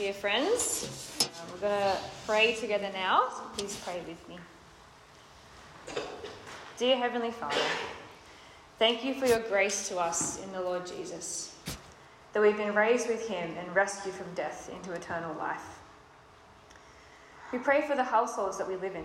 dear 0.00 0.14
friends. 0.14 1.28
Um, 1.42 1.52
we're 1.52 1.68
going 1.68 1.78
to 1.78 1.98
pray 2.26 2.54
together 2.54 2.88
now, 2.94 3.28
so 3.36 3.42
please 3.54 3.78
pray 3.84 4.00
with 4.08 4.28
me. 4.30 4.38
Dear 6.78 6.96
Heavenly 6.96 7.30
Father, 7.30 7.60
thank 8.78 9.04
you 9.04 9.12
for 9.12 9.26
your 9.26 9.40
grace 9.40 9.90
to 9.90 9.98
us 9.98 10.42
in 10.42 10.50
the 10.52 10.60
Lord 10.62 10.86
Jesus, 10.86 11.54
that 12.32 12.40
we've 12.40 12.56
been 12.56 12.74
raised 12.74 13.08
with 13.10 13.28
him 13.28 13.54
and 13.58 13.74
rescued 13.74 14.14
from 14.14 14.32
death 14.34 14.70
into 14.74 14.94
eternal 14.94 15.36
life. 15.36 15.80
We 17.52 17.58
pray 17.58 17.82
for 17.82 17.94
the 17.94 18.04
households 18.04 18.56
that 18.56 18.66
we 18.66 18.76
live 18.76 18.94
in. 18.94 19.04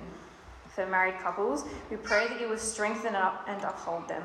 For 0.69 0.85
married 0.85 1.19
couples, 1.19 1.65
we 1.91 1.97
pray 1.97 2.29
that 2.29 2.39
you 2.39 2.47
will 2.47 2.57
strengthen 2.57 3.15
up 3.15 3.43
and 3.49 3.61
uphold 3.65 4.07
them. 4.07 4.23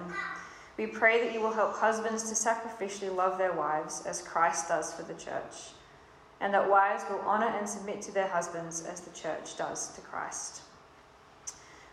We 0.77 0.87
pray 0.87 1.21
that 1.25 1.35
you 1.35 1.41
will 1.41 1.53
help 1.53 1.75
husbands 1.75 2.29
to 2.29 2.37
sacrificially 2.37 3.13
love 3.13 3.39
their 3.39 3.55
wives 3.55 4.07
as 4.07 4.23
Christ 4.23 4.69
does 4.69 4.95
for 4.95 5.03
the 5.03 5.15
church, 5.15 5.73
and 6.41 6.53
that 6.55 6.71
wives 6.71 7.05
will 7.11 7.21
honour 7.21 7.49
and 7.59 7.69
submit 7.69 8.01
to 8.03 8.13
their 8.13 8.29
husbands 8.29 8.85
as 8.85 9.01
the 9.01 9.11
church 9.11 9.57
does 9.57 9.89
to 9.95 10.01
Christ. 10.01 10.63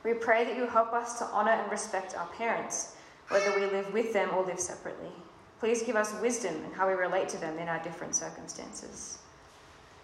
We 0.03 0.13
pray 0.13 0.45
that 0.45 0.55
you 0.55 0.65
help 0.67 0.93
us 0.93 1.19
to 1.19 1.25
honour 1.25 1.51
and 1.51 1.71
respect 1.71 2.15
our 2.15 2.27
parents, 2.27 2.95
whether 3.27 3.53
we 3.59 3.65
live 3.65 3.93
with 3.93 4.13
them 4.13 4.29
or 4.33 4.45
live 4.45 4.59
separately. 4.59 5.11
Please 5.59 5.81
give 5.83 5.95
us 5.95 6.13
wisdom 6.21 6.55
in 6.63 6.71
how 6.71 6.87
we 6.87 6.93
relate 6.93 7.27
to 7.29 7.37
them 7.37 7.57
in 7.57 7.67
our 7.67 7.81
different 7.83 8.15
circumstances. 8.15 9.17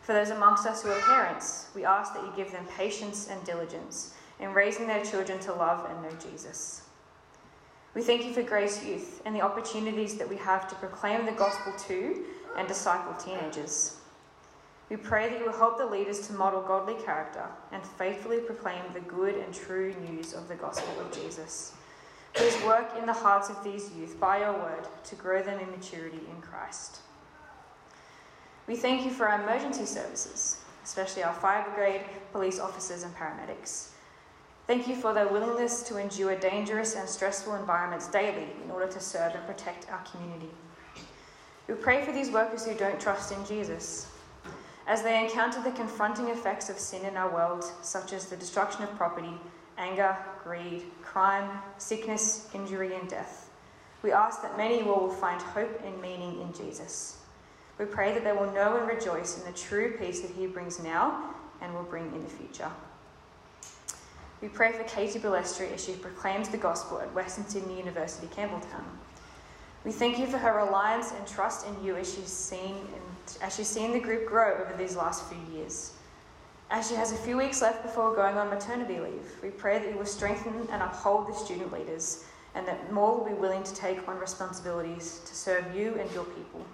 For 0.02 0.12
those 0.12 0.32
amongst 0.32 0.66
us 0.66 0.84
who 0.84 0.90
are 0.90 1.00
parents, 1.00 1.68
we 1.74 1.86
ask 1.86 2.14
that 2.14 2.24
you 2.24 2.34
give 2.36 2.52
them 2.52 2.66
patience 2.78 3.30
and 3.30 3.42
diligence 3.46 4.14
in 4.40 4.54
raising 4.54 4.88
their 4.88 5.06
children 5.06 5.40
to 5.40 5.54
love 5.54 5.90
and 5.90 6.04
know 6.04 6.18
Jesus. 6.20 6.82
We 7.94 8.02
thank 8.02 8.26
you 8.26 8.34
for 8.34 8.42
Grace 8.42 8.84
Youth 8.84 9.22
and 9.24 9.36
the 9.36 9.42
opportunities 9.42 10.18
that 10.18 10.28
we 10.28 10.36
have 10.38 10.68
to 10.68 10.76
proclaim 10.76 11.26
the 11.26 11.32
gospel 11.32 11.74
to 11.88 12.26
and 12.58 12.68
disciple 12.68 13.14
teenagers. 13.14 13.98
We 14.90 14.98
pray 14.98 15.30
that 15.30 15.40
you 15.40 15.46
will 15.46 15.54
help 15.54 15.78
the 15.78 15.86
leaders 15.86 16.28
to 16.28 16.34
model 16.34 16.62
godly 16.62 16.96
character 17.04 17.46
and 17.72 17.84
faithfully 17.84 18.40
proclaim 18.40 18.82
the 18.94 19.00
good 19.00 19.36
and 19.36 19.54
true 19.54 19.94
news 20.10 20.34
of 20.34 20.48
the 20.48 20.56
gospel 20.56 21.00
of 21.00 21.12
Jesus. 21.12 21.74
Please 22.34 22.56
work 22.64 22.98
in 22.98 23.06
the 23.06 23.14
hearts 23.14 23.50
of 23.50 23.64
these 23.64 23.92
youth 23.96 24.20
by 24.20 24.40
your 24.40 24.54
word 24.54 24.88
to 25.04 25.16
grow 25.16 25.42
them 25.42 25.60
in 25.60 25.70
maturity 25.72 26.20
in 26.30 26.42
Christ. 26.42 27.00
We 28.68 28.76
thank 28.76 29.06
you 29.06 29.12
for 29.12 29.28
our 29.28 29.42
emergency 29.42 29.86
services, 29.86 30.58
especially 30.84 31.24
our 31.24 31.34
fire 31.34 31.66
brigade, 31.74 32.06
police 32.32 32.60
officers, 32.60 33.04
and 33.04 33.14
paramedics. 33.16 33.90
Thank 34.66 34.88
you 34.88 34.96
for 34.96 35.14
their 35.14 35.28
willingness 35.28 35.84
to 35.84 35.98
endure 35.98 36.36
dangerous 36.36 36.96
and 36.96 37.08
stressful 37.08 37.56
environments 37.56 38.08
daily 38.08 38.48
in 38.64 38.72
order 38.72 38.88
to 38.92 39.00
serve 39.00 39.36
and 39.36 39.46
protect 39.46 39.92
our 39.92 40.02
community. 40.04 40.50
We 41.68 41.76
pray 41.76 42.06
for 42.06 42.14
these 42.14 42.32
workers 42.32 42.66
who 42.66 42.74
don't 42.74 43.00
trust 43.00 43.34
in 43.34 43.46
Jesus. 43.46 44.08
As 44.86 45.02
they 45.02 45.24
encounter 45.24 45.62
the 45.62 45.72
confronting 45.72 46.28
effects 46.28 46.70
of 46.70 46.78
sin 46.78 47.06
in 47.06 47.16
our 47.16 47.34
world, 47.34 47.64
such 47.82 48.12
as 48.12 48.26
the 48.26 48.36
destruction 48.36 48.84
of 48.84 48.96
property, 48.96 49.34
anger, 49.78 50.16
greed, 50.44 50.84
crime, 51.02 51.62
sickness, 51.78 52.50
injury, 52.54 52.96
and 52.96 53.10
death, 53.10 53.50
we 54.02 54.12
ask 54.12 54.42
that 54.42 54.58
many 54.58 54.84
will 54.84 55.10
find 55.10 55.42
hope 55.42 55.82
and 55.86 56.02
meaning 56.02 56.42
in 56.42 56.54
Jesus. 56.54 57.20
We 57.80 57.86
pray 57.86 58.14
that 58.14 58.26
they 58.26 58.34
will 58.34 58.52
know 58.52 58.78
and 58.78 58.88
rejoice 58.88 59.38
in 59.38 59.46
the 59.46 59.58
true 59.58 59.96
peace 59.98 60.20
that 60.20 60.32
He 60.32 60.48
brings 60.48 60.84
now 60.84 61.34
and 61.62 61.74
will 61.74 61.84
bring 61.84 62.08
in 62.14 62.24
the 62.24 62.30
future. 62.30 62.70
We 64.42 64.50
pray 64.50 64.74
for 64.74 64.84
Katie 64.84 65.20
Billestri 65.20 65.72
as 65.72 65.86
she 65.86 65.94
proclaims 65.94 66.50
the 66.50 66.58
gospel 66.58 67.00
at 67.00 67.14
Western 67.14 67.48
Sydney 67.48 67.78
University, 67.78 68.28
Campbelltown. 68.28 68.84
We 69.86 69.92
thank 69.92 70.18
you 70.18 70.28
for 70.28 70.38
her 70.38 70.56
reliance 70.56 71.12
and 71.12 71.28
trust 71.28 71.68
in 71.68 71.84
you 71.84 71.98
as 71.98 72.14
she's 72.14 72.28
seen 72.28 72.76
as 73.42 73.56
she's 73.56 73.68
seen 73.68 73.94
the 73.94 74.00
group 74.00 74.28
grow 74.28 74.54
over 74.54 74.76
these 74.78 74.96
last 74.96 75.26
few 75.30 75.58
years. 75.58 75.94
As 76.70 76.90
she 76.90 76.96
has 76.96 77.12
a 77.12 77.18
few 77.18 77.38
weeks 77.38 77.62
left 77.62 77.84
before 77.84 78.16
going 78.16 78.38
on 78.38 78.50
maternity 78.50 79.00
leave, 79.00 79.30
we 79.42 79.50
pray 79.50 79.80
that 79.80 79.90
you 79.90 79.98
will 79.98 80.06
strengthen 80.06 80.68
and 80.72 80.82
uphold 80.82 81.28
the 81.28 81.34
student 81.34 81.72
leaders 81.72 82.26
and 82.56 82.68
that 82.68 82.92
more 82.92 83.18
will 83.18 83.26
be 83.26 83.34
willing 83.34 83.64
to 83.64 83.74
take 83.76 84.08
on 84.08 84.20
responsibilities 84.20 85.22
to 85.26 85.36
serve 85.36 85.76
you 85.76 85.96
and 86.00 86.12
your 86.12 86.26
people. 86.26 86.66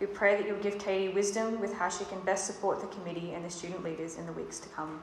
We 0.00 0.06
pray 0.06 0.36
that 0.36 0.46
you'll 0.46 0.62
give 0.62 0.78
Katie 0.78 1.12
wisdom 1.12 1.60
with 1.60 1.74
how 1.74 1.88
she 1.88 2.04
can 2.04 2.20
best 2.20 2.46
support 2.46 2.80
the 2.80 2.86
committee 2.88 3.34
and 3.34 3.44
the 3.44 3.50
student 3.50 3.82
leaders 3.82 4.16
in 4.16 4.26
the 4.26 4.32
weeks 4.32 4.60
to 4.60 4.68
come. 4.70 5.02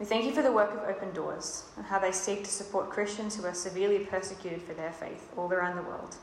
We 0.00 0.06
thank 0.06 0.24
you 0.24 0.32
for 0.32 0.42
the 0.42 0.52
work 0.52 0.72
of 0.72 0.88
Open 0.88 1.12
Doors 1.12 1.64
and 1.76 1.86
how 1.86 2.00
they 2.00 2.10
seek 2.10 2.42
to 2.44 2.50
support 2.50 2.90
Christians 2.90 3.36
who 3.36 3.44
are 3.46 3.54
severely 3.54 4.00
persecuted 4.00 4.62
for 4.62 4.74
their 4.74 4.92
faith 4.92 5.30
all 5.36 5.52
around 5.52 5.76
the 5.76 5.82
world. 5.82 6.16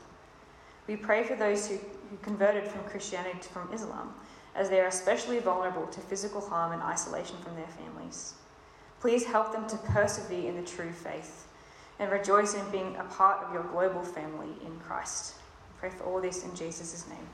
We 0.86 0.96
pray 0.96 1.24
for 1.24 1.36
those 1.36 1.68
who, 1.68 1.76
who 1.76 2.16
converted 2.20 2.68
from 2.68 2.84
Christianity 2.84 3.38
to 3.40 3.48
from 3.48 3.72
Islam, 3.72 4.14
as 4.54 4.68
they 4.68 4.80
are 4.80 4.88
especially 4.88 5.38
vulnerable 5.38 5.86
to 5.86 6.00
physical 6.00 6.40
harm 6.40 6.72
and 6.72 6.82
isolation 6.82 7.36
from 7.38 7.54
their 7.56 7.68
families. 7.68 8.34
Please 9.00 9.24
help 9.24 9.52
them 9.52 9.66
to 9.68 9.76
persevere 9.78 10.48
in 10.50 10.56
the 10.56 10.68
true 10.68 10.92
faith 10.92 11.48
and 11.98 12.10
rejoice 12.10 12.54
in 12.54 12.70
being 12.70 12.96
a 12.96 13.04
part 13.04 13.42
of 13.42 13.52
your 13.52 13.62
global 13.64 14.02
family 14.02 14.50
in 14.64 14.78
Christ. 14.80 15.34
Pray 15.78 15.90
for 15.90 16.04
all 16.04 16.20
this 16.20 16.44
in 16.44 16.54
Jesus' 16.54 17.06
name. 17.08 17.26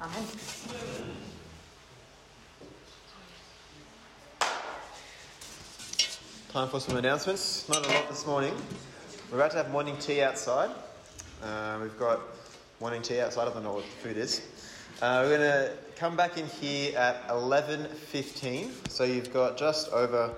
Amen. 0.00 1.41
Time 6.52 6.68
for 6.68 6.80
some 6.80 6.98
announcements. 6.98 7.66
Not 7.70 7.86
a 7.86 7.88
lot 7.88 8.10
this 8.10 8.26
morning. 8.26 8.54
We're 9.30 9.38
about 9.38 9.52
to 9.52 9.56
have 9.56 9.70
morning 9.70 9.96
tea 9.96 10.20
outside. 10.20 10.68
Uh, 11.42 11.78
we've 11.80 11.98
got 11.98 12.20
morning 12.78 13.00
tea 13.00 13.20
outside. 13.20 13.48
I 13.48 13.54
don't 13.54 13.64
know 13.64 13.72
what 13.72 13.84
the 13.84 14.08
food 14.08 14.18
is. 14.18 14.42
Uh, 15.00 15.24
we're 15.24 15.38
going 15.38 15.50
to 15.50 15.72
come 15.96 16.14
back 16.14 16.36
in 16.36 16.46
here 16.46 16.94
at 16.98 17.26
11.15. 17.28 18.90
So 18.90 19.04
you've 19.04 19.32
got 19.32 19.56
just 19.56 19.90
over 19.92 20.34